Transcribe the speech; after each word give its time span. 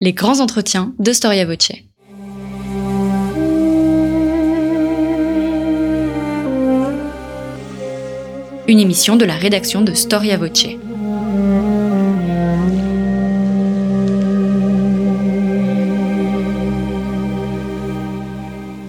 Les 0.00 0.12
grands 0.12 0.38
entretiens 0.38 0.94
de 1.00 1.12
Storia 1.12 1.44
Voce. 1.44 1.72
Une 8.68 8.78
émission 8.78 9.16
de 9.16 9.24
la 9.24 9.34
rédaction 9.34 9.80
de 9.80 9.94
Storia 9.94 10.36
Voce. 10.36 10.66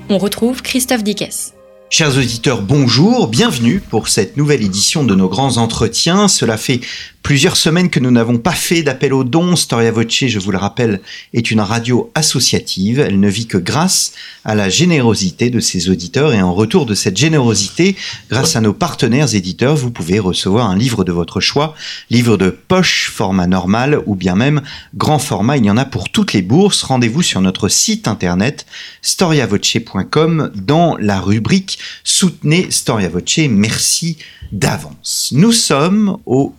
On 0.10 0.20
retrouve 0.20 0.62
Christophe 0.62 1.04
Dickès. 1.04 1.56
Chers 1.92 2.16
auditeurs, 2.20 2.62
bonjour, 2.62 3.28
bienvenue 3.30 3.80
pour 3.80 4.10
cette 4.10 4.38
nouvelle 4.38 4.62
édition 4.62 5.04
de 5.04 5.16
nos 5.16 5.28
grands 5.28 5.58
entretiens. 5.58 6.28
Cela 6.28 6.56
fait 6.56 6.82
plusieurs 7.22 7.58
semaines 7.58 7.90
que 7.90 8.00
nous 8.00 8.12
n'avons 8.12 8.38
pas 8.38 8.54
fait 8.54 8.84
d'appel 8.84 9.14
aux 9.14 9.24
dons. 9.24 9.56
Storia 9.56 9.92
Voce, 9.92 10.26
je 10.28 10.40
vous 10.40 10.52
le 10.52 10.58
rappelle, 10.58 11.02
est 11.34 11.52
une 11.52 11.62
radio 11.62 12.12
associative. 12.16 13.00
Elle 13.00 13.20
ne 13.20 13.30
vit 13.30 13.48
que 13.48 13.58
grâce 13.58 14.14
à 14.46 14.56
la 14.56 14.70
générosité 14.70 15.50
de 15.50 15.60
ses 15.60 15.90
auditeurs 15.90 16.34
et 16.34 16.42
en 16.42 16.54
retour 16.54 16.86
de 16.86 16.96
cette 16.96 17.18
générosité, 17.18 17.96
grâce 18.30 18.56
à 18.56 18.62
nos 18.62 18.74
partenaires 18.74 19.36
éditeurs, 19.36 19.76
vous 19.76 19.92
pouvez 19.92 20.20
recevoir 20.20 20.70
un 20.70 20.78
livre 20.78 21.04
de 21.04 21.12
votre 21.12 21.40
choix, 21.40 21.76
livre 22.10 22.38
de 22.38 22.50
poche, 22.50 23.12
format 23.14 23.48
normal 23.48 24.02
ou 24.06 24.16
bien 24.16 24.36
même 24.36 24.62
grand 24.96 25.20
format. 25.20 25.58
Il 25.58 25.66
y 25.66 25.72
en 25.72 25.78
a 25.78 25.86
pour 25.86 26.10
toutes 26.10 26.34
les 26.34 26.42
bourses. 26.42 26.84
Rendez-vous 26.84 27.22
sur 27.22 27.42
notre 27.42 27.68
site 27.68 28.08
internet 28.08 28.66
storiavoce.com 29.02 30.52
dans 30.56 30.98
la 30.98 31.20
rubrique 31.20 31.80
Soutenez 32.04 32.72
Storia 32.72 33.10
Voce. 33.10 33.40
Merci 33.50 34.18
d'avance. 34.52 35.30
Nous 35.36 35.52
sommes 35.52 36.18
au 36.26 36.56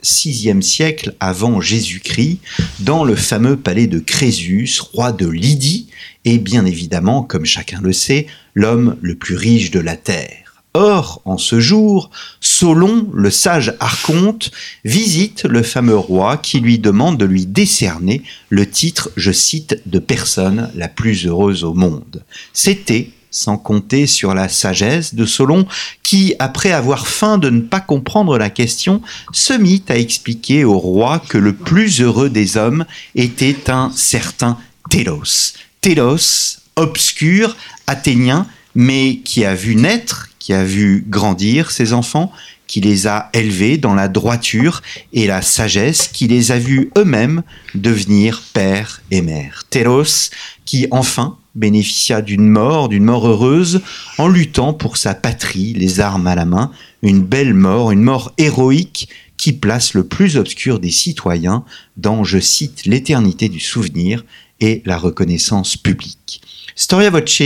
Siècle 0.61 1.15
avant 1.21 1.61
Jésus-Christ, 1.61 2.41
dans 2.81 3.05
le 3.05 3.15
fameux 3.15 3.57
palais 3.57 3.87
de 3.87 4.01
Crésus, 4.01 4.81
roi 4.93 5.13
de 5.13 5.29
Lydie, 5.29 5.89
et 6.25 6.39
bien 6.39 6.67
évidemment, 6.67 7.23
comme 7.23 7.45
chacun 7.45 7.81
le 7.81 7.93
sait, 7.93 8.27
l'homme 8.55 8.97
le 9.01 9.15
plus 9.15 9.37
riche 9.37 9.71
de 9.71 9.81
la 9.81 9.97
terre. 9.97 10.63
Or, 10.75 11.21
en 11.25 11.37
ce 11.37 11.59
jour, 11.59 12.11
Solon, 12.41 13.09
le 13.13 13.31
sage 13.31 13.75
archonte, 13.81 14.53
visite 14.85 15.45
le 15.45 15.63
fameux 15.63 15.97
roi 15.97 16.37
qui 16.37 16.61
lui 16.61 16.79
demande 16.79 17.19
de 17.19 17.25
lui 17.25 17.47
décerner 17.47 18.23
le 18.51 18.69
titre, 18.69 19.11
je 19.17 19.33
cite, 19.33 19.83
de 19.87 19.99
personne 19.99 20.71
la 20.77 20.89
plus 20.89 21.27
heureuse 21.27 21.65
au 21.65 21.75
monde. 21.75 22.23
C'était 22.53 23.11
sans 23.31 23.57
compter 23.57 24.07
sur 24.07 24.35
la 24.35 24.49
sagesse 24.49 25.15
de 25.15 25.25
Solon, 25.25 25.67
qui, 26.03 26.35
après 26.39 26.73
avoir 26.73 27.07
feint 27.07 27.39
de 27.39 27.51
ne 27.51 27.61
pas 27.61 27.81
comprendre 27.81 28.39
la 28.39 28.51
question, 28.51 29.01
se 29.33 29.53
mit 29.53 29.83
à 29.89 29.97
expliquer 29.97 30.65
au 30.65 30.79
roi 30.79 31.23
que 31.29 31.39
le 31.39 31.55
plus 31.55 32.01
heureux 32.01 32.31
des 32.31 32.57
hommes 32.57 32.85
était 33.15 33.71
un 33.71 33.93
certain 33.95 34.59
Télos. 34.89 35.55
Télos, 35.81 36.59
obscur, 36.77 37.57
athénien, 37.87 38.47
mais 38.75 39.19
qui 39.25 39.45
a 39.45 39.55
vu 39.55 39.77
naître, 39.77 40.29
qui 40.39 40.53
a 40.53 40.65
vu 40.65 41.05
grandir 41.09 41.71
ses 41.71 41.93
enfants, 41.93 42.33
qui 42.67 42.81
les 42.81 43.07
a 43.07 43.31
élevés 43.33 43.79
dans 43.79 43.95
la 43.95 44.09
droiture 44.09 44.81
et 45.13 45.27
la 45.27 45.43
sagesse, 45.43 46.09
qui 46.09 46.29
les 46.29 46.53
a 46.53 46.59
vus 46.59 46.91
eux-mêmes 46.97 47.43
devenir 47.75 48.43
père 48.53 49.03
et 49.11 49.23
mère. 49.23 49.65
Télos, 49.71 50.31
qui 50.65 50.87
enfin 50.93 51.37
bénéficia 51.55 52.23
d'une 52.23 52.49
mort, 52.49 52.89
d'une 52.89 53.05
mort 53.05 53.27
heureuse, 53.27 53.81
en 54.19 54.29
luttant 54.29 54.73
pour 54.73 54.97
sa 54.97 55.15
patrie, 55.15 55.73
les 55.75 56.01
armes 56.01 56.27
à 56.27 56.35
la 56.35 56.45
main, 56.45 56.71
une 57.03 57.23
belle 57.23 57.55
mort, 57.55 57.91
une 57.91 58.03
mort 58.03 58.33
héroïque 58.39 59.09
qui 59.37 59.53
place 59.53 59.95
le 59.95 60.05
plus 60.05 60.37
obscur 60.37 60.79
des 60.79 60.91
citoyens 60.91 61.65
dans, 61.97 62.25
je 62.25 62.39
cite, 62.39 62.85
l'éternité 62.87 63.49
du 63.49 63.61
souvenir 63.61 64.25
et 64.61 64.83
la 64.85 64.99
reconnaissance 64.99 65.77
publique. 65.77 66.43
Storia 66.77 67.11
Voce 67.11 67.43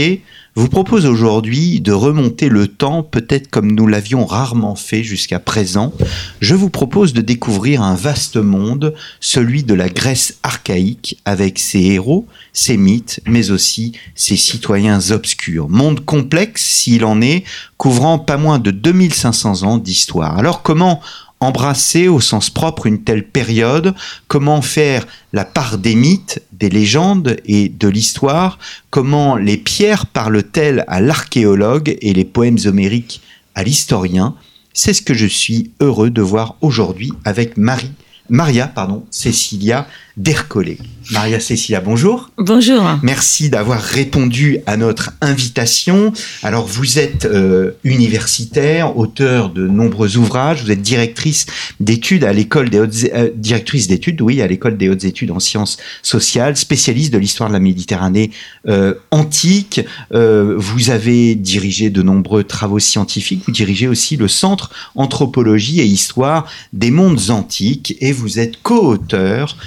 vous 0.55 0.69
propose 0.69 1.05
aujourd'hui 1.05 1.81
de 1.81 1.91
remonter 1.91 2.47
le 2.47 2.67
temps, 2.69 3.03
peut-être 3.03 3.49
comme 3.49 3.73
nous 3.73 3.87
l'avions 3.87 4.25
rarement 4.25 4.75
fait 4.75 5.03
jusqu'à 5.03 5.39
présent. 5.39 5.91
Je 6.39 6.55
vous 6.55 6.69
propose 6.69 7.11
de 7.11 7.19
découvrir 7.19 7.81
un 7.81 7.95
vaste 7.95 8.37
monde, 8.37 8.93
celui 9.19 9.63
de 9.63 9.73
la 9.73 9.89
Grèce 9.89 10.39
archaïque, 10.43 11.19
avec 11.25 11.59
ses 11.59 11.81
héros, 11.81 12.25
ses 12.53 12.77
mythes, 12.77 13.19
mais 13.27 13.51
aussi 13.51 13.91
ses 14.15 14.37
citoyens 14.37 15.11
obscurs. 15.11 15.67
Monde 15.67 16.05
complexe, 16.05 16.63
s'il 16.63 17.03
en 17.03 17.21
est, 17.21 17.43
couvrant 17.77 18.17
pas 18.17 18.37
moins 18.37 18.59
de 18.59 18.71
2500 18.71 19.63
ans 19.63 19.77
d'histoire. 19.77 20.37
Alors 20.37 20.61
comment 20.61 21.01
embrasser 21.45 22.07
au 22.07 22.19
sens 22.19 22.49
propre 22.49 22.87
une 22.87 23.03
telle 23.03 23.25
période, 23.25 23.93
comment 24.27 24.61
faire 24.61 25.05
la 25.33 25.45
part 25.45 25.77
des 25.77 25.95
mythes, 25.95 26.41
des 26.51 26.69
légendes 26.69 27.37
et 27.45 27.69
de 27.69 27.87
l'histoire, 27.87 28.59
comment 28.89 29.35
les 29.35 29.57
pierres 29.57 30.05
parlent-elles 30.05 30.83
à 30.87 31.01
l'archéologue 31.01 31.97
et 32.01 32.13
les 32.13 32.25
poèmes 32.25 32.59
homériques 32.65 33.21
à 33.53 33.63
l'historien, 33.63 34.35
c'est 34.73 34.93
ce 34.93 35.01
que 35.01 35.13
je 35.13 35.25
suis 35.27 35.71
heureux 35.79 36.09
de 36.09 36.21
voir 36.21 36.55
aujourd'hui 36.61 37.11
avec 37.23 37.57
Marie, 37.57 37.91
Maria, 38.29 38.67
pardon, 38.67 39.05
Cécilia 39.11 39.87
d'Ercolé. 40.17 40.77
Maria 41.11 41.39
Cecilia, 41.39 41.81
bonjour. 41.81 42.31
Bonjour. 42.37 42.83
Merci 43.03 43.49
d'avoir 43.49 43.79
répondu 43.79 44.59
à 44.65 44.75
notre 44.75 45.11
invitation. 45.21 46.13
Alors, 46.41 46.65
vous 46.65 46.97
êtes 46.97 47.25
euh, 47.25 47.71
universitaire, 47.83 48.97
auteur 48.97 49.49
de 49.49 49.67
nombreux 49.67 50.17
ouvrages, 50.17 50.63
vous 50.63 50.71
êtes 50.71 50.81
directrice 50.81 51.45
d'études 51.79 52.23
à 52.23 52.33
l'école 52.33 52.69
des 52.69 52.79
hautes 52.79 52.95
euh, 53.13 53.29
directrice 53.35 53.87
d'études, 53.87 54.19
oui, 54.21 54.41
à 54.41 54.47
l'école 54.47 54.77
des 54.77 54.89
hautes 54.89 55.03
études 55.03 55.29
en 55.29 55.39
sciences 55.39 55.77
sociales, 56.01 56.57
spécialiste 56.57 57.13
de 57.13 57.19
l'histoire 57.19 57.49
de 57.49 57.53
la 57.53 57.59
Méditerranée 57.59 58.31
euh, 58.67 58.95
antique. 59.11 59.81
vous 60.11 60.89
avez 60.89 61.35
dirigé 61.35 61.89
de 61.89 62.01
nombreux 62.01 62.43
travaux 62.43 62.79
scientifiques. 62.79 63.43
Vous 63.45 63.51
dirigez 63.51 63.87
aussi 63.87 64.17
le 64.17 64.27
Centre 64.27 64.71
Anthropologie 64.95 65.81
et 65.81 65.85
Histoire 65.85 66.47
des 66.73 66.89
mondes 66.89 67.29
antiques 67.29 67.95
et 67.99 68.11
vous 68.11 68.39
êtes 68.39 68.61
co-auteur 68.63 69.57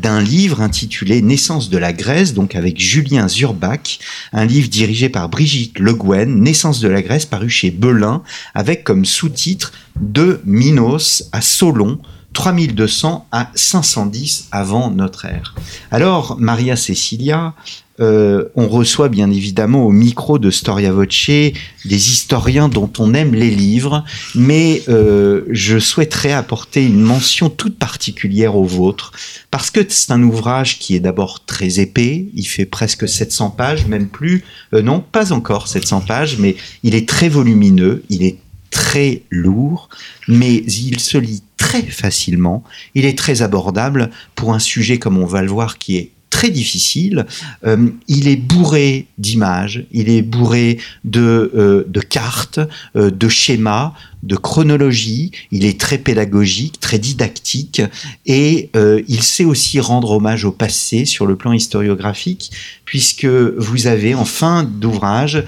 d'un 0.00 0.20
livre 0.20 0.60
intitulé 0.60 1.22
Naissance 1.22 1.70
de 1.70 1.78
la 1.78 1.92
Grèce, 1.92 2.34
donc 2.34 2.54
avec 2.54 2.80
Julien 2.80 3.28
Zurbach, 3.28 3.98
un 4.32 4.44
livre 4.44 4.68
dirigé 4.68 5.08
par 5.08 5.28
Brigitte 5.28 5.78
Le 5.78 5.94
Guen, 5.94 6.40
Naissance 6.40 6.80
de 6.80 6.88
la 6.88 7.02
Grèce, 7.02 7.26
paru 7.26 7.48
chez 7.48 7.70
Belin, 7.70 8.22
avec 8.54 8.84
comme 8.84 9.04
sous-titre 9.04 9.72
De 10.00 10.40
Minos 10.44 11.28
à 11.32 11.40
Solon, 11.40 11.98
3200 12.32 13.26
à 13.32 13.50
510 13.54 14.48
avant 14.52 14.90
notre 14.90 15.24
ère. 15.24 15.54
Alors, 15.90 16.36
Maria 16.38 16.76
Cecilia, 16.76 17.54
euh, 18.00 18.44
on 18.54 18.68
reçoit 18.68 19.08
bien 19.08 19.30
évidemment 19.30 19.84
au 19.86 19.90
micro 19.90 20.38
de 20.38 20.50
Storia 20.50 20.92
Voce 20.92 21.26
des 21.26 21.62
historiens 21.84 22.68
dont 22.68 22.90
on 22.98 23.14
aime 23.14 23.34
les 23.34 23.50
livres, 23.50 24.04
mais 24.34 24.82
euh, 24.88 25.42
je 25.50 25.78
souhaiterais 25.78 26.32
apporter 26.32 26.84
une 26.84 27.00
mention 27.00 27.48
toute 27.48 27.78
particulière 27.78 28.56
au 28.56 28.64
vôtre, 28.64 29.12
parce 29.50 29.70
que 29.70 29.80
c'est 29.88 30.10
un 30.10 30.22
ouvrage 30.22 30.78
qui 30.78 30.94
est 30.94 31.00
d'abord 31.00 31.44
très 31.44 31.80
épais, 31.80 32.26
il 32.34 32.44
fait 32.44 32.66
presque 32.66 33.08
700 33.08 33.50
pages, 33.50 33.86
même 33.86 34.08
plus, 34.08 34.44
euh, 34.74 34.82
non, 34.82 35.00
pas 35.00 35.32
encore 35.32 35.68
700 35.68 36.02
pages, 36.02 36.38
mais 36.38 36.56
il 36.82 36.94
est 36.94 37.08
très 37.08 37.28
volumineux, 37.28 38.04
il 38.10 38.24
est 38.24 38.38
très 38.70 39.22
lourd, 39.30 39.88
mais 40.28 40.56
il 40.56 41.00
se 41.00 41.16
lit 41.16 41.42
très 41.56 41.82
facilement, 41.82 42.62
il 42.94 43.06
est 43.06 43.16
très 43.16 43.42
abordable 43.42 44.10
pour 44.34 44.52
un 44.52 44.58
sujet, 44.58 44.98
comme 44.98 45.16
on 45.18 45.24
va 45.26 45.40
le 45.40 45.48
voir, 45.48 45.78
qui 45.78 45.96
est 45.96 46.10
difficile. 46.44 47.26
Euh, 47.66 47.88
il 48.08 48.28
est 48.28 48.36
bourré 48.36 49.06
d'images, 49.18 49.84
il 49.92 50.08
est 50.08 50.22
bourré 50.22 50.78
de, 51.04 51.50
euh, 51.54 52.00
cartes, 52.08 52.60
euh, 52.96 53.10
de 53.10 53.28
schémas, 53.28 53.92
de 54.22 54.36
chronologie. 54.36 55.32
Il 55.50 55.64
est 55.64 55.80
très 55.80 55.98
pédagogique, 55.98 56.80
très 56.80 56.98
didactique, 56.98 57.80
et 58.24 58.70
il 58.74 59.22
sait 59.22 59.44
aussi 59.44 59.78
rendre 59.78 60.10
hommage 60.12 60.44
au 60.44 60.50
passé 60.50 61.04
sur 61.04 61.26
le 61.26 61.36
plan 61.36 61.52
historiographique, 61.52 62.50
puisque 62.84 63.26
vous 63.26 63.86
avez 63.86 64.14
en 64.14 64.24
fin 64.24 64.64
d'ouvrage 64.64 65.44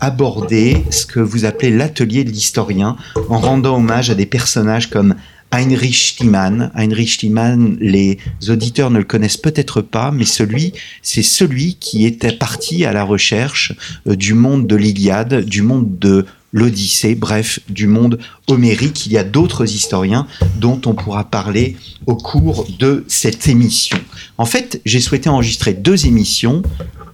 abordé 0.00 0.84
ce 0.90 1.04
que 1.04 1.20
vous 1.20 1.44
appelez 1.44 1.70
l'atelier 1.70 2.24
de 2.24 2.30
l'historien, 2.30 2.96
en 3.28 3.40
rendant 3.40 3.76
hommage 3.76 4.08
à 4.08 4.14
des 4.14 4.26
personnages 4.26 4.88
comme 4.88 5.14
Heinrich 5.50 5.94
Schliemann. 5.94 6.70
Heinrich 6.74 7.22
les 7.80 8.18
auditeurs 8.48 8.90
ne 8.90 8.98
le 8.98 9.04
connaissent 9.04 9.36
peut-être 9.36 9.80
pas, 9.80 10.10
mais 10.10 10.24
celui, 10.24 10.72
c'est 11.02 11.22
celui 11.22 11.76
qui 11.76 12.06
était 12.06 12.32
parti 12.32 12.84
à 12.84 12.92
la 12.92 13.04
recherche 13.04 13.72
euh, 14.06 14.16
du 14.16 14.34
monde 14.34 14.66
de 14.66 14.76
l'Iliade, 14.76 15.44
du 15.44 15.62
monde 15.62 15.98
de 15.98 16.26
l'Odyssée, 16.52 17.14
bref, 17.14 17.58
du 17.68 17.86
monde 17.86 18.18
homérique. 18.46 19.06
Il 19.06 19.12
y 19.12 19.18
a 19.18 19.24
d'autres 19.24 19.70
historiens 19.70 20.26
dont 20.56 20.80
on 20.86 20.94
pourra 20.94 21.24
parler 21.24 21.76
au 22.06 22.14
cours 22.14 22.66
de 22.78 23.04
cette 23.08 23.48
émission. 23.48 23.98
En 24.38 24.46
fait, 24.46 24.80
j'ai 24.86 25.00
souhaité 25.00 25.28
enregistrer 25.28 25.74
deux 25.74 26.06
émissions. 26.06 26.62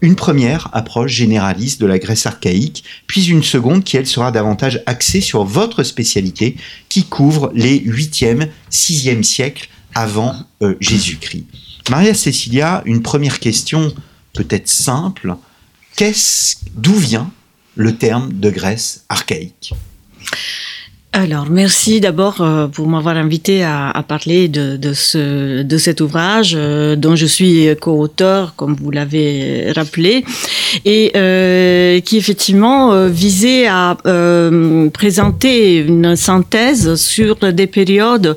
Une 0.03 0.17
première 0.17 0.69
approche 0.73 1.13
généraliste 1.13 1.81
de 1.81 1.87
la 1.87 1.99
Grèce 1.99 2.27
archaïque, 2.27 2.85
puis 3.07 3.27
une 3.27 3.43
seconde 3.43 3.85
qui, 3.85 3.97
elle, 3.97 4.07
sera 4.07 4.33
davantage 4.33 4.83
axée 4.87 5.21
sur 5.21 5.45
votre 5.45 5.83
spécialité, 5.83 6.57
qui 6.89 7.05
couvre 7.05 7.51
les 7.55 7.81
8e, 7.81 8.49
6e 8.71 9.23
siècles 9.23 9.69
avant 9.95 10.35
euh, 10.63 10.75
Jésus-Christ. 10.81 11.47
Maria 11.91 12.15
Cecilia, 12.15 12.83
une 12.87 13.03
première 13.03 13.41
question 13.41 13.93
peut-être 14.33 14.69
simple. 14.69 15.37
D'où 16.77 16.95
vient 16.95 17.31
le 17.75 17.95
terme 17.95 18.33
de 18.33 18.49
Grèce 18.49 19.05
archaïque? 19.11 19.75
Alors, 21.13 21.51
merci 21.51 22.01
d'abord 22.01 22.41
euh, 22.41 22.69
pour 22.69 22.87
m'avoir 22.87 23.17
invité 23.17 23.65
à, 23.65 24.05
parler 24.07 24.47
de, 24.47 24.93
ce, 24.93 25.63
de 25.63 25.77
cet 25.77 26.01
ouvrage 26.01 26.55
euh, 26.57 26.95
dont 26.95 27.17
je 27.17 27.27
suis 27.27 27.69
co-auteur, 27.81 28.55
comme 28.55 28.77
vous 28.77 28.93
l'avez 28.93 29.73
rappelé, 29.73 30.25
et 30.85 31.11
euh, 31.17 31.99
qui 31.99 32.17
effectivement 32.17 33.09
visait 33.09 33.67
à 33.67 33.97
présenter 34.93 35.79
une 35.79 36.15
synthèse 36.15 36.95
sur 36.95 37.37
des 37.53 37.67
périodes 37.67 38.37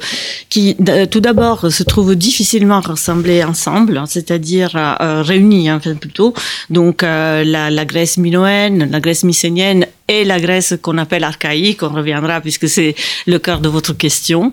qui, 0.49 0.75
tout 1.11 1.19
d'abord, 1.19 1.71
se 1.71 1.83
trouvent 1.83 2.15
difficilement 2.15 2.79
rassemblées 2.79 3.43
ensemble, 3.43 4.01
c'est-à-dire 4.07 4.71
réunies, 4.99 5.71
enfin, 5.71 5.93
plutôt. 5.93 6.33
Donc, 6.71 7.03
la, 7.03 7.43
la 7.43 7.85
Grèce 7.85 8.17
minoenne, 8.17 8.89
la 8.89 8.99
Grèce 8.99 9.23
mycénienne 9.23 9.85
et 10.07 10.25
la 10.25 10.39
Grèce 10.39 10.75
qu'on 10.81 10.97
appelle 10.97 11.23
archaïque, 11.23 11.81
on 11.81 11.89
reviendra 11.89 12.41
puisque 12.41 12.62
c'est 12.67 12.95
le 13.25 13.39
cœur 13.39 13.59
de 13.59 13.69
votre 13.69 13.93
question, 13.93 14.51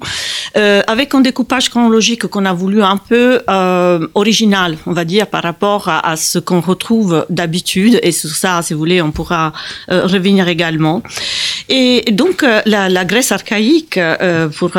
euh, 0.56 0.82
avec 0.86 1.14
un 1.14 1.20
découpage 1.20 1.68
chronologique 1.68 2.26
qu'on 2.26 2.44
a 2.44 2.52
voulu 2.52 2.82
un 2.82 2.96
peu 2.96 3.40
euh, 3.48 4.06
original, 4.14 4.76
on 4.86 4.92
va 4.92 5.04
dire, 5.04 5.26
par 5.26 5.42
rapport 5.42 5.88
à, 5.88 6.16
ce 6.16 6.38
qu'on 6.38 6.60
retrouve 6.60 7.26
d'habitude, 7.30 7.98
et 8.02 8.12
sur 8.12 8.30
ça, 8.30 8.62
si 8.62 8.74
vous 8.74 8.78
voulez, 8.78 9.00
on 9.02 9.12
pourra 9.12 9.52
euh, 9.90 10.06
revenir 10.06 10.48
également. 10.48 11.02
Et 11.68 12.04
donc 12.12 12.44
la, 12.66 13.04
Grèce 13.04 13.32
archaïque, 13.32 13.98
pour 14.56 14.72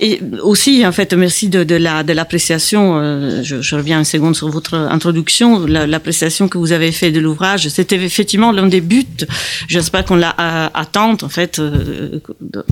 et 0.00 0.20
aussi 0.42 0.86
en 0.86 0.92
fait, 0.92 1.12
merci 1.12 1.48
de, 1.48 1.62
de 1.62 1.74
la 1.74 2.02
de 2.02 2.12
l'appréciation. 2.12 3.42
Je, 3.42 3.60
je, 3.60 3.76
reviens 3.76 3.98
une 3.98 4.04
seconde 4.04 4.34
sur 4.34 4.48
votre 4.48 4.74
introduction, 4.74 5.66
l'appréciation 5.66 6.48
que 6.48 6.58
vous 6.58 6.72
avez 6.72 6.92
fait 6.92 7.10
de 7.10 7.20
l'ouvrage. 7.20 7.68
C'était 7.68 7.96
effectivement 7.96 8.50
l'un 8.52 8.66
des 8.66 8.80
buts. 8.80 9.06
J'espère 9.68 10.04
qu'on 10.04 10.16
l'a 10.16 10.34
atteint 10.74 11.16
en 11.22 11.28
fait. 11.28 11.60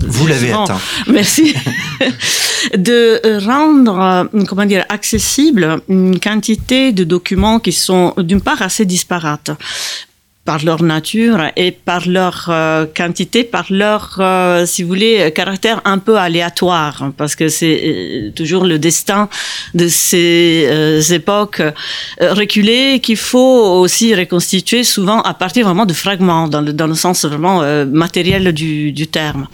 Vous 0.07 0.27
l'avez 0.27 0.51
atteint. 0.51 0.79
Merci. 1.07 1.53
de 2.75 3.45
rendre, 3.45 4.29
comment 4.47 4.65
dire, 4.65 4.85
accessible 4.89 5.81
une 5.89 6.19
quantité 6.19 6.91
de 6.91 7.03
documents 7.03 7.59
qui 7.59 7.71
sont 7.71 8.13
d'une 8.17 8.41
part 8.41 8.61
assez 8.61 8.85
disparates 8.85 9.51
par 10.47 10.63
leur 10.63 10.81
nature 10.81 11.39
et 11.57 11.71
par 11.71 12.07
leur 12.07 12.45
euh, 12.47 12.85
quantité, 12.99 13.43
par 13.43 13.65
leur, 13.69 14.15
euh, 14.19 14.65
si 14.65 14.81
vous 14.81 14.87
voulez, 14.87 15.29
caractère 15.35 15.81
un 15.83 15.97
peu 15.97 16.15
aléatoire, 16.17 17.11
parce 17.17 17.35
que 17.35 17.49
c'est 17.49 17.77
euh, 17.83 18.31
toujours 18.31 18.63
le 18.63 18.79
destin 18.79 19.27
de 19.73 19.89
ces 19.89 21.13
époques 21.19 21.61
reculées 22.21 23.01
qu'il 23.03 23.17
faut 23.17 23.59
aussi 23.83 24.15
reconstituer 24.15 24.85
souvent 24.85 25.19
à 25.21 25.33
partir 25.33 25.65
vraiment 25.65 25.85
de 25.85 25.97
fragments, 26.05 26.47
dans 26.47 26.61
le, 26.61 26.71
dans 26.71 26.87
le 26.87 26.95
sens 26.95 27.25
vraiment 27.25 27.57
matériel 28.05 28.53
du, 28.53 29.07
terme. 29.19 29.47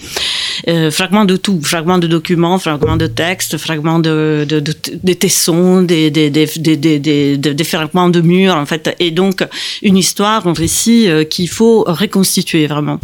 fragments 0.92 1.26
de 1.26 1.38
tout, 1.38 1.60
fragments 1.74 2.02
de 2.06 2.10
documents, 2.18 2.60
fragments 2.60 3.00
de 3.06 3.08
textes, 3.08 3.58
fragments 3.58 4.02
de, 4.10 4.46
de, 4.48 5.14
tessons, 5.14 5.82
des, 5.82 6.12
des, 6.12 6.30
des, 6.30 7.38
des 7.38 7.68
fragments 7.74 8.10
de 8.10 8.22
murs, 8.22 8.56
en 8.64 8.68
fait, 8.68 8.96
et 9.00 9.12
donc 9.12 9.38
une 9.82 9.98
histoire, 9.98 10.46
un 10.48 10.54
récit 10.54 10.83
euh, 10.90 11.24
qu'il 11.24 11.50
faut 11.50 11.84
reconstituer 11.88 12.68
vraiment. 12.68 13.00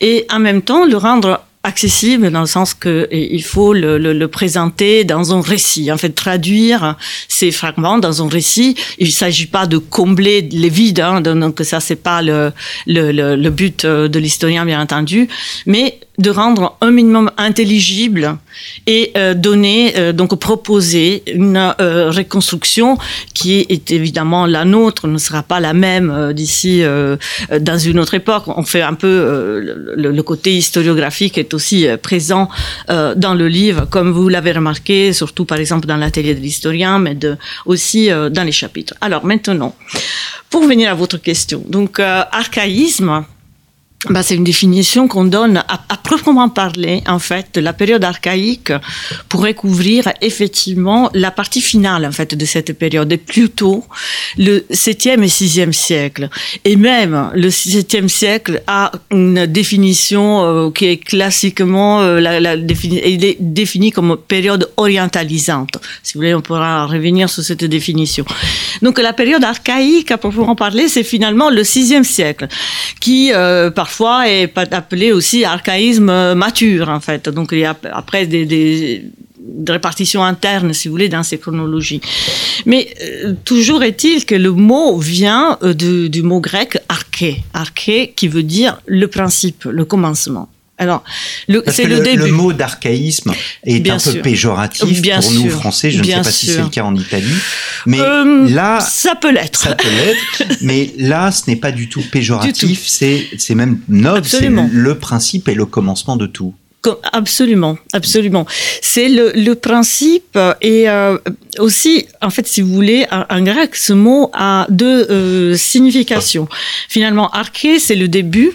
Et 0.00 0.26
en 0.30 0.38
même 0.38 0.62
temps, 0.62 0.84
le 0.84 0.96
rendre 0.96 1.40
accessible 1.64 2.30
dans 2.30 2.42
le 2.42 2.46
sens 2.46 2.74
que 2.74 3.08
il 3.10 3.42
faut 3.42 3.72
le, 3.72 4.26
présenter 4.26 5.04
dans 5.04 5.34
un 5.34 5.40
récit, 5.40 5.90
en 5.90 5.96
fait 5.96 6.10
traduire 6.10 6.96
ces 7.26 7.50
fragments 7.50 7.98
dans 7.98 8.22
un 8.22 8.28
récit. 8.28 8.76
Il 8.98 9.10
s'agit 9.10 9.46
pas 9.46 9.66
de 9.66 9.78
combler 9.78 10.42
les 10.42 10.68
vides, 10.68 11.00
hein, 11.00 11.22
donc 11.22 11.60
ça 11.62 11.80
c'est 11.80 11.96
pas 11.96 12.20
le, 12.20 12.52
le, 12.86 13.12
le, 13.34 13.50
but 13.50 13.84
euh, 13.84 14.08
de 14.08 14.18
l'historien 14.18 14.66
bien 14.66 14.80
entendu, 14.80 15.28
mais 15.66 15.98
de 16.18 16.30
rendre 16.30 16.76
un 16.80 16.90
minimum 16.90 17.30
intelligible 17.36 18.38
et 18.86 19.10
euh, 19.16 19.34
donner, 19.34 19.94
euh, 19.96 20.12
donc 20.12 20.38
proposer 20.38 21.24
une 21.26 21.74
euh, 21.80 22.10
reconstruction 22.10 22.98
qui 23.34 23.66
est 23.68 23.90
évidemment 23.90 24.46
la 24.46 24.64
nôtre, 24.64 25.08
ne 25.08 25.18
sera 25.18 25.42
pas 25.42 25.58
la 25.58 25.72
même 25.72 26.10
euh, 26.10 26.32
d'ici 26.32 26.82
euh, 26.82 27.16
dans 27.60 27.78
une 27.78 27.98
autre 27.98 28.14
époque. 28.14 28.44
On 28.46 28.62
fait 28.62 28.82
un 28.82 28.94
peu 28.94 29.60
le, 29.60 29.94
le, 30.12 30.22
côté 30.22 30.54
historiographique 30.54 31.36
est 31.36 31.52
aussi 31.52 31.86
présent 32.02 32.48
dans 32.88 33.34
le 33.34 33.48
livre, 33.48 33.86
comme 33.90 34.10
vous 34.10 34.28
l'avez 34.28 34.52
remarqué, 34.52 35.12
surtout 35.12 35.44
par 35.44 35.58
exemple 35.58 35.86
dans 35.86 35.96
l'atelier 35.96 36.34
de 36.34 36.40
l'historien, 36.40 36.98
mais 36.98 37.14
de, 37.14 37.36
aussi 37.66 38.08
dans 38.08 38.42
les 38.44 38.52
chapitres. 38.52 38.94
Alors 39.02 39.26
maintenant, 39.26 39.74
pour 40.48 40.62
venir 40.66 40.90
à 40.90 40.94
votre 40.94 41.18
question, 41.18 41.62
donc 41.68 42.00
archaïsme, 42.00 43.24
bah, 44.10 44.22
c'est 44.22 44.34
une 44.34 44.44
définition 44.44 45.08
qu'on 45.08 45.24
donne 45.24 45.58
à, 45.58 45.80
à, 45.88 45.96
proprement 45.96 46.48
parler, 46.48 47.02
en 47.06 47.18
fait, 47.18 47.46
de 47.54 47.60
la 47.60 47.72
période 47.72 48.04
archaïque 48.04 48.72
pourrait 49.28 49.54
couvrir 49.54 50.12
effectivement 50.20 51.10
la 51.14 51.30
partie 51.30 51.60
finale, 51.60 52.04
en 52.06 52.12
fait, 52.12 52.34
de 52.34 52.44
cette 52.44 52.72
période, 52.78 53.10
et 53.12 53.16
plutôt 53.16 53.84
le 54.36 54.60
7e 54.70 55.22
et 55.22 55.28
6e 55.28 55.72
siècle. 55.72 56.28
Et 56.64 56.76
même 56.76 57.30
le 57.34 57.48
7e 57.48 58.08
siècle 58.08 58.62
a 58.66 58.92
une 59.10 59.46
définition 59.46 60.44
euh, 60.44 60.70
qui 60.70 60.86
est 60.86 60.96
classiquement 60.98 62.00
euh, 62.00 62.20
la, 62.20 62.40
la 62.40 62.54
est 62.54 63.36
défini 63.40 63.90
comme 63.90 64.16
période 64.16 64.70
orientalisante. 64.76 65.78
Si 66.02 66.14
vous 66.14 66.20
voulez, 66.20 66.34
on 66.34 66.40
pourra 66.40 66.86
revenir 66.86 67.28
sur 67.30 67.42
cette 67.42 67.64
définition. 67.64 68.24
Donc, 68.82 68.98
la 68.98 69.12
période 69.12 69.44
archaïque, 69.44 70.10
à 70.10 70.18
proprement 70.18 70.56
parler, 70.56 70.88
c'est 70.88 71.04
finalement 71.04 71.50
le 71.50 71.62
6e 71.62 72.04
siècle, 72.04 72.48
qui, 73.00 73.32
euh, 73.32 73.70
parfois, 73.70 73.93
parfois 73.94 74.28
est 74.28 74.58
appelé 74.74 75.12
aussi 75.12 75.44
archaïsme 75.44 76.34
mature, 76.34 76.88
en 76.88 76.98
fait. 76.98 77.28
Donc, 77.28 77.50
il 77.52 77.60
y 77.60 77.64
a 77.64 77.76
après 77.92 78.26
des, 78.26 78.44
des 78.44 79.04
de 79.38 79.70
répartition 79.70 80.24
interne, 80.24 80.72
si 80.72 80.88
vous 80.88 80.92
voulez, 80.92 81.08
dans 81.08 81.22
ces 81.22 81.38
chronologies. 81.38 82.00
Mais 82.66 82.88
euh, 83.02 83.34
toujours 83.44 83.82
est-il 83.84 84.24
que 84.24 84.34
le 84.34 84.50
mot 84.50 84.98
vient 84.98 85.58
euh, 85.62 85.74
de, 85.74 86.08
du 86.08 86.22
mot 86.22 86.40
grec 86.40 86.78
arché, 86.88 87.44
arché 87.52 88.14
qui 88.16 88.26
veut 88.26 88.42
dire 88.42 88.80
le 88.86 89.06
principe, 89.06 89.64
le 89.64 89.84
commencement. 89.84 90.48
Alors, 90.76 91.04
c'est 91.68 91.84
le, 91.84 91.96
le, 91.96 92.00
début. 92.02 92.24
Le 92.24 92.32
mot 92.32 92.52
d'archaïsme 92.52 93.32
est 93.64 93.78
bien 93.78 93.94
un 93.94 93.98
sûr. 93.98 94.14
peu 94.14 94.22
péjoratif 94.22 95.00
bien 95.00 95.20
pour 95.20 95.30
sûr. 95.30 95.44
nous 95.44 95.50
Français. 95.50 95.90
Je 95.92 96.02
bien 96.02 96.18
ne 96.18 96.22
sais 96.24 96.28
pas 96.30 96.32
sûr. 96.32 96.48
si 96.48 96.54
c'est 96.56 96.62
le 96.62 96.68
cas 96.68 96.82
en 96.82 96.96
Italie, 96.96 97.34
mais 97.86 98.00
euh, 98.00 98.48
là, 98.48 98.80
ça 98.80 99.14
peut 99.14 99.30
l'être. 99.30 99.68
Mais 100.62 100.92
là, 100.98 101.30
ce 101.30 101.48
n'est 101.48 101.56
pas 101.56 101.70
du 101.70 101.88
tout 101.88 102.02
péjoratif. 102.10 102.82
C'est 102.86 103.54
même 103.54 103.78
noble. 103.88 104.26
C'est 104.26 104.48
le 104.48 104.98
principe 104.98 105.48
et 105.48 105.54
le 105.54 105.66
commencement 105.66 106.16
de 106.16 106.26
tout. 106.26 106.54
Absolument, 107.12 107.78
absolument. 107.92 108.46
C'est 108.82 109.08
le, 109.08 109.32
le, 109.34 109.54
principe 109.54 110.38
et 110.60 110.88
euh, 110.88 111.16
aussi, 111.58 112.06
en 112.20 112.28
fait, 112.30 112.46
si 112.46 112.60
vous 112.60 112.74
voulez, 112.74 113.06
en, 113.10 113.24
en 113.30 113.42
grec, 113.42 113.74
ce 113.74 113.92
mot 113.92 114.30
a 114.34 114.66
deux 114.68 115.06
euh, 115.10 115.56
significations. 115.56 116.46
Finalement, 116.88 117.30
arché, 117.30 117.78
c'est 117.78 117.96
le 117.96 118.08
début, 118.08 118.52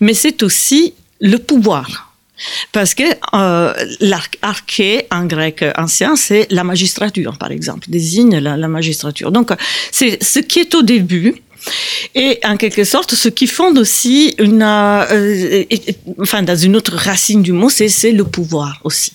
mais 0.00 0.14
c'est 0.14 0.42
aussi 0.42 0.94
le 1.20 1.38
pouvoir. 1.38 2.12
Parce 2.72 2.92
que 2.92 3.04
euh, 3.34 3.72
l'arché 4.00 5.06
en 5.10 5.24
grec 5.24 5.64
ancien, 5.78 6.16
c'est 6.16 6.46
la 6.50 6.64
magistrature, 6.64 7.38
par 7.38 7.50
exemple, 7.50 7.86
désigne 7.88 8.38
la, 8.38 8.68
magistrature. 8.68 9.32
Donc, 9.32 9.52
c'est 9.90 10.22
ce 10.22 10.40
qui 10.40 10.58
est 10.58 10.74
au 10.74 10.82
début, 10.82 11.42
et 12.14 12.38
en 12.44 12.56
quelque 12.56 12.84
sorte, 12.84 13.14
ce 13.14 13.28
qui 13.28 13.46
fonde 13.46 13.78
aussi 13.78 14.34
une, 14.38 14.62
euh, 14.62 15.64
enfin, 16.20 16.42
dans 16.42 16.56
une 16.56 16.76
autre 16.76 16.94
racine 16.94 17.42
du 17.42 17.52
mot, 17.52 17.68
c'est 17.68 18.12
le 18.12 18.24
pouvoir 18.24 18.80
aussi. 18.84 19.12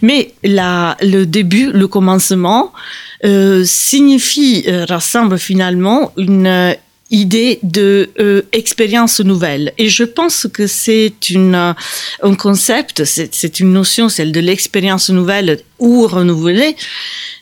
Mais 0.00 0.32
la, 0.42 0.96
le 1.00 1.24
début, 1.24 1.70
le 1.72 1.86
commencement, 1.86 2.72
euh, 3.24 3.62
signifie, 3.64 4.64
euh, 4.66 4.84
rassemble 4.84 5.38
finalement 5.38 6.12
une 6.16 6.76
idée 7.12 7.60
de 7.62 8.10
euh, 8.18 8.42
expérience 8.52 9.20
nouvelle. 9.20 9.72
Et 9.78 9.88
je 9.88 10.02
pense 10.02 10.48
que 10.52 10.66
c'est 10.66 11.30
une 11.30 11.54
euh, 11.54 11.72
un 12.22 12.34
concept, 12.34 13.04
c'est 13.04 13.60
une 13.60 13.72
notion, 13.72 14.08
celle 14.08 14.32
de 14.32 14.40
l'expérience 14.40 15.10
nouvelle 15.10 15.60
ou 15.78 16.06
renouvelée. 16.06 16.74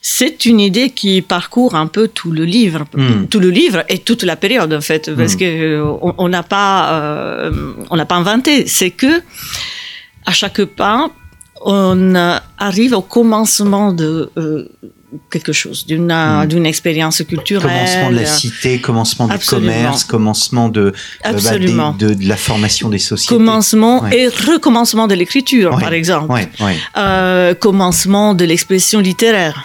C'est 0.03 0.45
une 0.45 0.61
idée 0.61 0.91
qui 0.91 1.23
parcourt 1.23 1.75
un 1.77 1.87
peu 1.87 2.09
tout 2.09 2.33
le 2.33 2.45
livre, 2.45 2.85
mm. 2.95 3.27
tout 3.29 3.41
le 3.41 3.51
livre 3.51 3.85
et 3.89 3.99
toute 3.99 4.25
la 4.25 4.37
période 4.37 4.73
en 4.73 4.81
fait, 4.81 5.15
parce 5.15 5.35
mm. 5.35 5.39
que 5.39 5.83
on 6.19 6.29
n'a 6.29 6.43
pas 6.43 6.93
euh, 6.93 7.73
on 7.91 7.97
n'a 7.97 8.07
pas 8.07 8.17
inventé. 8.17 8.67
C'est 8.67 8.91
que 8.91 9.23
à 10.27 10.33
chaque 10.33 10.65
pas 10.65 11.11
on 11.63 12.15
arrive 12.59 12.95
au 12.95 13.03
commencement 13.03 13.93
de 13.93 14.31
euh, 14.37 14.69
quelque 15.31 15.53
chose, 15.53 15.87
d'une 15.87 16.07
mm. 16.07 16.47
d'une 16.47 16.67
expérience 16.67 17.23
culturelle. 17.23 17.71
Commencement 17.71 18.11
de 18.11 18.17
la 18.17 18.27
cité, 18.27 18.81
commencement 18.81 19.29
du 19.29 19.39
commerce, 19.39 20.05
commencement 20.05 20.69
de, 20.69 20.93
euh, 21.27 21.33
bah, 21.33 21.59
de, 21.59 22.15
de, 22.15 22.29
la 22.29 22.37
formation 22.37 22.89
des 22.89 22.99
sociétés. 22.99 23.35
Commencement 23.35 24.07
et 24.09 24.29
recommencement 24.29 25.07
de 25.07 25.15
l'écriture, 25.15 25.79
par 25.79 25.93
exemple. 25.93 26.33
Euh, 26.97 27.55
commencement 27.55 28.35
de 28.35 28.45
l'expression 28.45 29.01
littéraire. 29.01 29.65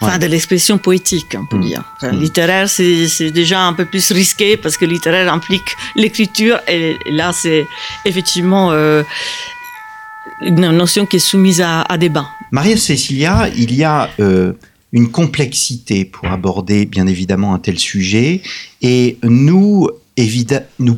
Enfin, 0.00 0.18
de 0.18 0.26
l'expression 0.26 0.78
poétique, 0.78 1.36
on 1.38 1.46
peut 1.46 1.58
mm. 1.58 1.66
dire. 1.66 1.82
Mm. 2.02 2.08
Littéraire, 2.20 2.68
c'est 2.68 3.30
déjà 3.30 3.62
un 3.62 3.72
peu 3.72 3.84
plus 3.84 4.12
risqué 4.12 4.56
parce 4.56 4.76
que 4.76 4.84
littéraire 4.84 5.32
implique 5.32 5.76
l'écriture 5.96 6.60
et, 6.68 6.96
là, 7.10 7.32
c'est 7.32 7.66
effectivement 8.04 8.70
euh, 8.72 9.02
une 10.40 10.70
notion 10.70 11.06
qui 11.06 11.16
est 11.16 11.20
soumise 11.20 11.60
à, 11.60 11.82
à 11.82 11.98
débat. 11.98 12.26
Maria 12.50 12.76
Cecilia, 12.76 13.48
il 13.56 13.74
y 13.74 13.82
a 13.82 14.10
euh, 14.20 14.52
une 14.94 15.10
complexité 15.10 16.04
pour 16.04 16.28
aborder 16.28 16.86
bien 16.86 17.08
évidemment 17.08 17.52
un 17.52 17.58
tel 17.58 17.80
sujet 17.80 18.42
et 18.80 19.18
nous, 19.24 19.90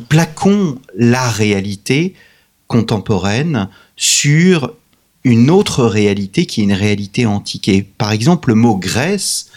plaquons 0.07 0.77
la 0.95 1.27
réalité 1.31 2.13
contemporaine 2.67 3.69
sur 3.95 4.71
une 5.23 5.49
autre 5.49 5.83
réalité 5.83 6.45
qui 6.45 6.61
est 6.61 6.65
une 6.65 6.73
réalité 6.73 7.25
antique. 7.25 7.71
par 7.97 8.11
exemple, 8.11 8.49
le 8.49 8.55
mot 8.55 8.77
Grèce, 8.77 9.49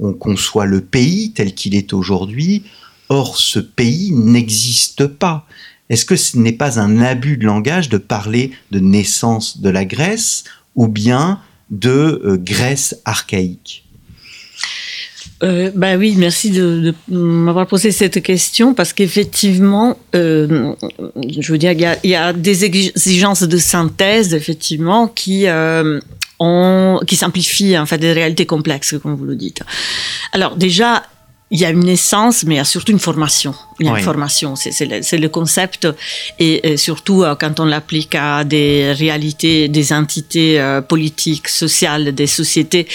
on 0.00 0.14
conçoit 0.14 0.64
le 0.64 0.80
pays 0.80 1.32
tel 1.32 1.54
qu'il 1.54 1.74
est 1.74 1.92
aujourd'hui, 1.92 2.62
or 3.10 3.36
ce 3.36 3.58
pays 3.58 4.10
n'existe 4.12 5.06
pas. 5.06 5.46
Est-ce 5.90 6.06
que 6.06 6.16
ce 6.16 6.38
n'est 6.38 6.52
pas 6.52 6.80
un 6.80 7.02
abus 7.02 7.36
de 7.36 7.44
langage 7.44 7.90
de 7.90 7.98
parler 7.98 8.52
de 8.70 8.78
naissance 8.78 9.60
de 9.60 9.68
la 9.68 9.84
Grèce 9.84 10.44
ou 10.76 10.88
bien 10.88 11.40
de 11.70 12.22
euh, 12.24 12.38
Grèce 12.38 12.96
archaïque? 13.04 13.81
Euh, 15.42 15.70
bah 15.74 15.96
oui, 15.96 16.14
merci 16.16 16.50
de, 16.50 16.94
m'avoir 17.08 17.66
posé 17.66 17.90
cette 17.90 18.22
question 18.22 18.74
parce 18.74 18.92
qu'effectivement, 18.92 19.98
euh, 20.14 20.74
je 21.38 21.52
veux 21.52 21.58
dire, 21.58 21.72
il 21.72 22.10
y, 22.10 22.14
a, 22.14 22.32
des 22.32 22.64
exigences 22.64 23.42
de 23.42 23.56
synthèse 23.56 24.34
effectivement 24.34 25.08
qui 25.08 25.46
ont, 26.38 27.00
qui 27.06 27.16
simplifient 27.16 27.78
en 27.78 27.86
fait 27.86 27.98
des 27.98 28.12
réalités 28.12 28.46
complexes, 28.46 28.94
comme 29.02 29.14
vous 29.14 29.24
le 29.24 29.36
dites. 29.36 29.62
Alors 30.32 30.56
déjà, 30.56 31.02
il 31.52 31.60
y 31.60 31.66
a 31.66 31.70
une 31.70 31.84
naissance, 31.84 32.44
mais 32.44 32.54
il 32.54 32.56
y 32.56 32.60
a 32.60 32.64
surtout 32.64 32.92
une 32.92 32.98
formation. 32.98 33.54
Il 33.78 33.86
y 33.86 33.90
a 33.90 33.98
une 33.98 34.02
formation, 34.02 34.56
c'est 34.56 34.86
le, 34.86 35.18
le, 35.18 35.28
concept. 35.28 35.86
Et, 36.38 36.78
surtout, 36.78 37.24
euh, 37.24 37.34
quand 37.38 37.60
on 37.60 37.66
l'applique 37.66 38.14
à 38.14 38.42
des 38.42 38.90
réalités, 38.92 39.68
des 39.68 39.92
entités 39.92 40.58
euh, 40.58 40.80
politiques, 40.80 41.48
sociales, 41.48 42.14
des 42.14 42.26
sociétés, 42.26 42.88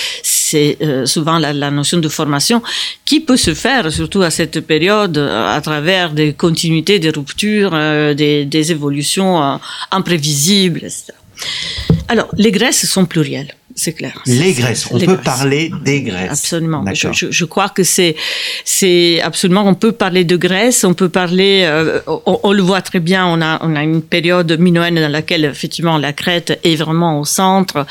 c'est 0.49 0.77
euh, 0.81 1.05
souvent 1.05 1.37
la, 1.39 1.71
notion 1.71 1.99
de 1.99 2.09
formation 2.09 2.61
qui 3.05 3.19
peut 3.19 3.37
se 3.37 3.53
faire, 3.53 3.91
surtout 3.91 4.21
à 4.21 4.29
cette 4.29 4.59
période, 4.61 5.17
à 5.17 5.59
travers 5.61 6.11
des 6.11 6.33
continuités, 6.33 6.99
des 6.99 7.09
ruptures, 7.09 7.71
des, 8.15 8.45
des, 8.45 8.71
évolutions 8.71 9.59
imprévisibles, 9.91 10.79
etc. 10.79 11.13
Alors, 12.07 12.29
les 12.37 12.51
Grèces 12.51 12.85
sont 12.85 13.05
plurielles 13.05 13.53
c'est 13.77 13.93
clair. 13.93 14.19
Les 14.25 14.53
graisses, 14.53 14.87
on 14.91 14.99
peut 14.99 15.17
parler 15.17 15.71
des 15.85 16.01
graisses. 16.01 16.31
Absolument. 16.31 16.83
Je, 16.93 17.09
je, 17.13 17.27
je, 17.29 17.45
crois 17.45 17.69
que 17.69 17.83
c'est, 17.83 18.15
c'est 18.65 19.21
absolument, 19.21 19.67
on 19.67 19.75
peut 19.75 19.91
parler 19.91 20.23
de 20.23 20.35
graisse, 20.35 20.83
on 20.83 20.95
peut 20.95 21.09
parler, 21.09 21.61
euh, 21.63 21.99
on, 22.25 22.51
le 22.53 22.63
voit 22.63 22.81
très 22.81 22.99
bien, 22.99 23.27
on 23.27 23.39
a, 23.39 23.59
on 23.61 23.75
a 23.75 23.83
une 23.83 24.01
période 24.01 24.59
minoenne 24.59 24.95
dans 24.95 25.11
laquelle 25.11 25.45
effectivement 25.45 25.99
la 25.99 26.11
Crète 26.11 26.59
est 26.63 26.75
vraiment 26.75 27.19
au 27.19 27.25
centre. 27.25 27.85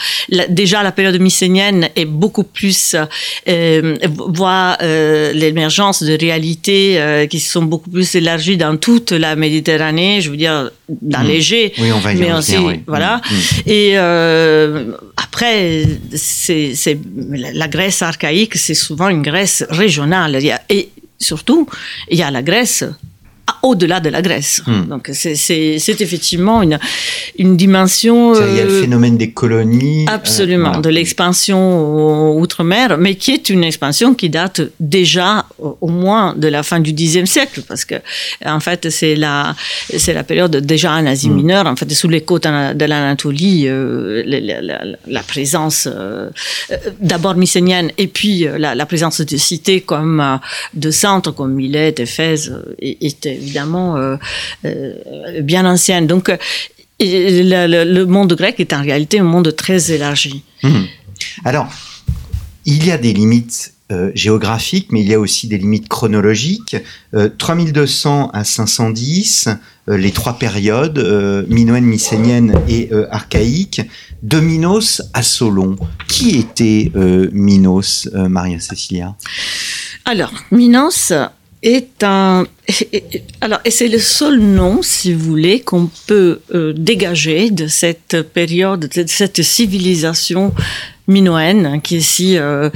déjà 0.49 0.83
la 0.83 0.91
période 0.91 1.21
mycénienne 1.21 1.89
est 1.95 2.05
beaucoup 2.05 2.45
plus, 2.45 2.97
euh, 3.49 3.97
voit 4.11 4.77
euh, 4.83 5.33
l'émergence 5.33 6.03
de 6.03 6.19
réalités 6.19 7.27
qui 7.31 7.39
sont 7.39 7.63
beaucoup 7.63 7.91
plus 7.91 8.13
élargies 8.17 8.57
dans 8.57 8.77
toute 8.77 9.13
la 9.13 9.37
Méditerranée, 9.37 10.21
je 10.21 10.31
veux 10.31 10.37
dire 10.37 10.71
mmh. 10.89 11.27
l'Égée, 11.27 11.73
oui, 11.79 11.93
on 11.93 11.99
va 11.99 12.13
y 12.13 12.17
mais 12.17 12.33
aussi, 12.33 12.57
voilà. 12.87 13.17
Mmh. 13.17 13.35
Mmh. 13.35 13.71
Et 13.71 13.91
euh, 13.95 14.93
après, 15.17 15.85
c'est, 16.15 16.75
la 17.31 17.69
Grèce 17.69 18.03
archaïque, 18.03 18.57
c'est 18.57 18.75
souvent 18.75 19.09
une 19.09 19.23
Grèce 19.23 19.65
régionale. 19.69 20.39
Et 20.69 20.91
surtout, 21.19 21.69
il 22.11 22.19
y 22.19 22.23
a 22.23 22.31
la 22.31 22.43
Grèce 22.43 22.85
au-delà 23.63 24.01
de 24.01 24.09
la 24.09 24.23
Grèce. 24.23 24.63
Hmm. 24.67 24.87
Donc 24.89 25.11
c'est 25.13 26.01
effectivement 26.01 26.63
une, 26.63 26.79
une 27.39 27.57
dimension... 27.57 28.35
Il 28.35 28.57
y 28.57 28.61
a 28.61 28.65
le 28.65 28.71
euh, 28.71 28.81
phénomène 28.81 29.17
des 29.17 29.31
colonies. 29.31 30.07
Euh, 30.09 30.13
absolument, 30.13 30.81
de 30.81 30.89
l'expansion 30.89 32.37
outre-mer, 32.39 32.97
mais 32.99 33.15
qui 33.15 33.33
est 33.33 33.49
une 33.51 33.65
expansion 33.65 34.15
qui 34.15 34.31
date 34.31 34.61
déjà 34.81 35.47
au 35.59 35.89
moins 35.89 36.35
de 36.37 36.49
la 36.49 36.63
fin 36.63 36.81
du 36.81 36.93
Xe 36.93 37.25
siècle, 37.25 37.63
parce 37.67 37.85
que 37.85 37.97
en 38.45 38.61
fait 38.61 38.91
c'est 38.91 39.15
la, 39.15 39.55
la 40.09 40.25
période 40.25 40.57
déjà 40.57 40.93
en 40.93 41.07
Asie 41.07 41.31
hmm. 41.31 41.35
mineure, 41.35 41.67
en 41.67 41.77
fait 41.77 41.91
sous 41.93 42.09
les 42.09 42.23
côtes 42.23 42.45
de 42.47 42.85
l'Anatolie, 42.85 43.65
euh, 43.69 44.23
la, 45.07 45.23
présence 45.23 45.89
d'abord 47.01 47.37
mycénienne 47.37 47.91
et 47.99 48.07
puis 48.07 48.47
la, 48.59 48.87
présence 48.87 49.21
de 49.21 49.37
cités 49.37 49.81
comme 49.81 50.39
de 50.75 50.91
centres 50.91 51.33
comme 51.33 51.55
Milet, 51.55 51.95
Éphèse 51.99 52.55
était 52.81 53.39
évidemment 53.57 53.97
euh, 53.97 54.17
euh, 54.65 55.41
bien 55.43 55.65
ancienne. 55.65 56.07
Donc, 56.07 56.29
euh, 56.29 56.37
le, 57.01 58.05
monde 58.05 58.35
grec 58.35 58.61
est 58.61 58.73
en 58.73 58.83
réalité 58.83 59.19
un 59.19 59.25
monde 59.25 59.55
très 59.55 59.93
élargi. 59.93 60.43
Mmh. 60.63 60.85
Alors, 61.45 61.69
il 62.65 62.87
y 62.87 62.91
a 62.91 62.99
des 62.99 63.13
limites 63.13 63.73
géographiques, 64.15 64.89
mais 64.91 65.01
il 65.01 65.07
y 65.07 65.15
a 65.15 65.21
aussi 65.21 65.47
des 65.47 65.59
limites 65.59 65.89
chronologiques. 65.89 66.77
3200 67.39 68.31
à 68.33 68.43
510, 68.43 69.49
les 69.87 70.11
trois 70.11 70.41
périodes, 70.41 70.99
minoenne, 71.49 71.85
mycénienne 71.85 72.61
et 72.69 72.91
archaïque. 73.13 73.83
De 74.25 74.41
Minos 74.41 75.03
à 75.13 75.23
Solon. 75.23 75.77
Qui 76.09 76.37
était 76.37 76.91
Minos, 77.33 78.09
Maria 78.13 78.59
Cecilia? 78.59 79.15
Alors, 80.05 80.33
Minos 80.51 81.13
est 81.67 82.05
un. 82.05 82.47
Alors, 83.41 83.61
et 83.65 83.71
c'est 83.71 83.89
le 83.89 83.99
seul 83.99 84.39
nom, 84.39 84.81
si 84.83 85.13
vous 85.13 85.25
voulez, 85.25 85.61
qu'on 85.61 85.91
peut 86.07 86.41
euh, 86.55 86.73
dégager 86.77 87.51
de 87.51 87.67
cette 87.67 88.23
période, 88.23 88.89
de 88.95 89.05
cette 89.07 89.43
civilisation 89.43 90.53
minoenne 91.09 91.67
hein, 91.67 91.79
qui 91.79 91.97
est 91.97 92.01
si 92.01 92.37
euh, 92.37 92.71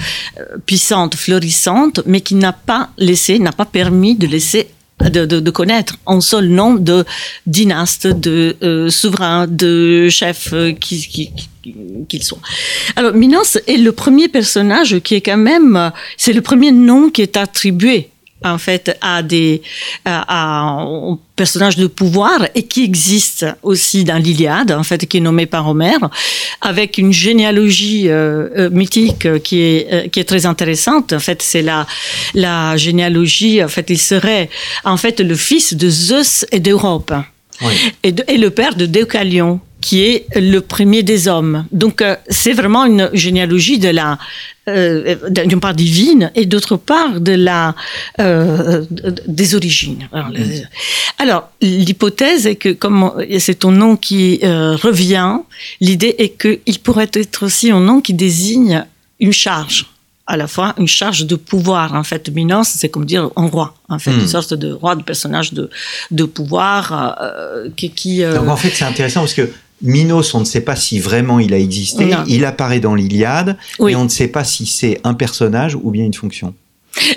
puissante, 0.66 1.14
florissante, 1.14 2.00
mais 2.06 2.20
qui 2.20 2.34
n'a 2.34 2.52
pas 2.52 2.90
laissé, 2.98 3.38
n'a 3.38 3.52
pas 3.52 3.64
permis 3.64 4.14
de 4.14 4.26
laisser 4.26 4.68
de, 5.00 5.24
de, 5.24 5.50
connaître 5.50 5.96
un 6.06 6.20
seul 6.20 6.48
nom 6.48 6.74
de 6.74 7.06
dynastes, 7.46 8.06
de 8.06 8.56
euh, 8.62 8.90
souverains, 8.90 9.46
de 9.46 10.10
chefs 10.10 10.52
qui, 10.78 11.00
qui, 11.08 11.32
qu'ils 12.06 12.22
soient. 12.22 12.40
Alors 12.96 13.14
Minos 13.14 13.56
est 13.66 13.78
le 13.78 13.92
premier 13.92 14.28
personnage 14.28 15.00
qui 15.00 15.14
est 15.14 15.22
quand 15.22 15.38
même, 15.38 15.90
c'est 16.18 16.34
le 16.34 16.42
premier 16.42 16.70
nom 16.70 17.08
qui 17.08 17.22
est 17.22 17.38
attribué 17.38 18.09
en 18.44 18.58
fait 18.58 18.96
à 19.00 19.22
des 19.22 19.62
à, 20.04 20.72
un 20.80 21.18
personnage 21.36 21.76
de 21.76 21.86
pouvoir 21.86 22.46
et 22.54 22.62
qui 22.62 22.84
existe 22.84 23.46
aussi 23.62 24.04
dans 24.04 24.16
l'Iliade 24.16 24.72
en 24.72 24.82
fait 24.82 25.06
qui 25.06 25.18
est 25.18 25.20
nommé 25.20 25.46
par 25.46 25.68
Homère 25.68 26.10
avec 26.60 26.98
une 26.98 27.12
généalogie 27.12 28.08
euh, 28.08 28.48
euh, 28.56 28.70
mythique 28.70 29.42
qui 29.42 29.60
est 29.60 29.86
euh, 29.92 30.08
qui 30.08 30.20
est 30.20 30.24
très 30.24 30.46
intéressante. 30.46 31.12
En 31.12 31.20
fait 31.20 31.42
c'est 31.42 31.62
la 31.62 31.86
la 32.34 32.76
généalogie 32.76 33.62
en 33.62 33.68
fait 33.68 33.90
il 33.90 33.98
serait 33.98 34.48
en 34.84 34.96
fait 34.96 35.20
le 35.20 35.34
fils 35.34 35.74
de 35.74 35.88
Zeus 35.88 36.46
et 36.52 36.60
d'Europe. 36.60 37.12
Et, 38.02 38.14
et, 38.26 38.38
le 38.38 38.48
père 38.48 38.74
de 38.74 38.86
Deucalion 38.86 39.60
qui 39.80 40.04
est 40.04 40.26
le 40.36 40.60
premier 40.60 41.02
des 41.02 41.28
hommes. 41.28 41.66
Donc 41.72 42.04
c'est 42.28 42.52
vraiment 42.52 42.84
une 42.84 43.10
généalogie 43.12 43.78
de 43.78 43.88
la 43.88 44.18
euh, 44.68 45.16
d'une 45.30 45.58
part 45.58 45.74
divine 45.74 46.30
et 46.34 46.44
d'autre 46.46 46.76
part 46.76 47.20
de 47.20 47.32
la 47.32 47.74
euh, 48.20 48.84
des 49.26 49.54
origines. 49.54 50.08
Alors, 51.18 51.48
l'hypothèse 51.60 52.46
est 52.46 52.56
que 52.56 52.68
comme 52.68 53.12
c'est 53.38 53.60
ton 53.60 53.72
nom 53.72 53.96
qui 53.96 54.38
euh, 54.44 54.76
revient, 54.76 55.38
l'idée 55.80 56.14
est 56.18 56.40
qu'il 56.40 56.78
pourrait 56.80 57.10
être 57.14 57.44
aussi 57.44 57.70
un 57.70 57.80
nom 57.80 58.00
qui 58.00 58.14
désigne 58.14 58.84
une 59.18 59.32
charge 59.32 59.86
à 60.26 60.36
la 60.36 60.46
fois 60.46 60.74
une 60.78 60.86
charge 60.86 61.26
de 61.26 61.36
pouvoir. 61.36 61.94
En 61.94 62.04
fait, 62.04 62.28
Minos, 62.28 62.68
c'est 62.68 62.90
comme 62.90 63.06
dire 63.06 63.30
un 63.36 63.46
roi, 63.46 63.74
en 63.88 63.98
fait, 63.98 64.12
une 64.12 64.24
hmm. 64.24 64.28
sorte 64.28 64.54
de 64.54 64.72
roi, 64.72 64.94
de 64.94 65.02
personnage 65.02 65.52
de, 65.52 65.70
de 66.10 66.24
pouvoir 66.24 67.18
qui. 67.76 67.90
qui 67.90 68.22
Donc 68.22 68.48
en 68.48 68.56
fait, 68.56 68.70
c'est 68.70 68.84
intéressant 68.84 69.20
parce 69.20 69.34
que 69.34 69.50
Minos, 69.82 70.34
on 70.34 70.40
ne 70.40 70.44
sait 70.44 70.60
pas 70.60 70.76
si 70.76 70.98
vraiment 71.00 71.38
il 71.38 71.54
a 71.54 71.58
existé. 71.58 72.10
Il 72.26 72.44
apparaît 72.44 72.80
dans 72.80 72.94
l'Iliade, 72.94 73.56
et 73.88 73.96
on 73.96 74.04
ne 74.04 74.08
sait 74.08 74.28
pas 74.28 74.44
si 74.44 74.66
c'est 74.66 75.00
un 75.04 75.14
personnage 75.14 75.74
ou 75.74 75.90
bien 75.90 76.04
une 76.04 76.14
fonction. 76.14 76.54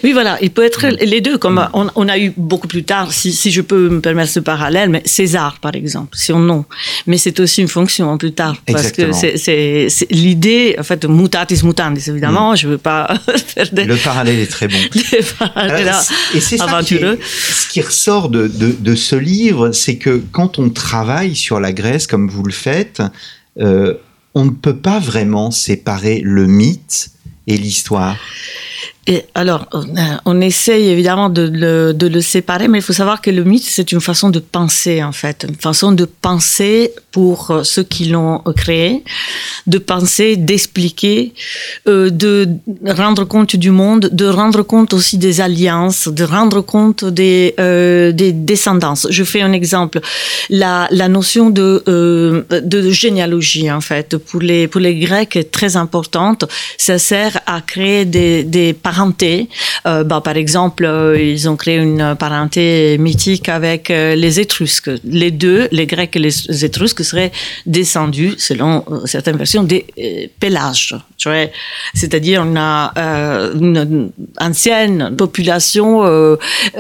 Oui, 0.04 0.14
voilà, 0.14 0.38
il 0.42 0.52
peut 0.52 0.64
être 0.64 0.88
les 0.88 1.20
deux, 1.20 1.38
comme 1.38 1.68
on, 1.74 1.88
on 1.96 2.08
a 2.08 2.18
eu 2.18 2.32
beaucoup 2.38 2.68
plus 2.68 2.84
tard, 2.84 3.12
si, 3.12 3.34
si, 3.34 3.52
je 3.52 3.62
peux 3.62 3.90
me 3.90 4.02
permettre 4.02 4.32
ce 4.32 4.40
parallèle, 4.40 4.90
mais 4.90 5.02
César, 5.06 5.58
par 5.60 5.76
exemple, 5.76 6.16
c'est 6.18 6.34
un 6.34 6.40
nom. 6.40 6.66
Mais 7.08 7.18
c'est 7.18 7.40
aussi 7.40 7.62
une 7.62 7.68
fonction 7.68 8.18
plus 8.18 8.34
tard. 8.34 8.56
Exactement. 8.68 9.10
Parce 9.10 9.22
que 9.22 9.38
c'est 9.38 10.08
l'idée, 10.12 10.76
en 10.80 10.84
fait, 10.84 11.06
mutatis 11.06 11.64
mutandis, 11.64 12.10
évidemment, 12.10 12.54
mm. 12.54 12.58
je 12.58 12.68
ne 12.68 12.72
veux 12.74 12.78
pas 12.78 13.14
faire 13.48 13.70
des... 13.72 13.86
Le 13.86 13.98
parallèle 13.98 14.40
est 14.40 14.52
très 14.52 14.68
bon. 14.68 14.78
Alors, 15.56 16.02
et 16.34 16.40
c'est 16.40 16.58
ça 16.58 16.82
qui 16.84 16.96
est, 16.96 17.24
ce 17.24 17.68
qui 17.68 17.82
ressort 17.82 18.30
de, 18.30 18.48
de, 18.48 18.76
de 18.80 18.96
ce 18.96 19.16
livre, 19.16 19.72
c'est 19.72 19.98
que 19.98 20.22
quand 20.32 20.60
on 20.60 20.70
travaille 20.70 21.36
sur 21.36 21.60
la 21.60 21.74
Grèce, 21.74 22.08
comme 22.08 22.30
vous 22.30 22.44
le 22.44 22.54
faites, 22.54 23.02
euh, 23.60 23.96
on 24.36 24.46
ne 24.46 24.52
peut 24.52 24.76
pas 24.76 25.00
vraiment 25.00 25.52
séparer 25.52 26.22
le 26.24 26.48
mythe 26.48 27.12
et 27.48 27.58
l'histoire. 27.58 28.18
Alors, 29.36 29.68
on, 29.74 29.86
on, 30.26 30.40
essaye 30.40 30.88
évidemment 30.88 31.30
de 31.30 31.50
le, 31.52 32.22
séparer, 32.22 32.70
mais 32.70 32.78
il 32.78 32.82
faut 32.82 32.94
savoir 32.94 33.22
que 33.22 33.30
le 33.32 33.44
mythe, 33.44 33.64
c'est 33.66 33.92
une 33.92 34.00
façon 34.00 34.30
de 34.30 34.40
penser, 34.40 35.04
en 35.04 35.12
fait, 35.12 35.46
une 35.48 35.56
façon 35.56 35.92
de 35.92 36.06
penser 36.06 36.94
pour 37.12 37.60
ceux 37.64 37.84
qui 37.84 38.06
l'ont 38.06 38.40
créé, 38.56 39.04
de 39.68 39.78
penser, 39.78 40.38
d'expliquer, 40.38 41.34
euh, 41.88 42.10
de 42.10 42.48
rendre 42.88 43.26
compte 43.26 43.56
du 43.56 43.72
monde, 43.72 44.10
de 44.12 44.26
rendre 44.26 44.64
compte 44.64 44.94
aussi 44.94 45.18
des 45.18 45.42
alliances, 45.42 46.08
de 46.08 46.24
rendre 46.24 46.62
compte 46.62 47.04
des, 47.04 47.54
euh, 47.60 48.12
des 48.14 48.32
descendances. 48.32 49.08
Je 49.10 49.24
fais 49.24 49.42
un 49.42 49.52
exemple. 49.52 50.00
La, 50.50 50.88
notion 51.10 51.50
de, 51.50 51.84
euh, 51.88 52.44
généalogie, 52.92 53.70
en 53.70 53.82
fait, 53.82 54.18
pour 54.18 54.42
les, 54.42 54.68
pour 54.68 54.80
les 54.80 54.96
Grecs 54.96 55.36
est 55.36 55.52
très 55.52 55.76
importante. 55.76 56.46
Ça 56.78 56.98
sert 56.98 57.40
à 57.46 57.62
créer 57.62 58.06
des, 58.06 58.44
des 58.44 58.74
parentés. 58.94 59.50
Euh, 59.86 60.04
bah, 60.04 60.22
par 60.24 60.38
exemple, 60.38 60.86
euh, 60.86 61.20
ils 61.20 61.50
ont 61.50 61.56
créé 61.56 61.78
une 61.78 62.16
parenté 62.18 62.98
mythique 63.00 63.50
avec 63.50 63.90
euh, 63.90 64.16
les 64.16 64.40
Étrusques. 64.40 64.92
Les 65.04 65.32
deux, 65.32 65.68
les 65.72 65.88
Grecs 65.88 66.16
et 66.16 66.20
les 66.20 66.66
Étrusques, 66.66 67.04
seraient 67.04 67.32
descendus, 67.66 68.36
selon 68.38 68.86
certaines 69.06 69.38
versions, 69.38 69.64
des 69.64 69.86
Pélages. 70.40 70.96
C'est-à-dire 71.94 72.44
on 72.46 72.56
a 72.56 72.92
une 73.56 74.12
ancienne 74.40 75.16
population 75.18 75.88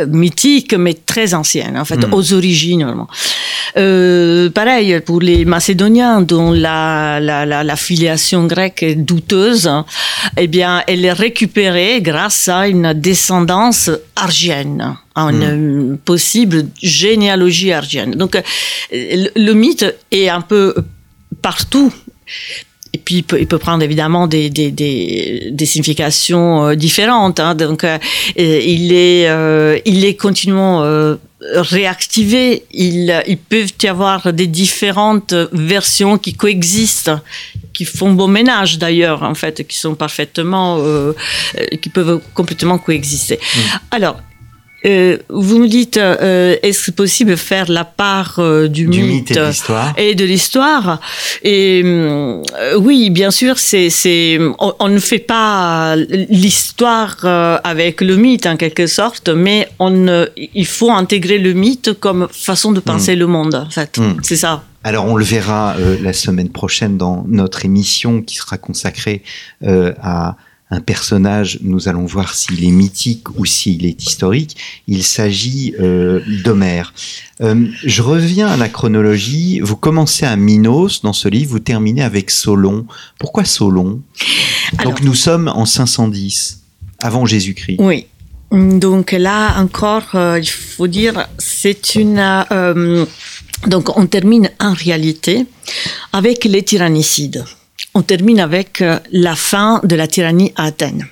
mythique, 0.07 0.73
mais 0.73 0.93
très 0.93 1.33
ancienne, 1.33 1.77
en 1.77 1.85
fait, 1.85 2.01
mmh. 2.05 2.13
aux 2.13 2.33
origines. 2.33 2.83
Vraiment. 2.83 3.07
pareil 4.51 4.99
pour 5.05 5.19
les 5.21 5.45
Macédoniens, 5.45 6.21
dont 6.21 6.51
la, 6.51 7.19
la, 7.19 7.45
la, 7.45 7.63
la 7.63 7.75
filiation 7.75 8.45
grecque 8.45 8.83
est 8.83 8.95
douteuse, 8.95 9.69
eh 10.37 10.47
bien, 10.47 10.83
elle 10.87 11.05
est 11.05 11.13
récupérée 11.13 12.01
grâce 12.03 12.47
à 12.47 12.67
une 12.67 12.93
descendance 12.93 13.89
argienne, 14.15 14.95
à 15.15 15.23
une 15.23 15.93
mmh. 15.93 15.97
possible 15.99 16.67
généalogie 16.81 17.71
argienne. 17.71 18.11
Donc, 18.11 18.39
le, 18.91 19.53
mythe 19.53 19.85
est 20.11 20.29
un 20.29 20.41
peu 20.41 20.75
partout. 21.41 21.91
Et 22.95 22.99
puis, 22.99 23.15
il 23.15 23.23
peut, 23.23 23.39
il 23.39 23.47
peut 23.47 23.57
prendre 23.57 23.83
évidemment 23.83 24.27
des, 24.27 24.51
des, 24.51 24.69
des, 24.69 25.49
des 25.51 25.65
significations 25.65 26.67
euh, 26.67 26.75
différentes. 26.75 27.39
Hein. 27.39 27.55
Donc, 27.55 27.83
euh, 27.83 27.97
il, 28.37 28.93
est, 28.93 29.27
euh, 29.29 29.79
il 29.85 30.05
est 30.05 30.15
continuellement 30.15 30.83
euh, 30.83 31.15
réactivé. 31.55 32.65
Il, 32.71 33.23
il 33.27 33.37
peut 33.37 33.65
y 33.81 33.87
avoir 33.87 34.31
des 34.31 34.45
différentes 34.45 35.33
versions 35.51 36.19
qui 36.19 36.33
coexistent, 36.33 37.11
qui 37.73 37.85
font 37.85 38.13
beau 38.13 38.27
ménage 38.27 38.77
d'ailleurs, 38.77 39.23
en 39.23 39.35
fait, 39.35 39.67
qui 39.67 39.77
sont 39.77 39.95
parfaitement, 39.95 40.77
euh, 40.79 41.13
qui 41.81 41.89
peuvent 41.89 42.21
complètement 42.33 42.77
coexister. 42.77 43.37
Mmh. 43.37 43.59
Alors, 43.91 44.17
euh, 44.85 45.17
vous 45.29 45.59
me 45.59 45.67
dites, 45.67 45.97
euh, 45.97 46.57
est-ce 46.61 46.91
possible 46.91 47.31
de 47.31 47.35
faire 47.37 47.71
la 47.71 47.85
part 47.85 48.35
euh, 48.39 48.67
du, 48.67 48.85
du, 48.85 49.01
mythe, 49.01 49.29
mythe 49.29 49.71
et 49.97 50.13
de 50.13 50.25
l'histoire 50.25 50.99
Et 51.41 51.81
euh, 51.85 52.41
oui, 52.79 53.09
bien 53.09 53.31
sûr, 53.31 53.57
c'est, 53.59 53.89
c'est, 53.89 54.37
on, 54.59 54.73
on, 54.79 54.89
ne 54.89 54.99
fait 54.99 55.19
pas 55.19 55.95
l'histoire 55.95 57.15
euh, 57.23 57.57
avec 57.63 58.01
le 58.01 58.17
mythe 58.17 58.45
en 58.45 58.57
quelque 58.57 58.87
sorte, 58.87 59.29
mais 59.29 59.69
on, 59.79 60.25
il 60.35 60.65
faut 60.65 60.91
intégrer 60.91 61.37
le 61.37 61.53
mythe 61.53 61.93
comme 61.99 62.27
façon 62.29 62.73
de 62.73 62.81
penser 62.81 63.15
mmh. 63.15 63.19
le 63.19 63.27
monde. 63.27 63.55
En 63.55 63.69
fait, 63.69 63.97
mmh. 63.97 64.17
c'est 64.21 64.37
ça. 64.37 64.63
Alors 64.83 65.05
on 65.05 65.15
le 65.15 65.23
verra 65.23 65.75
la 66.01 66.13
semaine 66.13 66.49
prochaine 66.49 66.97
dans 66.97 67.25
notre 67.27 67.65
émission 67.65 68.21
qui 68.21 68.35
sera 68.35 68.57
consacrée 68.57 69.23
à 69.65 70.35
un 70.73 70.81
personnage, 70.81 71.59
nous 71.61 71.87
allons 71.87 72.05
voir 72.05 72.33
s'il 72.33 72.63
est 72.63 72.71
mythique 72.71 73.29
ou 73.37 73.45
s'il 73.45 73.85
est 73.85 74.03
historique. 74.05 74.57
Il 74.87 75.03
s'agit 75.03 75.75
euh, 75.79 76.21
d'Homère. 76.43 76.93
Euh, 77.41 77.67
je 77.83 78.01
reviens 78.01 78.47
à 78.47 78.57
la 78.57 78.69
chronologie. 78.69 79.59
Vous 79.59 79.75
commencez 79.75 80.25
à 80.25 80.35
Minos 80.35 81.01
dans 81.03 81.13
ce 81.13 81.29
livre, 81.29 81.51
vous 81.51 81.59
terminez 81.59 82.01
avec 82.01 82.31
Solon. 82.31 82.85
Pourquoi 83.19 83.45
Solon? 83.45 84.01
Alors, 84.77 84.93
Donc 84.93 85.03
nous 85.03 85.13
sommes 85.13 85.47
en 85.47 85.65
510, 85.65 86.63
avant 86.99 87.25
Jésus-Christ. 87.25 87.77
Oui. 87.79 88.07
Donc 88.51 89.11
là 89.11 89.59
encore, 89.59 90.11
euh, 90.15 90.39
il 90.39 90.49
faut 90.49 90.87
dire, 90.87 91.27
c'est 91.37 91.95
une... 91.95 92.19
Euh, 93.65 93.69
donc 93.69 93.97
on 93.97 94.05
termine 94.05 94.49
en 94.59 94.73
réalité 94.73 95.45
avec 96.11 96.45
les 96.45 96.63
tyrannicides 96.63 97.43
on 97.93 98.01
termine 98.01 98.39
avec 98.39 98.81
euh, 98.81 98.99
la 99.11 99.35
fin 99.35 99.81
de 99.83 99.95
la 99.95 100.07
tyrannie 100.07 100.53
à 100.55 100.65
Athènes. 100.65 101.07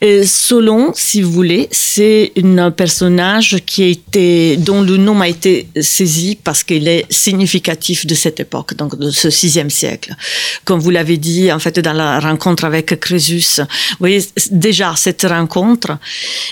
Et 0.00 0.26
Solon, 0.26 0.90
si 0.94 1.22
vous 1.22 1.30
voulez, 1.30 1.68
c'est 1.70 2.32
un 2.42 2.72
personnage 2.72 3.58
qui 3.64 3.84
a 3.84 3.86
été, 3.86 4.56
dont 4.56 4.82
le 4.82 4.96
nom 4.96 5.20
a 5.20 5.28
été 5.28 5.68
saisi 5.80 6.36
parce 6.42 6.64
qu'il 6.64 6.88
est 6.88 7.06
significatif 7.08 8.04
de 8.04 8.16
cette 8.16 8.40
époque, 8.40 8.74
donc 8.74 8.98
de 8.98 9.10
ce 9.10 9.30
sixième 9.30 9.70
siècle. 9.70 10.12
Comme 10.64 10.80
vous 10.80 10.90
l'avez 10.90 11.18
dit, 11.18 11.52
en 11.52 11.60
fait, 11.60 11.78
dans 11.78 11.92
la 11.92 12.18
rencontre 12.18 12.64
avec 12.64 12.98
Crésus, 12.98 13.60
vous 13.60 13.96
voyez, 14.00 14.24
déjà, 14.50 14.94
cette 14.96 15.22
rencontre 15.22 15.98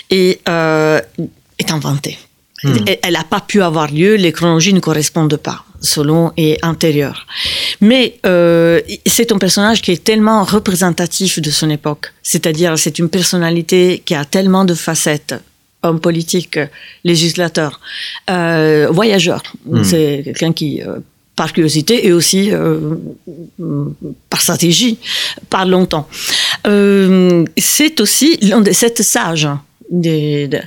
est, 0.09 0.39
euh, 0.47 1.01
est 1.59 1.71
inventée. 1.71 2.17
Hmm. 2.63 2.75
Elle 3.03 3.13
n'a 3.13 3.23
pas 3.23 3.41
pu 3.41 3.61
avoir 3.61 3.91
lieu, 3.91 4.15
les 4.15 4.31
chronologies 4.31 4.73
ne 4.73 4.79
correspondent 4.79 5.37
pas. 5.37 5.63
Solon 5.79 6.31
est 6.37 6.63
antérieur. 6.65 7.27
Mais 7.81 8.17
euh, 8.25 8.81
c'est 9.05 9.31
un 9.31 9.37
personnage 9.37 9.81
qui 9.83 9.91
est 9.91 10.03
tellement 10.03 10.43
représentatif 10.43 11.39
de 11.39 11.51
son 11.51 11.69
époque. 11.69 12.13
C'est-à-dire, 12.23 12.79
c'est 12.79 12.97
une 12.97 13.09
personnalité 13.09 14.01
qui 14.03 14.15
a 14.15 14.25
tellement 14.25 14.65
de 14.65 14.73
facettes. 14.73 15.35
Homme 15.83 15.99
politique, 15.99 16.59
législateur, 17.03 17.79
euh, 18.31 18.87
voyageur. 18.91 19.43
Hmm. 19.65 19.83
C'est 19.83 20.21
quelqu'un 20.25 20.51
qui, 20.51 20.81
euh, 20.81 20.97
par 21.37 21.53
curiosité 21.53 22.07
et 22.07 22.11
aussi 22.11 22.49
euh, 22.51 22.95
par 24.29 24.41
stratégie, 24.41 24.97
parle 25.49 25.69
longtemps. 25.69 26.09
Euh, 26.65 27.45
c'est 27.57 28.01
aussi 28.01 28.37
l'un 28.41 28.59
des 28.59 28.73
sept 28.73 29.01
sages 29.03 29.47
de, 29.89 30.47
de, 30.47 30.59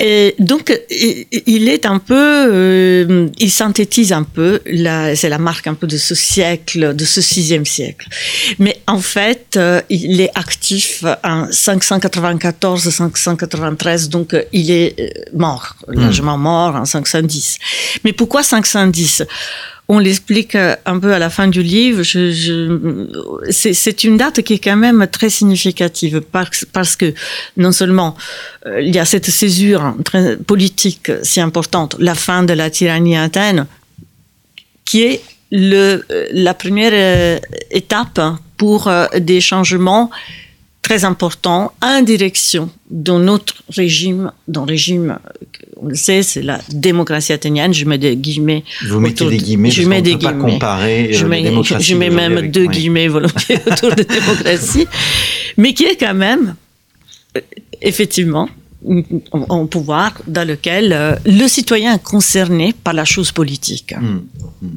et 0.00 0.34
donc, 0.38 0.76
il 0.90 1.68
est 1.68 1.84
un 1.86 1.98
peu, 1.98 2.14
euh, 2.18 3.28
il 3.38 3.50
synthétise 3.50 4.12
un 4.12 4.24
peu, 4.24 4.60
c'est 5.14 5.28
la 5.28 5.38
marque 5.38 5.66
un 5.66 5.74
peu 5.74 5.86
de 5.86 5.96
ce 5.96 6.16
siècle, 6.16 6.94
de 6.94 7.04
ce 7.04 7.20
sixième 7.20 7.64
siècle. 7.64 8.08
Mais 8.58 8.80
en 8.86 8.98
fait, 8.98 9.56
euh, 9.56 9.80
il 9.88 10.20
est 10.20 10.30
actif 10.34 11.04
en 11.22 11.46
594-593, 11.46 14.08
donc 14.08 14.36
il 14.52 14.70
est 14.70 14.94
euh, 14.98 15.08
mort, 15.32 15.76
largement 15.88 16.38
mort 16.38 16.74
en 16.74 16.84
510. 16.84 17.58
Mais 18.04 18.12
pourquoi 18.12 18.42
510 18.42 19.24
on 19.88 19.98
l'explique 19.98 20.56
un 20.56 20.98
peu 20.98 21.12
à 21.12 21.18
la 21.18 21.30
fin 21.30 21.48
du 21.48 21.62
livre. 21.62 22.02
C'est 23.50 24.04
une 24.04 24.16
date 24.16 24.42
qui 24.42 24.54
est 24.54 24.58
quand 24.58 24.76
même 24.76 25.06
très 25.10 25.28
significative 25.28 26.22
parce, 26.32 26.96
que 26.96 27.12
non 27.56 27.72
seulement 27.72 28.16
euh, 28.66 28.80
il 28.80 28.94
y 28.94 28.98
a 28.98 29.04
cette 29.04 29.30
césure 29.30 29.94
politique 30.46 31.10
si 31.22 31.40
importante, 31.40 31.96
la 31.98 32.14
fin 32.14 32.42
de 32.44 32.54
la 32.54 32.70
tyrannie 32.70 33.16
à 33.16 33.24
Athènes, 33.24 33.66
qui 34.84 35.02
est 35.02 35.22
le, 35.50 36.04
la 36.32 36.54
première 36.54 36.92
euh, 36.94 37.38
étape 37.70 38.20
pour 38.56 38.88
euh, 38.88 39.06
des 39.18 39.40
changements 39.40 40.10
très 40.84 41.04
importants 41.04 41.72
en 41.82 42.02
direction 42.02 42.70
d'un 42.90 43.26
autre 43.26 43.54
régime, 43.70 44.30
d'un 44.46 44.66
régime 44.66 45.18
on 45.76 45.88
le 45.88 45.94
sait, 45.96 46.22
c'est 46.22 46.42
la 46.42 46.60
démocratie 46.70 47.32
athénienne. 47.32 47.72
Je 47.74 47.84
mets 47.84 47.98
des 47.98 48.16
guillemets. 48.16 48.64
Vous 48.86 49.00
mettez 49.00 49.28
des 49.28 49.38
guillemets, 49.38 49.70
je 49.70 49.82
mets 49.88 50.02
des 50.02 50.16
guillemets. 50.16 50.44
Pas 50.44 50.50
comparer 50.52 51.12
je 51.12 51.26
mets, 51.26 51.42
je 51.80 51.94
mets 51.96 52.10
même 52.10 52.50
deux 52.50 52.66
oui. 52.66 52.68
guillemets 52.68 53.08
volontiers 53.08 53.58
autour 53.66 53.94
de 53.94 54.02
démocratie, 54.02 54.86
mais 55.56 55.74
qui 55.74 55.84
est 55.84 55.96
quand 55.96 56.14
même, 56.14 56.54
effectivement, 57.82 58.48
un 59.50 59.66
pouvoir 59.66 60.12
dans 60.26 60.46
lequel 60.46 60.92
euh, 60.92 61.16
le 61.24 61.48
citoyen 61.48 61.94
est 61.94 62.02
concerné 62.02 62.74
par 62.84 62.92
la 62.92 63.06
chose 63.06 63.32
politique. 63.32 63.94
Mmh. 63.98 64.18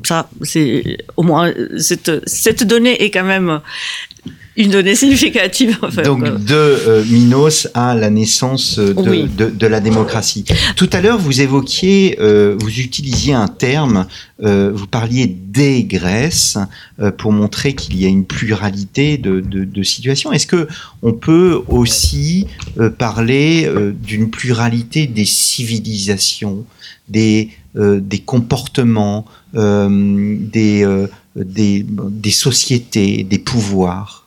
Ça, 0.06 0.30
c'est 0.44 0.98
au 1.18 1.24
moins 1.24 1.54
cette, 1.78 2.12
cette 2.28 2.64
donnée 2.64 3.04
est 3.04 3.12
quand 3.12 3.26
même 3.26 3.60
une 4.58 4.72
donnée 4.72 4.96
significative. 4.96 5.78
En 5.82 5.92
fait. 5.92 6.02
Donc 6.02 6.24
de 6.24 6.54
euh, 6.54 7.04
Minos 7.06 7.68
à 7.74 7.96
la 7.96 8.10
naissance 8.10 8.80
de, 8.80 8.94
Oui. 9.10 9.28
de, 9.38 9.50
de 9.50 9.68
la 9.68 9.80
démocratie. 9.80 10.44
Tout 10.76 10.90
à 10.92 11.00
l'heure, 11.02 11.20
vous 11.20 11.42
évoquiez, 11.42 12.18
euh, 12.20 12.58
vous 12.60 12.80
utilisiez 12.80 13.34
un 13.34 13.48
terme, 13.48 14.08
euh, 14.44 14.72
vous 14.74 14.88
parliez 14.88 15.28
des 15.28 15.84
Grèces 15.84 16.58
pour 17.18 17.32
montrer 17.32 17.76
qu'il 17.76 18.00
y 18.02 18.06
a 18.06 18.10
une 18.10 18.26
pluralité 18.26 19.18
de, 19.18 19.40
de, 19.40 19.84
situations. 19.84 20.32
Est-ce 20.32 20.48
que 20.48 20.68
on 21.04 21.14
peut 21.14 21.62
aussi 21.68 22.48
parler 22.98 23.70
d'une 24.04 24.30
pluralité 24.30 25.06
des 25.08 25.26
civilisations, 25.26 26.66
des, 27.08 27.50
des 27.76 28.20
comportements, 28.20 29.26
des, 29.54 31.06
des, 31.36 31.86
des 31.88 32.32
sociétés, 32.32 33.24
des 33.24 33.40
pouvoirs? 33.40 34.27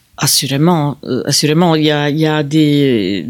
Assurément, 0.23 0.97
euh, 1.03 1.23
assurément, 1.25 1.73
il 1.73 1.83
y 1.83 1.91
a, 1.91 2.43
des 2.43 3.25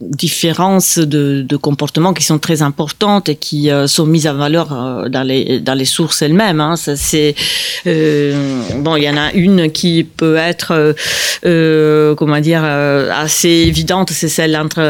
différences 0.00 0.98
de, 0.98 1.42
de 1.42 1.56
comportement 1.56 2.12
qui 2.12 2.22
sont 2.22 2.38
très 2.38 2.62
importantes 2.62 3.28
et 3.28 3.34
qui 3.34 3.72
euh, 3.72 3.88
sont 3.88 4.06
mises 4.06 4.28
en 4.28 4.34
valeur 4.34 4.72
euh, 4.72 5.08
dans 5.08 5.24
les 5.74 5.84
sources 5.84 6.22
elles-mêmes. 6.22 6.60
Hein. 6.60 6.76
Ça, 6.76 6.94
c'est 6.94 7.34
bon, 7.84 8.94
il 8.94 9.02
y 9.02 9.10
en 9.10 9.16
a 9.16 9.32
une 9.32 9.72
qui 9.72 10.04
peut 10.04 10.36
être 10.36 10.94
comment 11.42 12.38
dire 12.38 12.62
assez 12.62 13.48
évidente, 13.48 14.10
c'est 14.10 14.28
celle 14.28 14.56
entre 14.56 14.80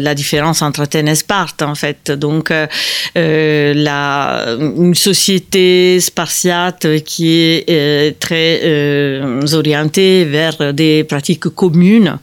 la 0.00 0.14
différence 0.14 0.62
entre 0.62 0.80
Athènes 0.80 1.08
et 1.08 1.14
Sparte 1.14 1.60
en 1.60 1.74
fait. 1.74 2.10
Donc 2.10 2.50
la 3.14 4.46
une 4.58 4.94
société 4.94 6.00
spartiate 6.00 6.86
qui 7.04 7.32
est 7.66 8.18
très 8.18 9.52
orientée 9.52 10.24
vers 10.24 10.53
des 10.62 11.04
pratiques 11.04 11.48
communes 11.48 12.18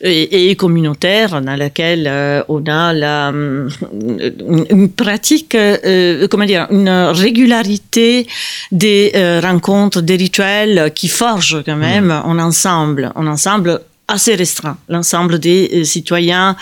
et, 0.00 0.50
et 0.50 0.56
communautaires 0.56 1.40
dans 1.40 1.56
laquelle 1.56 2.06
euh, 2.08 2.42
on 2.48 2.64
a 2.66 2.92
la, 2.92 3.28
hum, 3.28 3.68
une, 4.70 4.90
pratique, 4.90 5.54
euh, 5.54 6.26
comment 6.28 6.44
dire, 6.44 6.66
une 6.70 6.90
régularité 6.90 8.26
des 8.70 9.12
euh, 9.14 9.40
rencontres, 9.40 10.00
des 10.00 10.16
rituels 10.16 10.92
qui 10.94 11.08
forgent 11.08 11.62
quand 11.64 11.76
même 11.76 12.10
un 12.10 12.38
ensemble, 12.38 13.12
un 13.16 13.26
ensemble 13.26 13.80
assez 14.08 14.34
restreint, 14.34 14.76
l'ensemble 14.88 15.38
des 15.38 15.70
euh, 15.72 15.84
citoyens 15.84 16.56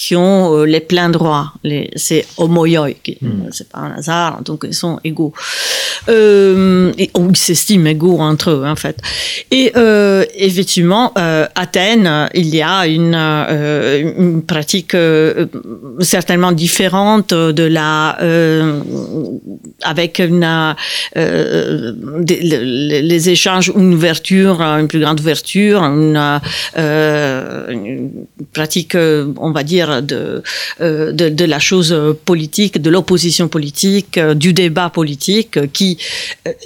qui 0.00 0.14
ont 0.14 0.54
euh, 0.54 0.64
les 0.64 0.80
pleins 0.80 1.10
droits, 1.10 1.52
c'est 1.96 2.24
homoioi, 2.36 2.92
qui- 3.02 3.18
c'est 3.50 3.68
pas 3.68 3.80
un 3.80 3.92
hasard, 3.98 4.42
donc 4.42 4.60
ils 4.64 4.72
sont 4.74 5.00
égaux. 5.02 5.32
Euh, 6.08 6.92
et, 6.98 7.10
ils 7.18 7.36
s'estiment 7.36 7.86
égaux 7.90 8.18
entre 8.20 8.50
eux, 8.50 8.64
en 8.64 8.76
fait. 8.76 8.96
Et 9.50 9.72
euh, 9.76 10.24
effectivement, 10.36 11.12
euh, 11.18 11.46
Athènes, 11.54 12.28
il 12.34 12.54
y 12.54 12.62
a 12.62 12.86
une, 12.86 13.14
euh, 13.16 14.12
une 14.16 14.42
pratique 14.42 14.94
euh, 14.94 15.46
certainement 16.00 16.52
différente 16.52 17.34
de 17.34 17.64
la, 17.64 18.18
euh, 18.22 18.80
avec 19.82 20.20
une, 20.20 20.44
euh, 21.16 21.92
des- 22.20 22.40
le- 22.42 23.00
les 23.00 23.30
échanges, 23.30 23.72
une 23.74 23.94
ouverture, 23.94 24.60
une 24.62 24.86
plus 24.88 25.00
grande 25.00 25.20
ouverture, 25.20 25.82
une, 25.82 26.40
euh, 26.76 27.68
une 27.70 28.10
pratique, 28.52 28.94
euh, 28.94 29.32
on 29.38 29.50
va 29.50 29.62
dire, 29.64 29.87
de, 30.02 30.42
euh, 30.80 31.12
de, 31.12 31.28
de 31.28 31.44
la 31.44 31.58
chose 31.58 31.94
politique, 32.24 32.80
de 32.80 32.90
l'opposition 32.90 33.48
politique, 33.48 34.18
euh, 34.18 34.34
du 34.34 34.52
débat 34.52 34.90
politique, 34.90 35.56
euh, 35.56 35.66
qui 35.72 35.98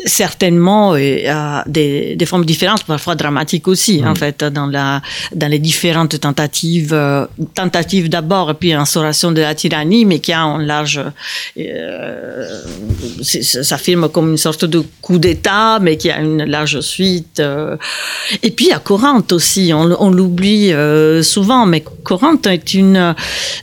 certainement 0.05 0.93
a 0.93 1.65
des, 1.67 2.17
des 2.17 2.27
formes 2.27 2.45
différentes, 2.45 2.85
parfois 2.85 3.15
dramatiques 3.15 3.69
aussi, 3.69 4.03
en 4.05 4.15
fait, 4.15 4.45
dans, 4.45 4.67
la, 4.67 5.03
dans 5.35 5.49
les 5.49 5.59
différentes 5.59 6.19
tentatives, 6.21 6.97
tentatives 7.55 8.09
d'abord, 8.09 8.51
et 8.51 8.55
puis 8.55 8.73
instauration 8.73 9.33
de 9.33 9.41
la 9.41 9.55
tyrannie, 9.55 10.05
mais 10.05 10.19
qui 10.19 10.33
a 10.33 10.43
un 10.43 10.63
large, 10.63 11.01
euh, 11.59 12.61
s'affirme 13.23 14.09
comme 14.09 14.31
une 14.33 14.37
sorte 14.37 14.65
de 14.65 14.83
coup 15.01 15.19
d'État, 15.19 15.79
mais 15.81 15.97
qui 15.97 16.11
a 16.11 16.21
une 16.21 16.45
large 16.45 16.81
suite. 16.81 17.43
Et 18.43 18.51
puis 18.51 18.73
à 18.73 18.79
Corinthe 18.79 19.33
aussi, 19.33 19.73
on, 19.75 19.85
on 20.01 20.11
l'oublie 20.11 20.73
souvent, 21.23 21.67
mais 21.67 21.83
Corinthe 22.03 22.47
est 22.47 22.75
une 22.75 23.12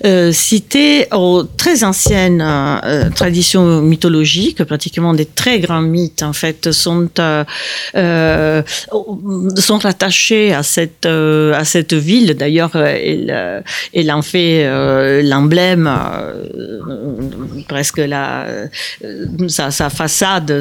euh, 0.05 0.31
cité 0.31 1.07
aux 1.11 1.43
très 1.43 1.83
anciennes 1.83 2.41
euh, 2.41 3.09
traditions 3.09 3.81
mythologiques, 3.81 4.63
pratiquement 4.63 5.13
des 5.13 5.25
très 5.25 5.59
grands 5.59 5.81
mythes 5.81 6.23
en 6.23 6.33
fait 6.33 6.71
sont 6.71 7.09
euh, 7.19 7.43
sont 9.55 9.77
rattachés 9.77 10.53
à 10.53 10.63
cette 10.63 11.05
à 11.05 11.63
cette 11.65 11.93
ville. 11.93 12.35
D'ailleurs, 12.35 12.75
elle, 12.75 13.63
elle 13.93 14.11
en 14.11 14.21
fait 14.21 14.69
l'emblème, 15.23 15.89
presque 17.67 17.97
la 17.97 18.45
sa, 19.47 19.71
sa 19.71 19.89
façade, 19.89 20.59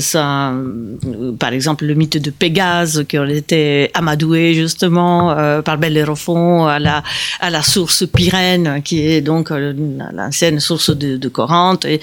par 1.39 1.53
exemple 1.53 1.85
le 1.85 1.95
mythe 1.95 2.19
de 2.19 2.31
Pégase 2.31 3.05
qui 3.09 3.19
aurait 3.19 3.37
été 3.37 3.91
amadoué 3.95 4.55
justement 4.55 5.63
par 5.63 5.79
Bellérophon 5.79 6.67
à 6.67 6.79
la 6.79 7.03
à 7.41 7.51
la 7.51 7.63
source 7.63 8.05
Pyrène 8.07 8.78
qui 8.81 9.07
est 9.07 9.21
donc 9.21 9.51
euh, 9.51 9.73
l'ancienne 10.13 10.61
source 10.61 10.91
de, 10.91 11.29
Corinthe 11.29 11.85
et, 11.85 12.01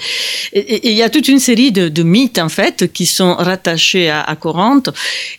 il 0.52 0.92
y 0.92 1.02
a 1.02 1.10
toute 1.10 1.28
une 1.28 1.38
série 1.38 1.72
de, 1.72 2.02
mythes 2.02 2.38
en 2.38 2.48
fait 2.48 2.92
qui 2.92 3.06
sont 3.06 3.34
rattachés 3.34 4.10
à, 4.10 4.36
Corinthe 4.38 4.90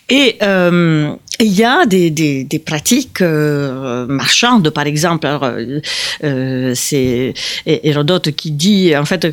et 0.08 0.36
euh, 0.42 1.12
il 1.40 1.52
y 1.52 1.64
a 1.64 1.86
des, 1.86 2.62
pratiques 2.64 3.22
euh, 3.22 4.06
marchandes, 4.06 4.70
par 4.70 4.86
exemple. 4.86 5.28
C'est 6.74 7.34
Hérodote 7.64 8.32
qui 8.32 8.50
dit 8.50 8.96
en 8.96 9.04
fait 9.04 9.26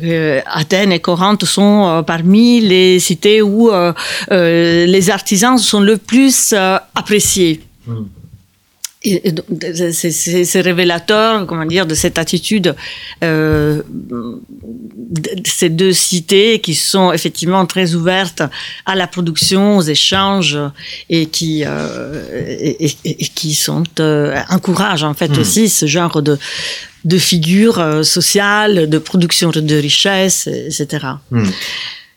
Athènes 0.46 0.92
et 0.92 1.00
Corinthe 1.00 1.44
sont 1.44 2.04
parmi 2.06 2.60
les 2.60 3.00
cités 3.00 3.42
où 3.42 3.70
les 4.30 5.10
artisans 5.10 5.58
sont 5.58 5.80
le 5.80 5.96
plus 5.96 6.54
appréciés. 6.94 7.60
Donc, 7.86 8.06
C'est 9.92 10.60
révélateur, 10.60 11.46
comment 11.46 11.64
dire, 11.66 11.86
de 11.86 11.94
cette 11.94 12.18
attitude 12.18 12.74
euh, 13.24 13.82
de 13.90 15.30
ces 15.44 15.68
deux 15.68 15.92
cités 15.92 16.60
qui 16.60 16.74
sont 16.74 17.12
effectivement 17.12 17.64
très 17.66 17.94
ouvertes 17.94 18.42
à 18.84 18.94
la 18.94 19.06
production, 19.06 19.76
aux 19.78 19.82
échanges 19.82 20.58
et 21.10 21.26
qui 21.26 21.62
euh, 21.64 22.24
et, 22.58 22.86
et- 23.04 23.22
et 23.22 23.28
qui 23.34 23.54
sont 23.54 23.84
euh, 24.00 24.36
encouragent 24.50 25.04
en 25.04 25.14
fait 25.14 25.36
aussi 25.38 25.68
ce 25.68 25.86
genre 25.86 26.22
de 26.22 26.38
de 27.04 27.18
figures 27.18 27.78
euh, 27.78 28.02
sociales, 28.02 28.88
de 28.90 28.98
production 28.98 29.50
de 29.50 29.76
richesses, 29.76 30.48
etc. 30.48 31.06
Hmm. 31.30 31.44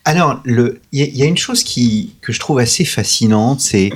Alors, 0.06 0.42
il 0.46 0.74
y, 0.94 1.04
a- 1.04 1.06
il 1.06 1.18
y 1.18 1.22
a 1.22 1.26
une 1.26 1.38
chose 1.38 1.64
qui, 1.64 2.14
que 2.22 2.34
je 2.34 2.40
trouve 2.40 2.58
assez 2.58 2.86
fascinante, 2.86 3.60
c'est 3.62 3.92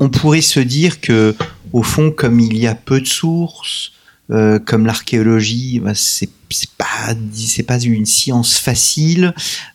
on 0.00 0.08
pourrait 0.08 0.40
se 0.40 0.58
dire 0.60 1.00
que, 1.00 1.36
au 1.72 1.82
fond, 1.82 2.10
comme 2.10 2.40
il 2.40 2.58
y 2.58 2.66
a 2.66 2.74
peu 2.74 3.00
de 3.00 3.06
sources, 3.06 3.92
euh, 4.30 4.58
comme 4.58 4.86
l'archéologie, 4.86 5.78
bah, 5.78 5.94
c'est 5.94 6.30
c'est 6.50 6.70
pas 6.70 7.14
c'est 7.32 7.62
pas 7.62 7.78
une 7.80 8.06
science 8.06 8.58
facile. 8.58 9.34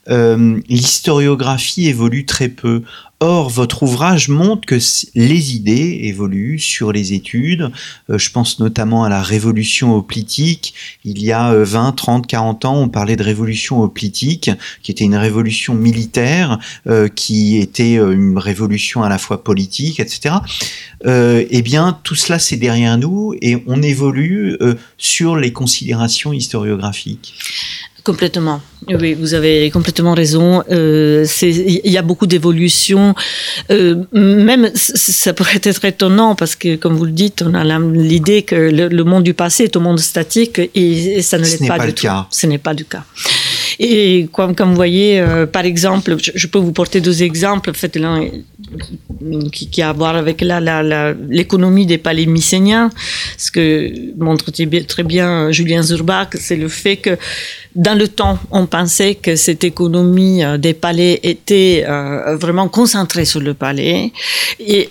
euh, 0.09 0.59
L'historiographie 0.69 1.87
évolue 1.87 2.25
très 2.25 2.49
peu. 2.49 2.83
Or, 3.21 3.49
votre 3.49 3.83
ouvrage 3.83 4.27
montre 4.27 4.65
que 4.65 4.77
les 5.15 5.55
idées 5.55 5.99
évoluent 6.03 6.59
sur 6.59 6.91
les 6.91 7.13
études. 7.13 7.71
Euh, 8.09 8.17
je 8.17 8.29
pense 8.29 8.59
notamment 8.59 9.05
à 9.05 9.09
la 9.09 9.21
révolution 9.21 9.95
hoplitique. 9.95 10.73
Il 11.05 11.23
y 11.23 11.31
a 11.31 11.53
euh, 11.53 11.63
20, 11.63 11.93
30, 11.93 12.27
40 12.27 12.65
ans, 12.65 12.75
on 12.75 12.89
parlait 12.89 13.15
de 13.15 13.23
révolution 13.23 13.81
hoplitique, 13.81 14.51
qui 14.83 14.91
était 14.91 15.05
une 15.05 15.15
révolution 15.15 15.75
militaire, 15.75 16.59
euh, 16.87 17.07
qui 17.07 17.55
était 17.57 17.95
une 17.95 18.37
révolution 18.37 19.01
à 19.01 19.07
la 19.07 19.17
fois 19.17 19.43
politique, 19.43 20.01
etc. 20.01 20.35
Eh 21.07 21.61
bien, 21.61 21.99
tout 22.03 22.15
cela, 22.15 22.39
c'est 22.39 22.57
derrière 22.57 22.97
nous 22.97 23.33
et 23.39 23.63
on 23.67 23.81
évolue 23.83 24.57
sur 24.97 25.35
les 25.35 25.53
considérations 25.53 26.33
Complètement. 28.03 28.61
Oui, 28.87 29.15
vous 29.15 29.33
avez 29.33 29.71
complètement 29.71 30.13
raison. 30.13 30.61
Euh, 30.71 31.25
Il 31.41 31.91
y 31.91 31.97
a 31.97 32.03
beaucoup 32.03 32.27
d'évolutions. 32.27 33.15
Euh, 33.71 33.95
même, 34.13 34.69
ça 34.75 35.33
pourrait 35.33 35.59
être 35.63 35.83
étonnant 35.85 36.35
parce 36.35 36.55
que, 36.55 36.75
comme 36.75 36.93
vous 36.95 37.05
le 37.05 37.11
dites, 37.11 37.41
on 37.43 37.55
a 37.55 37.63
l'idée 37.79 38.43
que 38.43 38.53
le, 38.53 38.89
le 38.89 39.03
monde 39.03 39.23
du 39.23 39.33
passé 39.33 39.63
est 39.63 39.75
un 39.75 39.79
monde 39.79 39.99
statique 39.99 40.59
et, 40.59 40.69
et 41.17 41.21
ça 41.23 41.39
ne 41.39 41.45
l'est 41.45 41.67
pas, 41.67 41.77
pas 41.77 41.79
du 41.85 41.87
le 41.87 41.93
tout. 41.93 42.03
cas. 42.03 42.27
Ce 42.29 42.45
n'est 42.45 42.59
pas 42.59 42.75
du 42.75 42.85
cas. 42.85 43.03
Et 43.79 44.27
comme, 44.31 44.55
comme 44.55 44.69
vous 44.69 44.75
voyez, 44.75 45.19
euh, 45.19 45.45
par 45.45 45.65
exemple, 45.65 46.15
je, 46.19 46.47
peux 46.47 46.59
vous 46.59 46.71
porter 46.71 47.01
deux 47.01 47.23
exemples. 47.23 47.69
En 47.69 47.73
fait, 47.73 47.97
qui, 49.51 49.69
qui, 49.69 49.81
a 49.81 49.89
à 49.89 49.93
voir 49.93 50.15
avec 50.15 50.41
l'économie 51.29 51.85
des 51.85 51.97
palais 51.97 52.25
mycéniens. 52.25 52.89
Ce 53.37 53.51
que 53.51 53.91
montre 54.17 54.51
très 54.87 55.03
bien 55.03 55.51
Julien 55.51 55.81
Zurbach, 55.81 56.29
c'est 56.35 56.55
le 56.55 56.67
fait 56.67 56.97
que 56.97 57.17
dans 57.75 57.97
le 57.97 58.07
temps, 58.07 58.39
on 58.51 58.67
pensait 58.67 59.15
que 59.15 59.35
cette 59.35 59.65
économie 59.65 60.45
euh, 60.45 60.57
des 60.57 60.73
palais 60.73 61.19
était 61.23 61.83
euh, 61.85 62.37
vraiment 62.37 62.69
concentrée 62.69 63.25
sur 63.25 63.41
le 63.41 63.53
palais. 63.53 64.13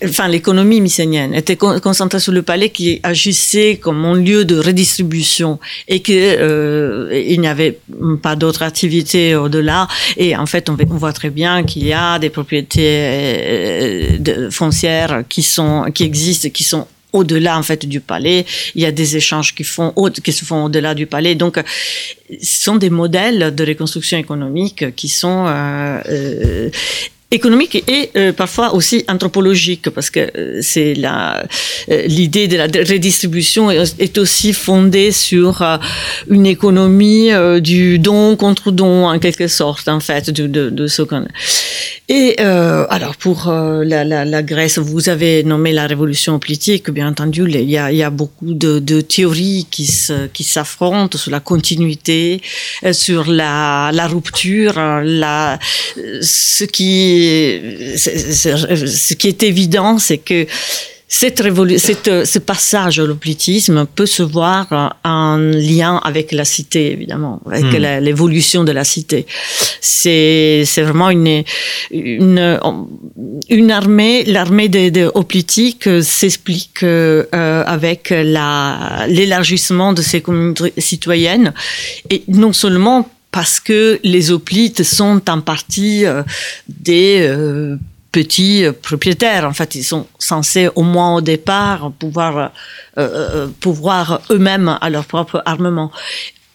Enfin, 0.05 0.29
l'économie 0.29 0.83
mycénienne 0.83 1.33
était 1.33 1.57
concentrée 1.57 2.21
sur 2.21 2.33
le 2.33 2.43
palais 2.43 2.69
qui 2.69 3.01
agissait 3.03 3.79
comme 3.81 4.05
un 4.05 4.17
lieu 4.17 4.45
de 4.45 4.59
redistribution 4.59 5.59
et 5.89 6.01
qu'il 6.01 6.17
euh, 6.19 7.39
n'y 7.39 7.49
avait 7.49 7.79
pas 8.23 8.37
d'autres 8.37 8.63
au-delà. 8.83 9.89
Et 10.17 10.37
en 10.37 10.47
fait, 10.47 10.69
on, 10.69 10.77
voit 10.77 11.13
très 11.13 11.31
bien 11.31 11.63
qu'il 11.65 11.87
y 11.87 11.93
a 11.93 12.19
des 12.19 12.31
propriétés 12.31 14.19
de, 14.19 14.51
foncières 14.51 15.25
qui 15.29 15.43
sont 15.43 15.91
qui 15.93 16.05
existent, 16.05 16.49
qui 16.51 16.65
sont 16.65 16.87
au-delà 17.15 17.57
en 17.57 17.63
fait 17.63 17.87
du 17.87 18.01
palais. 18.01 18.45
Il 18.75 18.83
y 18.83 18.87
a 18.87 18.93
des 18.93 19.17
échanges 19.17 19.55
qui, 19.55 19.65
font, 19.65 19.95
qui 20.23 20.33
se 20.33 20.45
font 20.45 20.65
au-delà 20.65 20.95
du 20.95 21.07
palais. 21.07 21.35
Donc, 21.35 21.63
ce 22.29 22.65
sont 22.65 22.77
des 22.77 22.91
modèles 22.91 23.55
de 23.55 23.65
reconstruction 23.65 24.19
économique 24.19 24.95
qui 24.97 25.09
sont 25.09 25.47
euh, 25.47 26.01
euh, 26.09 26.71
économique 27.35 27.85
et 27.89 28.11
euh, 28.17 28.33
parfois 28.33 28.75
aussi 28.75 29.05
anthropologique 29.09 29.91
parce 29.91 30.11
que 30.11 30.21
euh, 30.21 30.59
c'est 30.63 30.95
la 30.95 31.45
euh, 31.91 32.03
l'idée 32.07 32.49
de 32.49 32.57
la 32.57 32.65
redistribution 32.65 33.71
est, 33.71 34.19
aussi 34.19 34.53
fondée 34.53 35.11
sur 35.11 35.63
une 36.31 36.47
économie 36.47 37.31
du 37.61 37.99
don 37.99 38.37
contre 38.37 38.71
don 38.71 39.09
en 39.09 39.19
quelque 39.19 39.49
sorte 39.49 39.89
en 39.89 39.99
fait 39.99 40.31
de, 40.31 40.87
ce 40.87 41.03
qu'on 41.03 41.27
et 42.09 42.39
alors 42.39 43.17
pour 43.17 43.51
la, 43.51 44.43
Grèce 44.43 44.79
vous 44.79 45.09
avez 45.09 45.43
nommé 45.43 45.73
la 45.73 45.87
révolution 45.87 46.39
politique 46.39 46.91
bien 46.91 47.09
entendu 47.09 47.45
il 47.49 47.71
y 47.71 47.77
a, 47.77 47.91
il 47.91 47.99
y 47.99 48.03
a 48.05 48.11
beaucoup 48.11 48.55
de, 48.55 49.01
théories 49.01 49.67
qui 49.71 49.87
se, 49.87 50.27
qui 50.29 50.45
s'affrontent 50.45 51.19
sur 51.19 51.33
la 51.33 51.41
continuité 51.41 52.41
sur 52.93 53.31
la, 53.31 53.91
la 53.93 54.07
rupture 54.07 54.75
la 55.03 55.59
ce 56.21 56.65
qui 56.65 57.24
ce 57.97 59.15
qui 59.15 59.29
est 59.29 59.43
évident, 59.43 59.99
c'est 59.99 60.19
que 60.19 60.47
cette 61.07 61.43
cette, 61.79 62.27
ce 62.27 62.39
passage 62.39 62.99
au 62.99 63.07
l'occultisme 63.07 63.87
peut 63.95 64.07
se 64.07 64.23
voir 64.23 64.99
en 65.05 65.37
lien 65.37 66.01
avec 66.03 66.33
la 66.33 66.45
cité, 66.45 66.91
évidemment, 66.91 67.41
avec 67.47 67.67
hmm. 67.67 68.03
l'évolution 68.03 68.65
de 68.65 68.73
la 68.73 68.85
cité. 68.85 69.27
C'est, 69.81 70.65
vraiment 70.79 71.11
une, 71.11 71.45
une, 71.93 72.59
une 73.49 73.71
armée, 73.71 74.25
l'armée 74.25 74.69
des 74.69 74.91
de 74.91 75.11
hoplitiques 75.15 75.89
s'explique 76.03 76.83
euh, 76.83 77.25
avec 77.67 78.11
la, 78.11 79.07
l'élargissement 79.09 79.93
de 79.93 80.03
ces 80.03 80.21
communautés 80.21 80.73
citoyennes, 80.79 81.53
et 82.11 82.25
non 82.29 82.53
seulement 82.53 83.09
parce 83.35 83.59
que 83.59 83.99
les 84.05 84.31
hoplites 84.31 84.85
sont 84.85 85.21
en 85.29 85.41
partie 85.41 86.07
euh, 86.07 86.23
des 86.69 87.19
euh, 87.21 87.77
petits 88.13 88.65
euh, 88.65 88.71
propriétaires. 88.71 89.45
En 89.45 89.53
fait, 89.53 89.75
ils 89.75 89.83
sont 89.83 90.07
censés 90.21 90.69
au 90.77 90.85
moins 90.85 91.17
au 91.17 91.21
départ 91.21 91.91
pouvoir 91.99 92.53
pouvoir 93.59 94.21
eux-mêmes 94.31 94.79
à 94.81 94.89
leur 94.89 95.05
propre 95.07 95.43
armement 95.47 95.91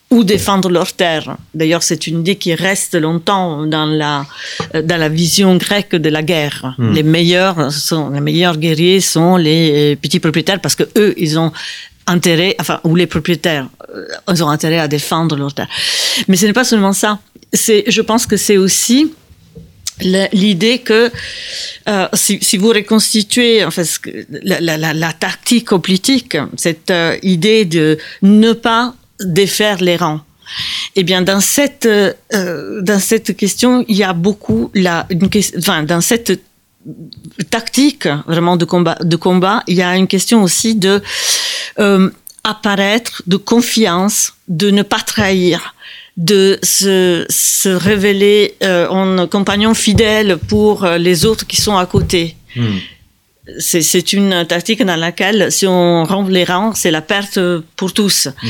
ou 0.10 0.24
défendre 0.24 0.70
leurs 0.70 0.94
terres. 0.94 1.36
D'ailleurs, 1.54 1.84
c'est 1.84 2.08
une 2.08 2.22
idée 2.22 2.38
qui 2.38 2.56
reste 2.56 2.96
longtemps 2.96 3.66
dans 3.68 3.86
la 3.86 4.26
dans 4.74 5.00
la 5.06 5.10
vision 5.10 5.58
grecque 5.58 5.98
de 5.98 6.10
la 6.10 6.24
guerre. 6.24 6.76
Hmm. 6.78 6.94
Les 6.94 7.04
meilleurs 7.04 7.74
sont 7.74 8.10
les 8.12 8.22
meilleurs 8.22 8.58
guerriers 8.58 9.02
sont 9.02 9.36
les 9.36 9.98
petits 9.98 10.22
propriétaires 10.22 10.62
parce 10.62 10.76
que 10.76 10.88
eux, 10.98 11.14
ils 11.18 11.38
ont 11.38 11.52
intérêt, 12.10 12.56
enfin, 12.60 12.80
ou 12.84 12.96
les 12.96 13.08
propriétaires, 13.08 13.68
euh, 13.96 14.06
ils 14.34 14.44
ont 14.44 14.50
intérêt 14.50 14.80
à 14.80 14.88
défendre 14.88 15.36
leur 15.36 15.54
terre. 15.54 15.70
Mais 16.28 16.36
ce 16.36 16.46
n'est 16.46 16.54
pas 16.54 16.64
seulement 16.64 16.94
ça. 16.94 17.20
C'est, 17.54 17.84
je 17.88 18.02
pense 18.02 18.26
que 18.26 18.38
c'est 18.38 18.58
aussi 18.58 19.12
l'idée 20.02 20.80
que 20.80 21.12
euh, 21.88 22.08
si, 22.14 22.40
si, 22.42 22.58
vous 22.58 22.70
reconstituez 22.70 23.66
en 23.66 23.72
fait, 23.72 23.88
la, 24.30 24.60
la, 24.60 24.78
la, 24.78 24.94
la 24.94 25.14
tactique 25.14 25.70
politique, 25.70 26.38
cette 26.56 26.92
euh, 26.92 27.18
idée 27.22 27.66
de 27.66 27.98
ne 28.22 28.54
pas 28.54 28.94
défaire 29.20 29.82
les 29.82 29.98
rangs, 29.98 30.22
eh 30.96 31.04
bien, 31.04 31.22
dans 31.22 31.42
cette 31.42 31.86
euh, 31.86 32.82
dans 32.82 33.00
cette 33.00 33.36
question, 33.36 33.86
il 33.88 33.98
y 33.98 34.04
a 34.04 34.14
beaucoup 34.14 34.72
la 34.74 35.06
une, 35.10 35.30
enfin 35.58 35.84
dans 35.84 36.02
cette 36.02 36.42
tactique 37.50 38.08
vraiment 38.26 38.58
de 38.58 38.66
combat 38.66 38.98
de 39.02 39.16
combat, 39.16 39.64
il 39.68 39.76
y 39.76 39.82
a 39.82 39.96
une 39.96 40.08
question 40.08 40.42
aussi 40.44 40.76
de 40.76 41.02
euh, 41.80 42.10
apparaître, 42.44 43.22
de 43.28 43.38
confiance, 43.38 44.34
de 44.48 44.70
ne 44.72 44.82
pas 44.82 45.00
trahir, 45.00 45.76
de 46.18 46.60
se, 46.64 47.26
se 47.30 47.70
révéler 47.70 48.56
euh, 48.64 48.88
en 48.88 49.28
compagnon 49.28 49.74
fidèle 49.74 50.38
pour 50.38 50.84
euh, 50.84 50.98
les 50.98 51.26
autres 51.26 51.46
qui 51.46 51.62
sont 51.62 51.78
à 51.78 51.86
côté. 51.86 52.36
Hmm 52.56 52.78
c'est 53.60 54.14
une 54.14 54.46
tactique 54.48 54.84
dans 54.84 54.96
laquelle, 54.96 55.52
si 55.52 55.66
on 55.68 56.04
rompt 56.04 56.30
les 56.30 56.44
rangs, 56.44 56.74
c'est 56.74 56.92
la 56.92 57.02
perte 57.02 57.40
pour 57.76 57.94
tous. 57.94 58.28
Hmm. 58.42 58.48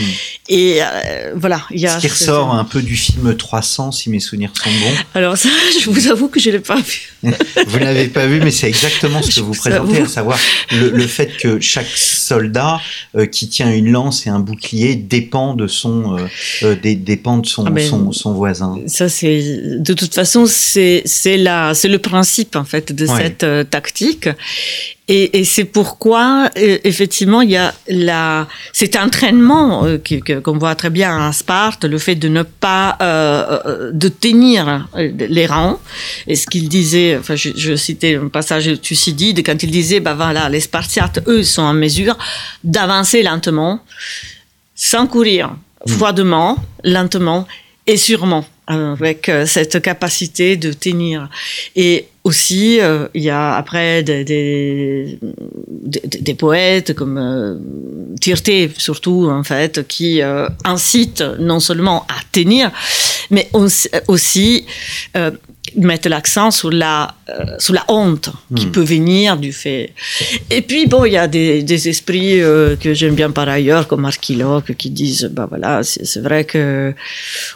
Et 0.50 0.80
euh, 0.82 1.34
voilà. 1.36 1.62
Il 1.72 1.80
y 1.80 1.88
a 1.88 1.96
Ce 1.96 2.02
qui 2.02 2.08
ressort 2.08 2.54
un 2.54 2.64
peu 2.64 2.82
du 2.82 2.96
film 2.96 3.36
300, 3.36 3.92
si 3.92 4.10
mes 4.10 4.20
souvenirs 4.20 4.52
sont 4.56 4.70
bons. 4.70 4.96
Alors 5.14 5.38
ça, 5.38 5.50
je 5.82 5.90
vous 5.90 6.08
avoue 6.08 6.28
que 6.28 6.40
je 6.40 6.50
ne 6.50 6.56
l'ai 6.56 6.60
pas 6.60 6.80
vu. 6.82 7.12
vous 7.24 7.80
ne 7.80 7.84
l'avez 7.84 8.08
pas 8.08 8.26
vu, 8.26 8.40
mais 8.40 8.52
c'est 8.52 8.68
exactement 8.68 9.22
ce 9.22 9.36
que 9.36 9.42
vous 9.42 9.54
présentez, 9.54 10.02
à 10.02 10.08
savoir 10.08 10.40
le, 10.72 10.90
le, 10.90 11.08
fait 11.08 11.38
que 11.38 11.60
chaque 11.60 11.90
soldat 11.96 12.80
euh, 13.16 13.26
qui 13.26 13.50
tient 13.50 13.72
une 13.72 13.92
lance 13.92 14.26
et 14.26 14.30
un 14.30 14.40
bouclier 14.40 14.96
dépend 14.96 15.54
de 15.54 15.68
son, 15.68 16.18
euh, 16.18 16.28
euh 16.64 16.76
dépend 16.76 17.38
de 17.38 17.46
son, 17.46 17.66
ah 17.66 17.80
son, 17.82 18.12
son, 18.12 18.34
voisin. 18.34 18.80
Ça, 18.88 19.10
c'est 19.10 19.60
de 19.80 19.94
toute 19.94 20.14
façon, 20.16 20.46
c'est 20.48 21.04
le 21.04 21.98
principe 21.98 22.56
en 22.56 22.64
fait 22.64 22.92
de 22.92 23.06
cette 23.06 23.46
tactique. 23.70 24.30
Et, 25.12 25.40
et 25.40 25.44
c'est 25.44 25.66
pourquoi, 25.66 26.52
euh, 26.56 26.78
effectivement, 26.84 27.42
il 27.42 27.50
y 27.50 27.58
a 27.58 27.74
la, 27.88 28.48
cet 28.74 28.96
entraînement 28.96 29.84
euh, 29.84 29.98
qu'on 30.44 30.58
voit 30.60 30.76
très 30.76 30.92
bien 30.92 31.28
à 31.28 31.34
Sparte, 31.34 31.84
le 31.84 31.98
fait 31.98 32.14
de 32.14 32.30
ne 32.30 32.44
pas 32.44 32.96
euh, 33.02 33.92
de 33.92 34.08
tenir 34.08 34.88
les 34.96 35.48
rangs. 35.48 35.80
Et 36.28 36.36
ce 36.36 36.46
qu'il 36.46 36.70
disait, 36.70 37.18
enfin, 37.18 37.36
je, 37.36 37.50
je, 37.56 37.76
citais 37.76 38.18
un 38.18 38.28
passage 38.28 38.68
de 38.68 38.76
Thucydide 38.76 39.44
quand 39.44 39.64
il 39.64 39.72
disait, 39.72 40.00
bah 40.00 40.14
voilà, 40.14 40.48
les 40.48 40.60
Spartiates, 40.60 41.24
eux, 41.28 41.42
sont 41.42 41.64
en 41.64 41.74
mesure 41.74 42.16
d'avancer 42.64 43.24
lentement, 43.24 43.80
sans 44.76 45.08
courir, 45.08 45.50
mmh. 45.88 45.90
froidement, 45.90 46.64
lentement 46.84 47.48
et 47.88 47.98
sûrement 47.98 48.46
avec 48.68 49.32
cette 49.48 49.82
capacité 49.82 50.56
de 50.56 50.72
tenir. 50.72 51.28
Et 51.76 52.06
aussi, 52.30 52.80
euh, 52.80 53.08
il 53.16 53.24
y 53.24 53.32
a 53.32 53.56
après 53.56 54.04
des, 54.04 54.24
des, 56.28 56.36
poètes 56.36 56.94
comme 56.94 57.18
euh, 57.18 57.58
Tirté, 58.22 58.72
surtout, 58.78 59.28
en 59.32 59.44
fait, 59.44 59.88
qui 59.88 60.22
euh, 60.22 60.48
incitent 60.64 61.24
non 61.40 61.60
seulement 61.60 62.06
à 62.08 62.18
tenir, 62.32 62.72
mais 63.32 63.50
aussi 64.08 64.66
euh, 65.18 65.32
mettre 65.76 66.10
l'accent 66.10 66.52
sur 66.52 66.72
la, 66.72 67.16
euh, 67.30 67.56
sur 67.60 67.74
la 67.74 67.84
honte 67.88 68.30
qui 68.56 68.68
hmm. 68.68 68.72
peut 68.72 68.84
venir 68.84 69.38
du 69.38 69.54
fait. 69.54 69.94
Et 70.50 70.62
puis, 70.62 70.88
bon, 70.88 71.06
il 71.06 71.14
y 71.14 71.18
a 71.18 71.28
des, 71.28 71.64
des 71.64 71.90
esprits 71.90 72.42
euh, 72.42 72.76
que 72.76 72.94
j'aime 72.94 73.16
bien 73.16 73.32
par 73.32 73.48
ailleurs, 73.50 73.88
comme 73.88 74.06
Archiloque, 74.06 74.74
qui 74.76 74.90
disent, 74.90 75.30
bah 75.32 75.48
voilà, 75.50 75.82
c'est 75.84 76.22
vrai 76.22 76.44
que, 76.46 76.94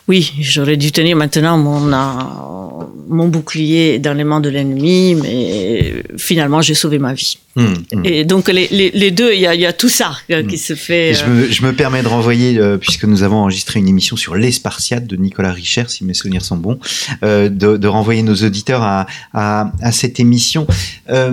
oui, 0.07 0.31
j'aurais 0.39 0.77
dû 0.77 0.91
tenir 0.91 1.15
maintenant 1.15 1.57
mon, 1.57 1.91
euh, 1.91 2.85
mon 3.07 3.27
bouclier 3.27 3.99
dans 3.99 4.13
les 4.13 4.23
mains 4.23 4.41
de 4.41 4.49
l'ennemi, 4.49 5.15
mais 5.15 6.03
finalement, 6.17 6.61
j'ai 6.61 6.75
sauvé 6.75 6.99
ma 6.99 7.13
vie. 7.13 7.37
Hmm, 7.55 7.73
hmm. 7.91 8.01
Et 8.05 8.25
donc, 8.25 8.47
les, 8.47 8.67
les, 8.69 8.91
les 8.91 9.11
deux, 9.11 9.33
il 9.33 9.39
y 9.39 9.47
a, 9.47 9.55
y 9.55 9.65
a, 9.65 9.73
tout 9.73 9.89
ça 9.89 10.15
qui 10.49 10.57
se 10.57 10.75
fait. 10.75 11.13
Je 11.13 11.25
me, 11.25 11.51
je, 11.51 11.65
me, 11.65 11.73
permets 11.73 12.03
de 12.03 12.07
renvoyer, 12.07 12.59
puisque 12.79 13.05
nous 13.05 13.23
avons 13.23 13.37
enregistré 13.37 13.79
une 13.79 13.87
émission 13.87 14.15
sur 14.15 14.35
les 14.35 14.51
Spartiates 14.51 15.07
de 15.07 15.15
Nicolas 15.15 15.51
Richer, 15.51 15.85
si 15.87 16.05
mes 16.05 16.13
souvenirs 16.13 16.43
sont 16.43 16.57
bons, 16.57 16.79
de, 17.21 17.47
de 17.49 17.87
renvoyer 17.87 18.03
envoyer 18.03 18.23
nos 18.23 18.35
auditeurs 18.35 18.83
à, 18.83 19.07
à, 19.33 19.71
à 19.81 19.91
cette 19.93 20.19
émission. 20.19 20.67
Euh, 21.09 21.31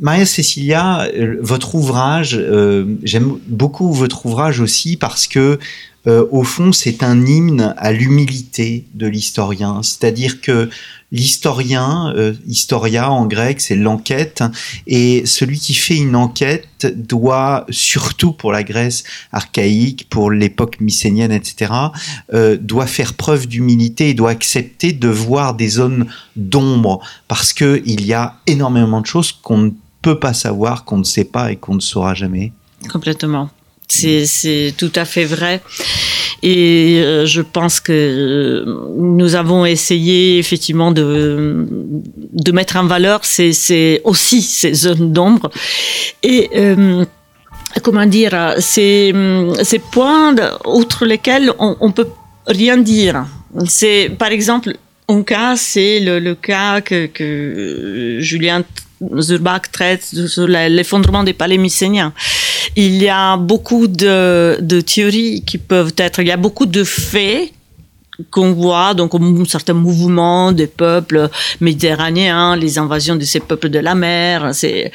Maria 0.00 0.26
Cecilia, 0.26 1.06
euh, 1.14 1.36
votre 1.40 1.76
ouvrage, 1.76 2.36
euh, 2.36 2.96
j'aime 3.04 3.38
beaucoup 3.46 3.92
votre 3.92 4.26
ouvrage 4.26 4.58
aussi 4.60 4.96
parce 4.96 5.28
que 5.28 5.60
euh, 6.06 6.26
au 6.30 6.44
fond, 6.44 6.72
c'est 6.72 7.02
un 7.02 7.24
hymne 7.24 7.74
à 7.78 7.92
l'humilité 7.92 8.86
de 8.94 9.06
l'historien. 9.06 9.82
C'est-à-dire 9.82 10.40
que 10.40 10.68
l'historien, 11.12 12.12
euh, 12.16 12.34
historia 12.46 13.10
en 13.10 13.26
grec, 13.26 13.60
c'est 13.60 13.76
l'enquête, 13.76 14.42
et 14.86 15.24
celui 15.24 15.58
qui 15.58 15.72
fait 15.72 15.96
une 15.96 16.16
enquête 16.16 16.68
doit, 16.94 17.64
surtout 17.70 18.32
pour 18.32 18.52
la 18.52 18.64
Grèce 18.64 19.04
archaïque, 19.32 20.08
pour 20.10 20.30
l'époque 20.30 20.80
mycénienne, 20.80 21.32
etc., 21.32 21.72
euh, 22.34 22.58
doit 22.60 22.86
faire 22.86 23.14
preuve 23.14 23.46
d'humilité 23.46 24.10
et 24.10 24.14
doit 24.14 24.30
accepter 24.30 24.92
de 24.92 25.08
voir 25.08 25.54
des 25.54 25.68
zones 25.68 26.06
d'ombre, 26.36 27.00
parce 27.28 27.52
que 27.52 27.82
il 27.86 28.04
y 28.04 28.12
a 28.12 28.36
énormément 28.46 29.00
de 29.00 29.06
choses 29.06 29.32
qu'on 29.32 29.58
ne 29.58 29.70
peut 30.02 30.18
pas 30.18 30.34
savoir, 30.34 30.84
qu'on 30.84 30.98
ne 30.98 31.04
sait 31.04 31.24
pas 31.24 31.50
et 31.52 31.56
qu'on 31.56 31.76
ne 31.76 31.80
saura 31.80 32.14
jamais. 32.14 32.52
Complètement. 32.90 33.48
C'est 33.88 34.74
tout 34.76 34.92
à 34.94 35.04
fait 35.04 35.24
vrai. 35.24 35.60
Et 36.42 36.98
euh, 36.98 37.26
je 37.26 37.40
pense 37.40 37.80
que 37.80 37.92
euh, 37.92 38.64
nous 38.96 39.34
avons 39.34 39.64
essayé 39.64 40.38
effectivement 40.38 40.90
de, 40.90 41.66
de 42.32 42.52
mettre 42.52 42.76
en 42.76 42.86
valeur 42.86 43.24
ces, 43.24 44.00
aussi 44.04 44.42
ces 44.42 44.74
zones 44.74 45.12
d'ombre. 45.12 45.50
Et 46.22 46.50
euh, 46.56 47.04
comment 47.82 48.06
dire, 48.06 48.54
ces, 48.58 49.14
ces 49.62 49.78
points 49.78 50.34
outre 50.66 51.06
lesquels 51.06 51.52
on, 51.58 51.76
on 51.80 51.92
peut 51.92 52.08
rien 52.46 52.76
dire. 52.76 53.26
C'est 53.66 54.10
par 54.18 54.28
exemple 54.28 54.76
un 55.08 55.22
cas, 55.22 55.56
c'est 55.56 56.00
le, 56.00 56.18
le, 56.18 56.34
cas 56.34 56.80
que, 56.80 57.06
que 57.06 58.18
Julien 58.20 58.64
Zurbach 59.18 59.62
traite 59.72 60.04
sur 60.04 60.46
l'effondrement 60.46 61.24
des 61.24 61.32
palais 61.32 61.58
mycéniens. 61.58 62.12
Il 62.76 63.02
y 63.02 63.08
a 63.08 63.36
beaucoup 63.36 63.86
de, 63.86 64.58
de, 64.60 64.80
théories 64.80 65.42
qui 65.44 65.58
peuvent 65.58 65.94
être, 65.96 66.20
il 66.20 66.28
y 66.28 66.32
a 66.32 66.36
beaucoup 66.36 66.66
de 66.66 66.84
faits 66.84 67.52
qu'on 68.30 68.52
voit 68.52 68.94
donc 68.94 69.12
certains 69.48 69.74
mouvements 69.74 70.52
des 70.52 70.66
peuples 70.66 71.28
méditerranéens, 71.60 72.56
les 72.56 72.78
invasions 72.78 73.16
de 73.16 73.24
ces 73.24 73.40
peuples 73.40 73.68
de 73.68 73.78
la 73.78 73.94
mer. 73.94 74.50
C'est, 74.52 74.92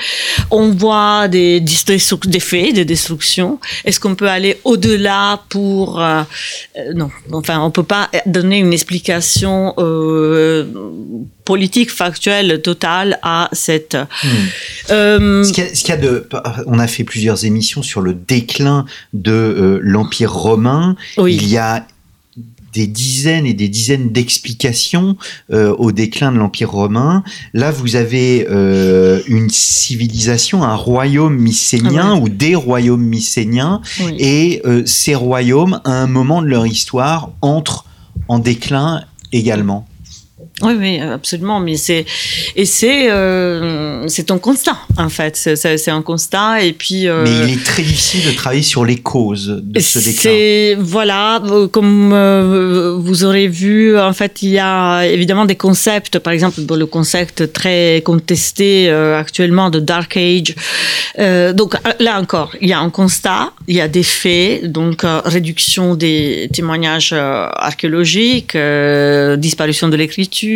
on 0.51 0.71
voit 0.71 1.27
des, 1.27 1.59
des 1.59 2.39
faits, 2.39 2.73
des 2.73 2.85
destructions. 2.85 3.59
Est-ce 3.85 3.99
qu'on 3.99 4.15
peut 4.15 4.29
aller 4.29 4.59
au-delà 4.63 5.41
pour 5.49 6.01
euh, 6.01 6.21
euh, 6.77 6.93
non 6.93 7.09
Enfin, 7.33 7.59
on 7.61 7.71
peut 7.71 7.83
pas 7.83 8.09
donner 8.25 8.57
une 8.57 8.73
explication 8.73 9.73
euh, 9.77 10.65
politique 11.49 11.89
factuelle 11.91 12.61
totale 12.61 13.19
à 13.23 13.49
cette. 13.53 13.95
Hmm. 13.95 14.27
Euh, 14.91 15.43
ce 15.43 15.51
qu'il 15.51 15.89
y, 15.89 15.91
a, 15.91 15.97
de, 15.97 16.29
on 16.67 16.77
a 16.77 16.87
fait 16.87 17.03
plusieurs 17.03 17.43
émissions 17.43 17.81
sur 17.81 18.01
le 18.01 18.13
déclin 18.13 18.85
de 19.13 19.31
euh, 19.31 19.79
l'empire 19.81 20.31
romain. 20.31 20.95
Oui. 21.17 21.37
Il 21.41 21.47
y 21.47 21.57
a 21.57 21.87
des 22.73 22.87
dizaines 22.87 23.45
et 23.45 23.53
des 23.53 23.69
dizaines 23.69 24.11
d'explications 24.11 25.17
euh, 25.51 25.75
au 25.77 25.91
déclin 25.91 26.31
de 26.31 26.37
l'Empire 26.37 26.71
romain. 26.71 27.23
Là, 27.53 27.71
vous 27.71 27.95
avez 27.95 28.47
euh, 28.49 29.21
une 29.27 29.49
civilisation, 29.49 30.63
un 30.63 30.75
royaume 30.75 31.35
mycénien 31.35 32.15
ou 32.19 32.29
des 32.29 32.55
royaumes 32.55 33.05
mycéniens, 33.05 33.81
et 34.17 34.61
euh, 34.65 34.83
ces 34.85 35.15
royaumes, 35.15 35.81
à 35.83 35.91
un 35.91 36.07
moment 36.07 36.41
de 36.41 36.47
leur 36.47 36.65
histoire, 36.67 37.31
entrent 37.41 37.85
en 38.27 38.39
déclin 38.39 39.03
également. 39.31 39.87
Oui, 40.61 40.73
oui, 40.77 40.99
absolument. 40.99 41.59
Mais 41.59 41.77
c'est 41.77 42.05
et 42.55 42.65
c'est 42.65 43.09
euh, 43.11 44.07
c'est 44.07 44.31
un 44.31 44.37
constat 44.37 44.77
en 44.97 45.09
fait. 45.09 45.35
C'est 45.35 45.91
un 45.91 46.01
constat 46.01 46.63
et 46.63 46.73
puis. 46.73 47.07
Euh, 47.07 47.23
mais 47.23 47.47
il 47.47 47.53
est 47.53 47.63
très 47.63 47.83
difficile 47.83 48.25
de 48.25 48.35
travailler 48.35 48.61
sur 48.61 48.85
les 48.85 48.97
causes 48.97 49.61
de 49.61 49.79
ce 49.79 49.99
déclin. 49.99 50.83
Voilà, 50.83 51.41
euh, 51.45 51.67
comme 51.67 52.11
euh, 52.13 52.97
vous 52.99 53.23
aurez 53.23 53.47
vu, 53.47 53.97
en 53.97 54.13
fait, 54.13 54.41
il 54.41 54.49
y 54.49 54.59
a 54.59 55.05
évidemment 55.05 55.45
des 55.45 55.55
concepts. 55.55 56.19
Par 56.19 56.33
exemple, 56.33 56.59
le 56.69 56.85
concept 56.85 57.53
très 57.53 58.01
contesté 58.05 58.89
actuellement 58.89 59.69
de 59.69 59.79
Dark 59.79 60.17
Age. 60.17 60.55
donc 61.53 61.75
là 61.99 62.19
encore, 62.19 62.51
il 62.61 62.69
y 62.69 62.73
a 62.73 62.79
un 62.79 62.89
constat, 62.89 63.51
il 63.67 63.75
y 63.75 63.81
a 63.81 63.87
des 63.87 64.03
faits, 64.03 64.71
donc 64.71 65.01
réduction 65.25 65.95
des 65.95 66.49
témoignages 66.53 67.13
archéologiques, 67.13 68.57
disparition 69.37 69.89
de 69.89 69.95
l'écriture 69.95 70.48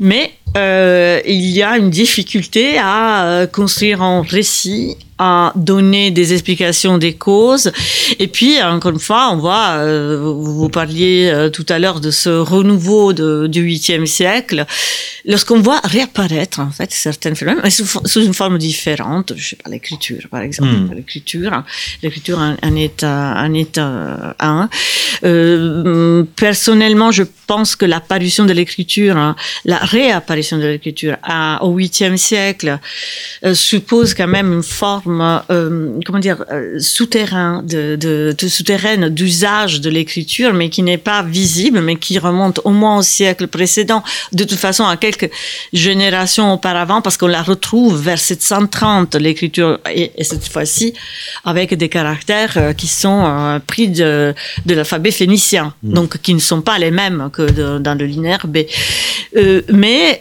mais 0.00 0.32
euh, 0.56 1.20
il 1.26 1.46
y 1.50 1.62
a 1.62 1.76
une 1.76 1.90
difficulté 1.90 2.78
à 2.78 3.26
euh, 3.26 3.46
construire 3.46 4.02
un 4.02 4.22
récit 4.22 4.96
à 5.18 5.52
donner 5.56 6.10
des 6.10 6.32
explications 6.32 6.98
des 6.98 7.14
causes. 7.14 7.72
Et 8.18 8.26
puis, 8.26 8.62
encore 8.62 8.92
une 8.92 9.00
fois, 9.00 9.30
on 9.32 9.38
voit, 9.38 9.76
euh, 9.78 10.18
vous 10.20 10.68
parliez 10.68 11.30
euh, 11.32 11.48
tout 11.48 11.66
à 11.68 11.78
l'heure 11.78 12.00
de 12.00 12.10
ce 12.10 12.28
renouveau 12.28 13.12
de, 13.12 13.46
du 13.46 13.66
8e 13.66 14.06
siècle, 14.06 14.66
lorsqu'on 15.24 15.60
voit 15.60 15.80
réapparaître, 15.84 16.60
en 16.60 16.70
fait, 16.70 16.92
certains 16.92 17.34
phénomènes, 17.34 17.62
mais 17.64 17.70
sous, 17.70 17.86
sous 18.04 18.22
une 18.24 18.34
forme 18.34 18.58
différente, 18.58 19.32
je 19.36 19.48
sais 19.48 19.56
pas, 19.56 19.70
l'écriture, 19.70 20.26
par 20.30 20.42
exemple, 20.42 20.72
mm. 20.72 20.94
l'écriture, 20.94 21.62
l'écriture 22.02 22.38
en, 22.38 22.56
en 22.62 22.76
état, 22.76 23.34
en 23.38 23.54
état 23.54 24.36
1. 24.38 24.68
Euh, 25.24 26.24
personnellement, 26.36 27.10
je 27.10 27.22
pense 27.46 27.76
que 27.76 27.84
l'apparition 27.84 28.44
de 28.44 28.52
l'écriture, 28.52 29.16
hein, 29.16 29.36
la 29.64 29.78
réapparition 29.78 30.58
de 30.58 30.66
l'écriture 30.66 31.16
au 31.60 31.76
8e 31.78 32.16
siècle, 32.16 32.78
euh, 33.44 33.54
suppose 33.54 34.14
quand 34.14 34.26
même 34.26 34.52
une 34.52 34.62
forme 34.62 35.05
euh, 35.08 36.00
comment 36.04 36.18
dire, 36.18 36.44
euh, 36.50 36.78
souterrain, 36.78 37.62
de, 37.62 37.96
de, 37.96 38.34
de 38.36 38.48
souterraine 38.48 39.08
d'usage 39.08 39.80
de 39.80 39.90
l'écriture, 39.90 40.52
mais 40.52 40.68
qui 40.68 40.82
n'est 40.82 40.98
pas 40.98 41.22
visible, 41.22 41.80
mais 41.80 41.96
qui 41.96 42.18
remonte 42.18 42.60
au 42.64 42.70
moins 42.70 42.98
au 42.98 43.02
siècle 43.02 43.46
précédent, 43.46 44.02
de 44.32 44.44
toute 44.44 44.58
façon 44.58 44.84
à 44.84 44.96
quelques 44.96 45.30
générations 45.72 46.52
auparavant, 46.52 47.02
parce 47.02 47.16
qu'on 47.16 47.26
la 47.26 47.42
retrouve 47.42 48.00
vers 48.00 48.18
730, 48.18 49.14
l'écriture, 49.16 49.78
et, 49.92 50.12
cette 50.22 50.48
fois-ci 50.48 50.94
avec 51.44 51.74
des 51.74 51.88
caractères 51.88 52.54
euh, 52.56 52.72
qui 52.72 52.86
sont 52.86 53.60
pris 53.66 53.88
de, 53.88 54.34
de 54.64 54.74
l'alphabet 54.74 55.10
phénicien, 55.10 55.74
mmh. 55.82 55.92
donc 55.92 56.18
qui 56.18 56.34
ne 56.34 56.40
sont 56.40 56.62
pas 56.62 56.78
les 56.78 56.90
mêmes 56.90 57.30
que 57.32 57.78
dans 57.78 57.94
le 57.98 58.06
linéaire 58.06 58.46
B. 58.46 58.58
mais 59.72 60.20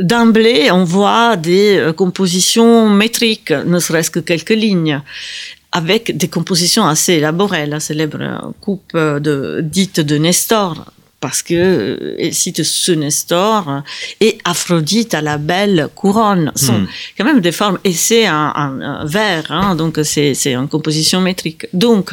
d'emblée, 0.00 0.70
on 0.70 0.84
voit 0.84 1.36
des 1.36 1.92
compositions 1.96 2.88
métriques 2.88 3.52
ne 3.66 3.78
serait-ce 3.78 4.10
que 4.10 4.20
quelques 4.20 4.50
lignes 4.50 5.00
avec 5.72 6.16
des 6.16 6.28
compositions 6.28 6.86
assez 6.86 7.14
élaborées. 7.14 7.66
La 7.66 7.80
célèbre 7.80 8.54
coupe 8.60 8.96
de, 8.96 9.60
dite 9.62 10.00
de 10.00 10.16
Nestor, 10.16 10.86
parce 11.20 11.42
que 11.42 11.54
euh, 11.54 12.16
elle 12.18 12.34
cite 12.34 12.62
ce 12.62 12.92
Nestor 12.92 13.82
et 14.20 14.38
Aphrodite 14.44 15.14
à 15.14 15.22
la 15.22 15.38
belle 15.38 15.88
couronne 15.94 16.52
sont 16.54 16.80
hmm. 16.80 16.88
quand 17.16 17.24
même 17.24 17.40
des 17.40 17.52
formes 17.52 17.78
et 17.84 17.92
c'est 17.92 18.26
un, 18.26 19.04
vers, 19.04 19.50
hein, 19.50 19.74
donc 19.74 19.98
c'est 20.04 20.34
une 20.46 20.68
composition 20.68 21.20
métrique. 21.20 21.66
Donc 21.72 22.10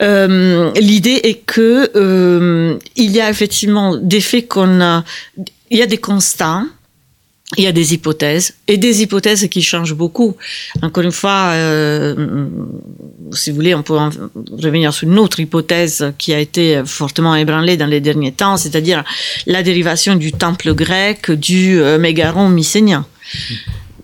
euh, 0.00 0.70
l'idée 0.76 1.20
est 1.24 1.44
que 1.44 1.90
euh, 1.96 2.78
il 2.96 3.10
y 3.10 3.20
a 3.20 3.30
effectivement 3.30 3.96
des 3.96 4.20
faits 4.20 4.48
qu'on 4.48 4.80
a, 4.80 5.04
il 5.70 5.78
y 5.78 5.82
a 5.82 5.86
des 5.86 5.98
constats 5.98 6.64
il 7.56 7.64
y 7.64 7.66
a 7.66 7.72
des 7.72 7.94
hypothèses 7.94 8.54
et 8.66 8.76
des 8.76 9.02
hypothèses 9.02 9.48
qui 9.48 9.62
changent 9.62 9.94
beaucoup. 9.94 10.36
Encore 10.82 11.02
une 11.02 11.12
fois, 11.12 11.52
euh, 11.54 12.46
si 13.32 13.50
vous 13.50 13.56
voulez, 13.56 13.74
on 13.74 13.82
peut 13.82 13.94
revenir 13.94 14.92
sur 14.92 15.08
une 15.08 15.18
autre 15.18 15.40
hypothèse 15.40 16.12
qui 16.18 16.34
a 16.34 16.40
été 16.40 16.82
fortement 16.84 17.34
ébranlée 17.34 17.78
dans 17.78 17.86
les 17.86 18.00
derniers 18.00 18.32
temps, 18.32 18.58
c'est-à-dire 18.58 19.02
la 19.46 19.62
dérivation 19.62 20.14
du 20.14 20.32
temple 20.32 20.74
grec 20.74 21.30
du 21.30 21.80
euh, 21.80 21.98
mégaron 21.98 22.50
mycénien. 22.50 23.06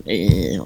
Les, 0.07 0.59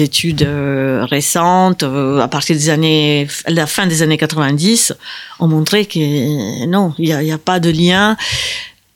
études 0.00 0.42
euh, 0.42 1.04
récentes, 1.04 1.82
à 1.84 2.28
partir 2.28 2.56
des 2.56 2.70
années, 2.70 3.26
la 3.48 3.66
fin 3.66 3.86
des 3.86 4.02
années 4.02 4.18
90, 4.18 4.94
ont 5.40 5.48
montré 5.48 5.86
que 5.86 6.66
non, 6.66 6.92
il 6.98 7.16
n'y 7.16 7.32
a, 7.32 7.38
pas 7.38 7.58
de 7.60 7.70
lien 7.70 8.16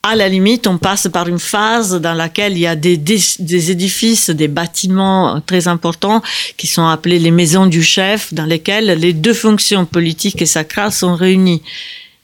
à 0.04 0.16
la 0.16 0.28
limite, 0.28 0.66
on 0.66 0.78
passe 0.78 1.08
par 1.12 1.28
une 1.28 1.38
phase 1.38 2.00
dans 2.00 2.14
laquelle 2.14 2.54
il 2.54 2.58
y 2.58 2.66
a 2.66 2.74
des, 2.74 2.96
des, 2.96 3.70
édifices, 3.70 4.30
des 4.30 4.48
bâtiments 4.48 5.40
très 5.40 5.68
importants 5.68 6.22
qui 6.56 6.66
sont 6.66 6.86
appelés 6.86 7.20
les 7.20 7.30
maisons 7.30 7.66
du 7.66 7.84
chef, 7.84 8.34
dans 8.34 8.44
lesquelles 8.44 8.98
les 8.98 9.12
deux 9.12 9.32
fonctions 9.32 9.86
politiques 9.86 10.42
et 10.42 10.46
sacrales 10.46 10.90
sont 10.90 11.14
réunies. 11.14 11.62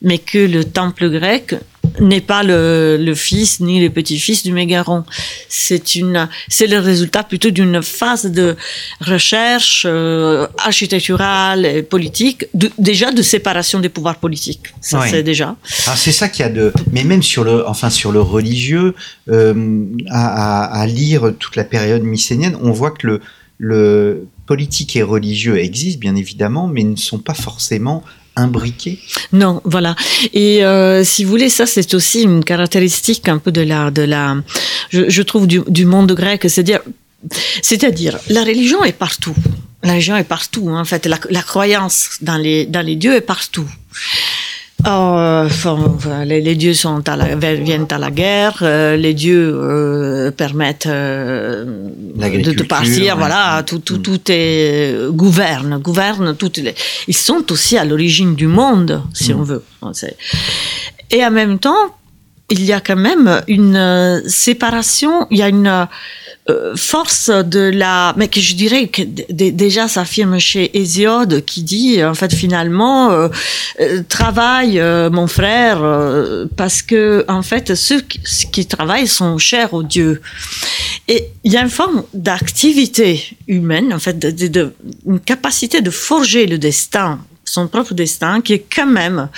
Mais 0.01 0.17
que 0.17 0.39
le 0.39 0.65
temple 0.65 1.09
grec 1.09 1.55
n'est 1.99 2.21
pas 2.21 2.43
le, 2.43 2.97
le, 2.99 3.15
fils 3.15 3.59
ni 3.59 3.81
le 3.81 3.89
petit-fils 3.89 4.43
du 4.43 4.51
Mégaron. 4.51 5.03
C'est 5.47 5.95
une, 5.95 6.29
c'est 6.47 6.67
le 6.67 6.79
résultat 6.79 7.23
plutôt 7.23 7.49
d'une 7.49 7.81
phase 7.81 8.25
de 8.25 8.55
recherche 9.01 9.85
euh, 9.87 10.47
architecturale 10.57 11.65
et 11.65 11.83
politique, 11.83 12.45
de, 12.53 12.69
déjà 12.77 13.11
de 13.11 13.21
séparation 13.21 13.79
des 13.79 13.89
pouvoirs 13.89 14.17
politiques. 14.17 14.73
Ça 14.81 15.01
c'est 15.09 15.23
déjà. 15.23 15.55
Alors 15.85 15.97
c'est 15.97 16.11
ça 16.11 16.29
qu'il 16.29 16.43
y 16.43 16.47
a 16.47 16.51
de, 16.51 16.73
mais 16.91 17.03
même 17.03 17.23
sur 17.23 17.43
le, 17.43 17.67
enfin 17.67 17.89
sur 17.89 18.11
le 18.11 18.21
religieux, 18.21 18.95
euh, 19.29 19.85
à, 20.09 20.63
à, 20.65 20.81
à, 20.81 20.87
lire 20.87 21.33
toute 21.37 21.55
la 21.55 21.63
période 21.63 22.03
mycénienne, 22.03 22.57
on 22.61 22.71
voit 22.71 22.91
que 22.91 23.07
le 23.07 23.21
le 23.61 24.25
politique 24.45 24.95
et 24.95 25.03
religieux 25.03 25.59
existent 25.59 25.99
bien 25.99 26.15
évidemment, 26.15 26.67
mais 26.67 26.83
ne 26.83 26.95
sont 26.95 27.19
pas 27.19 27.33
forcément 27.33 28.03
imbriqués. 28.35 28.99
Non, 29.33 29.61
voilà. 29.65 29.95
Et 30.33 30.63
euh, 30.63 31.03
si 31.03 31.23
vous 31.23 31.29
voulez, 31.29 31.49
ça 31.49 31.65
c'est 31.65 31.93
aussi 31.93 32.21
une 32.23 32.43
caractéristique 32.43 33.27
un 33.27 33.37
peu 33.37 33.51
de 33.51 33.61
la, 33.61 33.91
de 33.91 34.01
la, 34.01 34.37
je, 34.89 35.21
trouve 35.21 35.47
du, 35.47 35.85
monde 35.85 36.11
grec, 36.13 36.41
c'est-à-dire, 36.43 36.81
c'est-à-dire, 37.61 38.17
la 38.29 38.43
religion 38.43 38.83
est 38.83 38.93
partout. 38.93 39.35
La 39.83 39.93
religion 39.93 40.15
est 40.17 40.23
partout. 40.23 40.69
hein. 40.69 40.81
En 40.81 40.85
fait, 40.85 41.05
la, 41.05 41.17
la 41.29 41.41
croyance 41.41 42.17
dans 42.21 42.37
les, 42.37 42.65
dans 42.65 42.81
les 42.81 42.95
dieux 42.95 43.15
est 43.15 43.21
partout. 43.21 43.69
Enfin, 44.85 46.23
les, 46.25 46.55
dieux 46.55 46.73
sont 46.73 47.07
à 47.09 47.15
la, 47.15 47.35
viennent 47.35 47.87
à 47.91 47.97
la 47.97 48.11
guerre, 48.11 48.59
euh, 48.61 48.95
les 48.95 49.13
dieux 49.13 49.51
euh, 49.53 50.31
permettent 50.31 50.85
euh, 50.87 51.65
de, 52.15 52.63
partir, 52.63 53.13
ouais. 53.13 53.19
voilà, 53.19 53.61
tout, 53.65 53.79
tout, 53.79 53.97
Mm. 53.97 54.01
tout 54.01 54.19
est 54.29 54.95
gouverne, 55.11 55.77
gouverne 55.79 56.35
toutes 56.35 56.57
les. 56.57 56.73
Ils 57.07 57.15
sont 57.15 57.43
aussi 57.51 57.77
à 57.77 57.83
l'origine 57.83 58.35
du 58.35 58.47
monde, 58.47 59.01
si 59.13 59.33
Mm. 59.33 59.39
on 59.39 59.43
veut. 59.43 59.63
Et 61.11 61.25
en 61.25 61.31
même 61.31 61.59
temps, 61.59 61.75
il 62.49 62.63
y 62.65 62.73
a 62.73 62.81
quand 62.81 62.95
même 62.95 63.41
une 63.47 63.75
euh, 63.75 64.21
séparation, 64.27 65.27
il 65.29 65.37
y 65.37 65.43
a 65.43 65.49
une 65.49 65.87
euh, 66.49 66.75
force 66.75 67.29
de 67.29 67.59
la, 67.59 68.13
mais 68.17 68.27
que 68.27 68.39
je 68.39 68.55
dirais 68.55 68.87
que 68.87 69.03
déjà 69.03 69.87
s'affirme 69.87 70.39
chez 70.39 70.77
Hésiode 70.77 71.45
qui 71.45 71.61
dit 71.61 72.03
en 72.03 72.15
fait 72.15 72.33
finalement 72.33 73.11
euh, 73.11 73.29
travaille 74.07 74.81
mon 75.11 75.27
frère 75.27 75.83
parce 76.55 76.81
que 76.81 77.23
en 77.27 77.43
fait 77.43 77.75
ceux 77.75 78.01
qui, 78.01 78.65
travaillent 78.65 79.07
sont 79.07 79.37
chers 79.37 79.73
aux 79.73 79.83
dieux. 79.83 80.21
Et 81.07 81.29
il 81.43 81.51
y 81.51 81.57
a 81.57 81.61
une 81.61 81.69
forme 81.69 82.03
d'activité 82.13 83.37
humaine 83.47 83.93
en 83.93 83.99
fait 83.99 84.25
une 85.05 85.19
capacité 85.19 85.81
de 85.81 85.91
forger 85.91 86.47
le 86.47 86.57
destin 86.57 87.19
son 87.45 87.67
propre 87.67 87.93
destin 87.93 88.41
qui 88.41 88.53
est 88.53 88.65
quand 88.73 88.85
même 88.85 89.29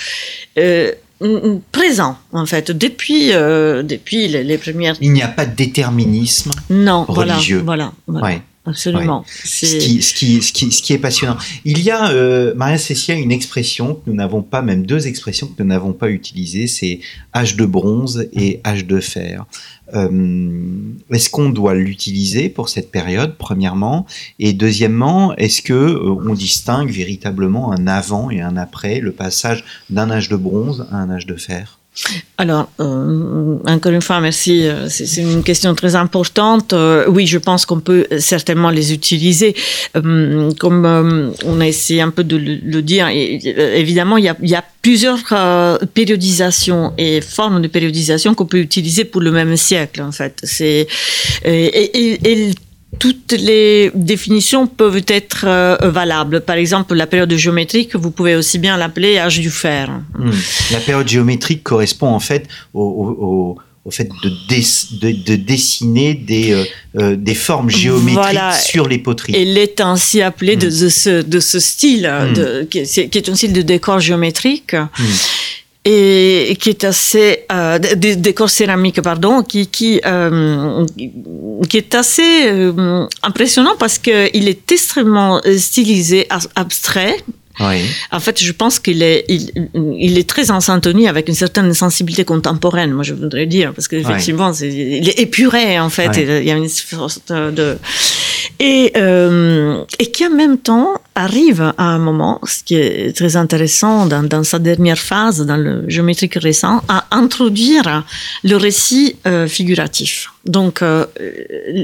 présent 1.72 2.18
en 2.32 2.46
fait 2.46 2.72
depuis 2.72 3.34
euh, 3.34 3.84
depuis 3.84 4.28
les, 4.28 4.44
les 4.44 4.58
premières 4.58 4.96
Il 5.02 5.14
n'y 5.14 5.22
a 5.22 5.28
pas 5.28 5.46
de 5.46 5.56
déterminisme. 5.56 6.52
non 6.70 7.06
Religieux. 7.08 7.62
voilà 7.64 7.92
voilà, 8.06 8.22
voilà. 8.22 8.36
Ouais. 8.38 8.42
Absolument 8.66 9.24
Ce 9.28 9.66
qui, 9.78 10.02
ce, 10.02 10.14
qui, 10.14 10.42
ce, 10.42 10.54
qui, 10.54 10.72
ce 10.72 10.82
qui 10.82 10.94
est 10.94 10.98
passionnant. 10.98 11.38
Il 11.66 11.82
y 11.82 11.92
a, 11.92 12.12
euh, 12.12 12.54
Maria 12.56 12.78
Cécia, 12.78 13.16
une 13.16 13.32
expression 13.32 13.96
que 13.96 14.02
nous 14.08 14.16
n'avons 14.16 14.42
pas, 14.42 14.62
même 14.62 14.86
deux 14.86 15.08
expressions 15.08 15.48
que 15.48 15.62
nous 15.62 15.70
n'avons 15.70 15.94
pas 15.94 16.10
utilisées, 16.10 16.68
c'est 16.68 17.00
âge 17.34 17.56
de 17.56 17.66
bronze 17.66 18.28
et 18.34 18.62
âge 18.66 18.86
de 18.86 19.00
fer. 19.00 19.46
Euh, 19.94 20.62
est-ce 21.12 21.30
qu'on 21.30 21.50
doit 21.50 21.74
l'utiliser 21.74 22.50
pour 22.50 22.70
cette 22.70 22.92
période, 22.92 23.36
premièrement? 23.38 24.06
Et 24.40 24.54
deuxièmement, 24.54 25.36
est-ce 25.36 25.62
que 25.62 25.74
euh, 25.74 26.16
on 26.26 26.34
distingue 26.34 26.90
véritablement 26.90 27.72
un 27.72 27.88
avant 27.88 28.30
et 28.30 28.42
un 28.42 28.56
après, 28.58 29.00
le 29.00 29.12
passage 29.12 29.66
d'un 29.90 30.10
âge 30.10 30.30
de 30.30 30.38
bronze 30.38 30.88
à 30.92 30.98
un 30.98 31.10
âge 31.10 31.26
de 31.26 31.36
fer? 31.36 31.81
Alors, 32.38 32.70
euh, 32.80 33.58
encore 33.68 33.92
une 33.92 34.02
fois, 34.02 34.22
merci. 34.22 34.66
euh, 34.66 34.88
C'est 34.90 35.22
une 35.22 35.44
question 35.44 35.76
très 35.76 35.96
importante. 35.96 36.74
Euh, 36.74 37.06
oui, 37.08 37.28
je 37.28 37.38
pense 37.38 37.66
qu'on 37.66 37.82
peut 37.82 38.08
certainement 38.18 38.70
les 38.70 38.94
utiliser. 38.94 39.56
Comme 39.94 41.34
on 41.46 41.62
a 41.62 41.68
essayé 41.68 42.02
un 42.02 42.10
peu 42.10 42.24
de 42.24 42.38
le, 42.38 42.82
dire, 42.82 43.10
et, 43.10 43.36
évidemment, 43.78 44.18
il 44.18 44.26
y 44.26 44.56
a, 44.56 44.64
plusieurs 44.82 45.20
périodisations 45.94 46.94
et 46.98 47.22
formes 47.22 47.62
de 47.62 47.68
périodisation 47.68 48.34
qu'on 48.34 48.48
peut 48.48 48.58
utiliser 48.58 49.06
pour 49.06 49.22
le 49.22 49.32
même 49.32 49.56
siècle, 49.56 50.02
en 50.02 50.12
fait. 50.12 50.40
C'est 50.44 50.88
et 51.46 52.52
toutes 53.00 53.32
les 53.34 53.92
définitions 53.96 54.68
peuvent 54.68 55.04
être 55.08 55.46
euh, 55.48 55.78
valables. 55.82 56.42
Par 56.42 56.56
exemple, 56.58 56.94
la 56.94 57.08
période 57.08 57.34
géométrique, 57.36 57.96
vous 57.96 58.12
pouvez 58.12 58.36
aussi 58.36 58.60
bien 58.60 58.78
l'appeler 58.78 59.18
âge 59.18 59.40
du 59.40 59.50
fer. 59.50 59.90
Hmm. 60.18 60.32
La 60.72 60.80
période 60.80 61.08
géométrique 61.08 61.64
correspond 61.64 62.08
en 62.08 62.20
fait 62.20 62.48
au, 62.74 62.82
au- 62.84 63.26
au- 63.26 63.58
au 63.84 63.90
fait 63.90 64.08
de, 64.24 64.30
dess- 64.48 65.00
de, 65.00 65.10
de 65.12 65.36
dessiner 65.36 66.14
des, 66.14 66.52
euh, 66.52 66.64
euh, 67.00 67.16
des 67.16 67.34
formes 67.34 67.72
géométriques 67.72 68.14
Voilà. 68.14 68.52
sur 68.52 68.88
les 68.88 69.00
poteries. 69.00 69.34
Elle 69.36 69.58
est 69.58 69.82
ainsi 69.82 70.22
appelée 70.22 70.56
de, 70.56 70.68
de 70.68 70.90
ce, 70.90 71.24
de 71.24 71.40
ce 71.40 71.60
style, 71.60 72.08
Mm. 72.30 72.34
de, 72.34 72.68
qui, 72.70 72.78
est, 72.78 73.10
qui 73.10 73.18
est 73.18 73.28
un 73.28 73.34
style 73.34 73.54
de 73.54 73.64
décor 73.64 74.00
géométrique. 74.00 74.76
Et 75.84 76.56
qui 76.60 76.70
est 76.70 76.84
assez 76.84 77.46
euh, 77.52 77.80
de, 77.80 77.96
de- 77.96 78.14
décor 78.14 78.52
céramique 78.52 79.02
pardon 79.02 79.42
qui 79.42 79.66
qui 79.66 80.00
euh, 80.06 80.86
qui 81.68 81.78
est 81.78 81.96
assez 81.96 82.44
euh, 82.46 83.08
impressionnant 83.24 83.74
parce 83.80 83.98
que 83.98 84.30
il 84.38 84.48
est 84.48 84.72
extrêmement 84.72 85.42
stylisé 85.58 86.28
as- 86.30 86.48
abstrait. 86.56 87.16
Oui. 87.60 87.82
en 88.12 88.20
fait, 88.20 88.42
je 88.42 88.52
pense 88.54 88.80
qu'il 88.80 89.04
est, 89.04 89.26
il, 89.28 89.52
il 90.00 90.18
est 90.18 90.28
très 90.28 90.50
en 90.52 90.62
syntonie 90.62 91.08
avec 91.08 91.28
une 91.28 91.36
certaine 91.36 91.72
sensibilité 91.74 92.24
contemporaine, 92.26 92.92
moi 92.92 93.04
je 93.04 93.14
voudrais 93.14 93.46
dire, 93.46 93.74
parce 93.74 93.88
qu'effectivement, 93.88 94.52
c'est 94.54 94.70
il 94.70 95.08
est 95.10 95.20
épuré 95.20 95.80
en 95.80 95.90
fait, 95.90 96.12
il 96.18 96.46
y 96.48 96.52
a 96.52 96.56
une 96.56 96.70
sorte 96.70 97.32
de... 97.32 97.78
Et, 98.64 98.92
euh, 98.96 99.84
et 99.98 100.12
qui 100.12 100.24
en 100.24 100.30
même 100.30 100.60
temps 100.60 100.94
arrive 101.16 101.74
à 101.80 101.84
un 101.84 101.98
moment, 101.98 102.40
ce 102.44 102.64
qui 102.64 102.76
est 102.76 103.16
très 103.16 103.36
intéressant 103.36 104.06
dans, 104.06 104.22
dans 104.22 104.44
sa 104.44 104.60
dernière 104.60 105.00
phase, 105.00 105.44
dans 105.48 105.58
le 105.58 105.84
géométrique 105.88 106.36
récent, 106.36 106.84
à 106.88 107.06
introduire 107.10 108.06
le 108.44 108.56
récit 108.58 109.16
euh, 109.26 109.48
figuratif. 109.48 110.32
Donc, 110.46 110.84
euh, 110.84 111.08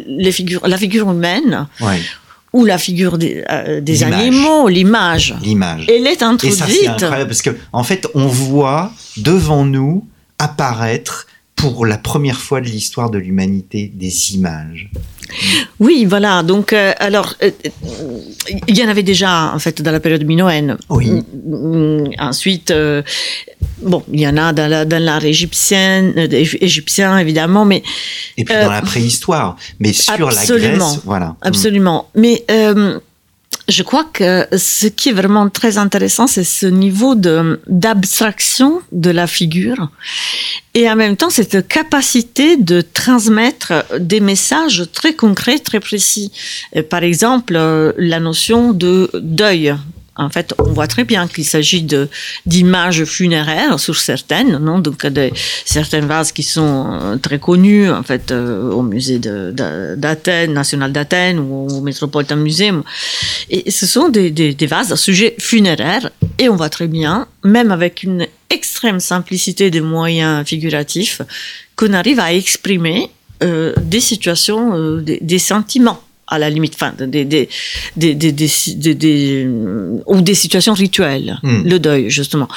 les 0.07 0.31
figures, 0.31 0.61
la 0.67 0.77
figure 0.77 1.09
humaine 1.11 1.67
ou 2.53 2.63
la 2.63 2.77
figure 2.77 3.17
des, 3.17 3.43
euh, 3.49 3.81
animaux, 4.03 4.67
l'image. 4.67 5.33
L'image. 5.41 5.87
Elle 5.89 6.05
est 6.05 6.13
Et 6.13 6.19
ça, 6.19 6.27
c'est 6.27 6.87
introduite. 6.87 6.89
incroyable 6.89 7.29
parce 7.29 7.41
que, 7.41 7.55
en 7.73 7.83
fait, 7.83 8.07
on 8.13 8.27
voit 8.27 8.91
devant 9.17 9.65
nous 9.65 10.05
apparaître 10.37 11.25
pour 11.57 11.85
la 11.85 11.97
première 11.97 12.39
fois 12.39 12.61
de 12.61 12.67
l'histoire 12.67 13.09
de 13.09 13.17
l'humanité 13.17 13.91
des 13.93 14.33
images. 14.35 14.89
Oui, 15.79 16.05
voilà. 16.05 16.41
Donc, 16.43 16.71
euh, 16.71 16.93
alors, 16.99 17.33
euh, 17.43 17.51
il 18.67 18.77
y 18.77 18.83
en 18.83 18.87
avait 18.87 19.03
déjà 19.03 19.51
en 19.53 19.59
fait 19.59 19.81
dans 19.81 19.91
la 19.91 19.99
période 19.99 20.23
minoenne. 20.23 20.77
Oui. 20.89 21.09
Mm, 21.45 22.11
Ensuite, 22.19 22.71
euh, 22.71 23.01
bon, 23.81 24.03
il 24.13 24.21
y 24.21 24.27
en 24.27 24.37
a 24.37 24.53
dans 24.53 24.67
la- 24.69 24.85
dans 24.85 25.03
l'art 25.03 25.25
égyptien, 25.25 26.13
égyptien 26.15 27.17
évidemment, 27.17 27.65
mais 27.65 27.83
Et 28.37 28.45
puis 28.45 28.55
dans 28.55 28.71
la 28.71 28.81
préhistoire. 28.81 29.57
Mais 29.79 29.91
sur 29.91 30.17
la 30.31 30.39
absolument. 30.39 30.91
Grèce, 30.91 31.01
voilà. 31.03 31.35
Absolument. 31.41 32.09
Mais 32.15 32.45
je 33.67 33.83
crois 33.83 34.05
que 34.05 34.47
ce 34.55 34.87
qui 34.87 35.09
est 35.09 35.13
vraiment 35.13 35.49
très 35.49 35.77
intéressant, 35.77 36.27
c'est 36.27 36.43
ce 36.43 36.65
niveau 36.65 37.15
de 37.15 37.59
d'abstraction 37.67 38.81
de 38.91 39.09
la 39.09 39.27
figure 39.27 39.89
et 40.73 40.89
en 40.89 40.95
même 40.95 41.17
temps 41.17 41.29
cette 41.29 41.67
capacité 41.67 42.55
de 42.55 42.81
transmettre 42.81 43.73
des 43.99 44.19
messages 44.19 44.83
très 44.93 45.13
concrets, 45.13 45.59
très 45.59 45.79
précis. 45.79 46.31
Euh, 46.75 46.83
Par 46.83 47.03
exemple, 47.03 47.55
euh, 47.55 47.91
la 47.97 48.19
notion 48.19 48.73
de 48.73 49.09
deuil. 49.15 49.75
En 50.17 50.29
fait, 50.29 50.53
on 50.57 50.71
voit 50.71 50.87
très 50.87 51.03
bien 51.03 51.27
qu'il 51.27 51.45
s'agit 51.45 51.87
d'images 52.45 53.05
funéraires 53.05 53.79
sur 53.79 53.97
certaines, 53.97 54.57
non 54.57 54.79
Donc 54.79 55.05
de 55.05 55.29
certains 55.63 56.01
vases 56.01 56.31
qui 56.31 56.43
sont 56.43 56.99
euh, 57.01 57.15
très 57.17 57.39
connus, 57.39 57.89
en 57.89 58.03
fait, 58.03 58.31
euh, 58.31 58.71
au 58.71 58.81
musée 58.81 59.19
d'Athènes, 59.19 60.53
national 60.53 60.91
d'Athènes 60.91 61.39
ou 61.39 61.67
au 61.69 61.81
Metropolitan 61.81 62.37
Museum. 62.37 62.83
Et 63.49 63.69
ce 63.69 63.85
sont 63.85 64.09
des, 64.09 64.55
vases 64.67 64.91
à 64.91 64.97
sujet 64.97 65.35
funéraire, 65.39 66.09
et 66.39 66.49
on 66.49 66.55
voit 66.55 66.69
très 66.69 66.87
bien, 66.87 67.27
même 67.43 67.71
avec 67.71 68.03
une 68.03 68.25
extrême 68.49 68.99
simplicité 68.99 69.69
des 69.69 69.81
moyens 69.81 70.45
figuratifs, 70.47 71.21
qu'on 71.75 71.93
arrive 71.93 72.19
à 72.19 72.33
exprimer 72.33 73.11
euh, 73.43 73.73
des 73.77 73.99
situations, 73.99 74.99
des 75.01 75.39
sentiments 75.39 76.01
à 76.27 76.37
la 76.39 76.49
limite, 76.49 76.73
enfin, 76.75 76.93
des, 76.97 77.23
des, 77.25 77.47
des, 77.95 78.15
des, 78.15 78.31
des, 78.31 78.49
des- 78.75 78.95
des- 78.95 79.47
ou 80.05 80.21
des 80.21 80.33
situations 80.35 80.73
rituelles, 80.73 81.37
Mm. 81.43 81.63
le 81.69 81.79
deuil, 81.79 82.09
justement. 82.09 82.47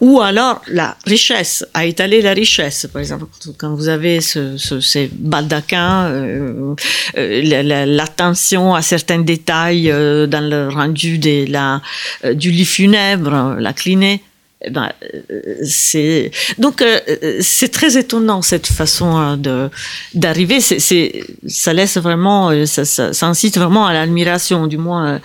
Ou 0.00 0.20
alors 0.20 0.62
la 0.68 0.96
richesse, 1.06 1.64
à 1.74 1.84
étaler 1.84 2.22
la 2.22 2.32
richesse, 2.32 2.88
par 2.92 3.00
exemple, 3.00 3.26
quand 3.58 3.74
vous 3.74 3.88
avez 3.88 4.20
ce, 4.20 4.56
ce- 4.56 4.80
ces 4.80 5.10
baldaquins, 5.12 6.06
euh, 6.06 6.74
euh, 7.18 7.42
la- 7.44 7.62
la- 7.62 7.86
l'attention 7.86 8.74
à 8.74 8.82
certains 8.82 9.18
détails 9.20 9.90
euh, 9.90 10.26
dans 10.26 10.40
le 10.48 10.68
rendu 10.68 11.18
la, 11.48 11.80
euh, 12.24 12.34
du 12.34 12.50
lit 12.50 12.64
funèbre, 12.64 13.56
la 13.58 13.72
clinée. 13.72 14.22
Ben, 14.70 14.90
euh, 15.30 15.40
c'est 15.64 16.30
donc 16.58 16.82
euh, 16.82 17.00
c'est 17.40 17.70
très 17.70 17.96
étonnant 17.96 18.42
cette 18.42 18.66
façon 18.66 19.18
euh, 19.18 19.36
de 19.36 19.70
d'arriver. 20.14 20.60
C'est, 20.60 20.78
c'est 20.78 21.24
ça 21.46 21.72
laisse 21.72 21.96
vraiment, 21.96 22.50
euh, 22.50 22.66
ça, 22.66 22.84
ça, 22.84 23.12
ça 23.12 23.26
incite 23.26 23.58
vraiment 23.58 23.86
à 23.86 23.92
l'admiration, 23.92 24.66
du 24.66 24.78
moins. 24.78 25.20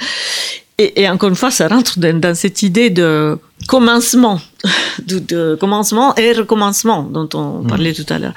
et, 0.77 1.01
et 1.01 1.09
encore 1.09 1.29
une 1.29 1.35
fois, 1.35 1.51
ça 1.51 1.67
rentre 1.67 1.99
dans, 1.99 2.19
dans 2.19 2.35
cette 2.35 2.63
idée 2.63 2.89
de 2.89 3.37
commencement, 3.67 4.39
de, 5.07 5.19
de 5.19 5.55
commencement 5.59 6.15
et 6.15 6.31
recommencement 6.33 7.03
dont 7.03 7.29
on 7.33 7.63
Mm. 7.63 7.67
parlait 7.67 7.93
tout 7.93 8.05
à 8.09 8.19
l'heure. 8.19 8.33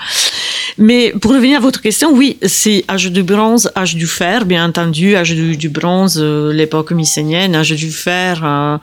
Mais 0.79 1.13
pour 1.21 1.33
revenir 1.33 1.59
à 1.59 1.61
votre 1.61 1.81
question, 1.81 2.13
oui, 2.13 2.39
c'est 2.47 2.85
âge 2.89 3.11
du 3.11 3.23
bronze, 3.23 3.71
âge 3.77 3.95
du 3.97 4.07
fer, 4.07 4.45
bien 4.45 4.67
entendu, 4.69 5.17
âge 5.17 5.33
du, 5.33 5.69
bronze, 5.69 6.19
euh, 6.21 6.53
l'époque 6.53 6.93
mycénienne, 6.93 7.55
âge 7.55 7.73
du 7.73 7.91
fer, 7.91 8.43
euh, 8.45 8.79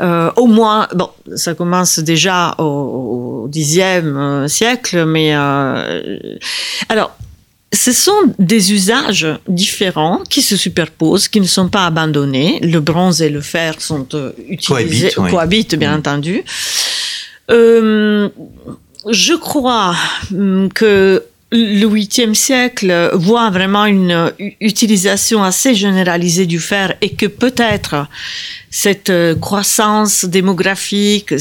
euh, 0.00 0.30
au 0.36 0.46
moins, 0.46 0.88
bon, 0.94 1.08
ça 1.36 1.54
commence 1.54 1.98
déjà 1.98 2.54
au, 2.58 3.48
Xe 3.52 4.02
siècle, 4.46 5.04
mais 5.04 5.32
alors, 5.34 7.16
ce 7.72 7.92
sont 7.92 8.12
des 8.38 8.72
usages 8.72 9.26
différents 9.48 10.20
qui 10.28 10.42
se 10.42 10.56
superposent, 10.56 11.28
qui 11.28 11.40
ne 11.40 11.46
sont 11.46 11.68
pas 11.68 11.86
abandonnés. 11.86 12.60
Le 12.62 12.80
bronze 12.80 13.20
et 13.20 13.28
le 13.28 13.40
fer 13.40 13.80
sont 13.80 14.06
utilisés, 14.48 15.10
cohabitent, 15.30 15.74
bien 15.74 15.92
mm. 15.92 15.98
entendu. 15.98 16.44
je 17.48 18.30
crois 19.34 19.94
mm, 20.30 20.68
que 20.68 21.22
le 21.52 21.86
8e 21.86 22.34
siècle 22.34 23.10
voit 23.12 23.50
vraiment 23.50 23.84
une 23.84 24.32
utilisation 24.60 25.44
assez 25.44 25.74
généralisée 25.74 26.46
du 26.46 26.58
fer 26.58 26.94
et 27.02 27.10
que 27.10 27.26
peut-être 27.26 28.06
cette 28.70 29.10
euh, 29.10 29.34
croissance 29.34 30.24
démographique 30.24 31.34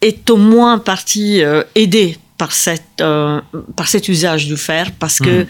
est 0.00 0.30
au 0.30 0.36
moins 0.36 0.78
partie 0.78 1.42
euh, 1.42 1.62
aidée 1.74 2.16
par, 2.38 2.52
cette, 2.52 3.00
euh, 3.02 3.40
par 3.76 3.86
cet 3.86 4.08
usage 4.08 4.46
du 4.46 4.56
fer 4.56 4.90
parce 4.98 5.18
que 5.18 5.42
mmh. 5.42 5.46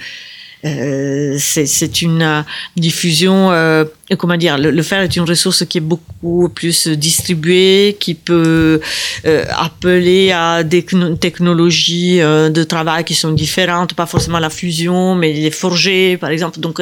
Euh, 0.64 1.36
c'est 1.38 2.02
une 2.02 2.22
euh, 2.22 2.42
diffusion, 2.76 3.50
euh, 3.50 3.84
comment 4.16 4.36
dire, 4.36 4.58
le, 4.58 4.82
fer 4.82 5.00
est 5.00 5.16
une 5.16 5.24
ressource 5.24 5.64
qui 5.64 5.78
est 5.78 5.82
beaucoup 5.82 6.48
plus 6.48 6.86
distribuée, 6.88 7.96
qui 7.98 8.14
peut 8.14 8.80
appeler 9.24 10.30
à 10.30 10.62
des 10.62 10.84
technologies 11.20 12.18
de 12.18 12.64
travail 12.64 13.04
qui 13.04 13.14
sont 13.14 13.32
différentes, 13.32 13.94
pas 13.94 14.06
forcément 14.06 14.38
la 14.38 14.50
fusion, 14.50 15.14
mais 15.14 15.32
les 15.32 15.50
forgés, 15.50 16.16
par 16.16 16.30
exemple. 16.30 16.60
Donc, 16.60 16.80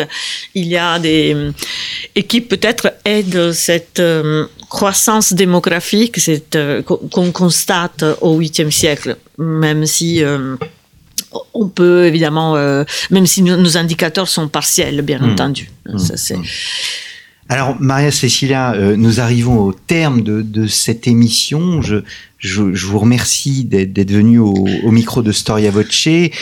il 0.54 0.66
y 0.66 0.76
a 0.76 0.98
des 0.98 1.36
et 2.14 2.24
qui 2.24 2.40
peut-être 2.40 2.92
aident 3.04 3.52
cette 3.52 4.02
croissance 4.68 5.32
démographique 5.32 6.18
qu'on 6.84 7.32
constate 7.32 8.04
au 8.20 8.38
8e 8.38 8.70
siècle, 8.70 9.16
même 9.38 9.86
si 9.86 10.22
on 11.54 11.68
peut 11.68 12.06
évidemment, 12.06 12.56
euh, 12.56 12.84
même 13.10 13.26
si 13.26 13.42
nos, 13.42 13.76
indicateurs 13.76 14.28
sont 14.28 14.48
partiels, 14.48 15.02
bien 15.02 15.18
mmh. 15.18 15.30
entendu. 15.30 15.70
Mmh. 15.86 15.96
Mmh. 15.96 16.42
Alors, 17.48 17.76
Maria 17.80 18.10
Cecilia, 18.12 18.74
euh, 18.74 18.96
nous 18.96 19.20
arrivons 19.20 19.58
au 19.58 19.72
terme 19.72 20.22
de, 20.22 20.42
de 20.42 20.66
cette 20.66 21.06
émission. 21.06 21.82
Je, 21.82 21.96
je, 22.40 22.62
vous 22.62 22.98
remercie 22.98 23.64
d'être 23.64 24.10
venu 24.10 24.38
au, 24.38 24.90
micro 24.90 25.22
de 25.22 25.30
Storia 25.30 25.70
Voce 25.70 26.06
et 26.06 26.32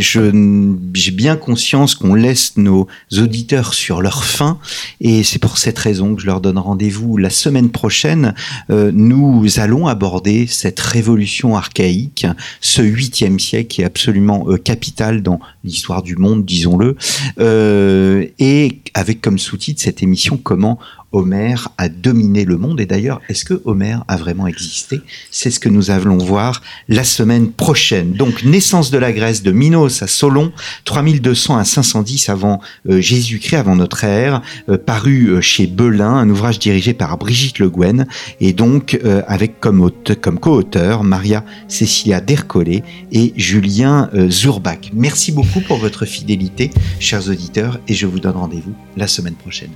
j'ai 0.00 1.10
bien 1.12 1.36
conscience 1.36 1.94
qu'on 1.94 2.14
laisse 2.14 2.56
nos 2.56 2.88
auditeurs 3.16 3.74
sur 3.74 4.00
leur 4.00 4.24
faim 4.24 4.58
et 5.00 5.22
c'est 5.22 5.38
pour 5.38 5.58
cette 5.58 5.78
raison 5.78 6.14
que 6.14 6.22
je 6.22 6.26
leur 6.26 6.40
donne 6.40 6.58
rendez-vous 6.58 7.18
la 7.18 7.30
semaine 7.30 7.70
prochaine. 7.70 8.34
Euh, 8.70 8.90
nous 8.94 9.46
allons 9.58 9.86
aborder 9.86 10.46
cette 10.46 10.80
révolution 10.80 11.56
archaïque, 11.56 12.26
ce 12.60 12.82
huitième 12.82 13.38
siècle 13.38 13.68
qui 13.68 13.82
est 13.82 13.84
absolument 13.84 14.46
euh, 14.48 14.56
capital 14.56 15.22
dans 15.22 15.38
l'histoire 15.64 16.02
du 16.02 16.16
monde, 16.16 16.44
disons-le, 16.44 16.96
euh, 17.38 18.26
et 18.38 18.80
avec 18.94 19.20
comme 19.20 19.38
sous-titre 19.38 19.82
cette 19.82 20.02
émission 20.02 20.38
comment 20.42 20.78
Homère 21.12 21.68
a 21.78 21.88
dominé 21.88 22.44
le 22.44 22.56
monde. 22.56 22.80
Et 22.80 22.86
d'ailleurs, 22.86 23.20
est-ce 23.28 23.44
que 23.44 23.60
Homère 23.64 24.04
a 24.08 24.16
vraiment 24.16 24.46
existé? 24.46 25.00
C'est 25.30 25.50
ce 25.50 25.60
que 25.60 25.68
nous 25.68 25.90
allons 25.90 26.18
voir 26.18 26.62
la 26.88 27.04
semaine 27.04 27.50
prochaine. 27.50 28.12
Donc, 28.12 28.44
naissance 28.44 28.90
de 28.90 28.98
la 28.98 29.12
Grèce 29.12 29.42
de 29.42 29.52
Minos 29.52 30.02
à 30.02 30.06
Solon, 30.06 30.52
3200 30.84 31.56
à 31.56 31.64
510 31.64 32.28
avant 32.28 32.60
euh, 32.88 33.00
Jésus-Christ, 33.00 33.56
avant 33.56 33.76
notre 33.76 34.04
ère, 34.04 34.42
euh, 34.68 34.78
paru 34.78 35.28
euh, 35.28 35.40
chez 35.40 35.66
Belin, 35.66 36.14
un 36.14 36.28
ouvrage 36.30 36.58
dirigé 36.58 36.94
par 36.94 37.16
Brigitte 37.18 37.58
Le 37.58 37.70
Guen, 37.70 38.06
et 38.40 38.52
donc 38.52 38.98
avec 39.26 39.60
comme, 39.60 39.90
comme 40.20 40.38
co-auteur 40.38 41.04
Maria 41.04 41.44
Cecilia 41.68 42.20
Dercolé 42.20 42.82
et 43.10 43.32
Julien 43.36 44.10
Zurbach. 44.28 44.90
Merci 44.92 45.32
beaucoup 45.32 45.60
pour 45.60 45.78
votre 45.78 46.04
fidélité, 46.04 46.70
chers 46.98 47.28
auditeurs, 47.28 47.80
et 47.88 47.94
je 47.94 48.06
vous 48.06 48.20
donne 48.20 48.36
rendez-vous 48.36 48.74
la 48.96 49.06
semaine 49.06 49.34
prochaine. 49.34 49.70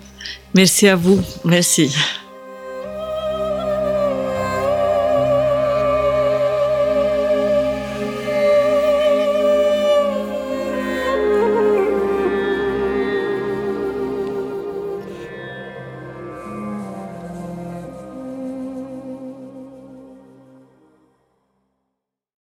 Merci 0.55 0.89
à 0.89 0.97
vous. 0.97 1.20
Merci. 1.45 1.95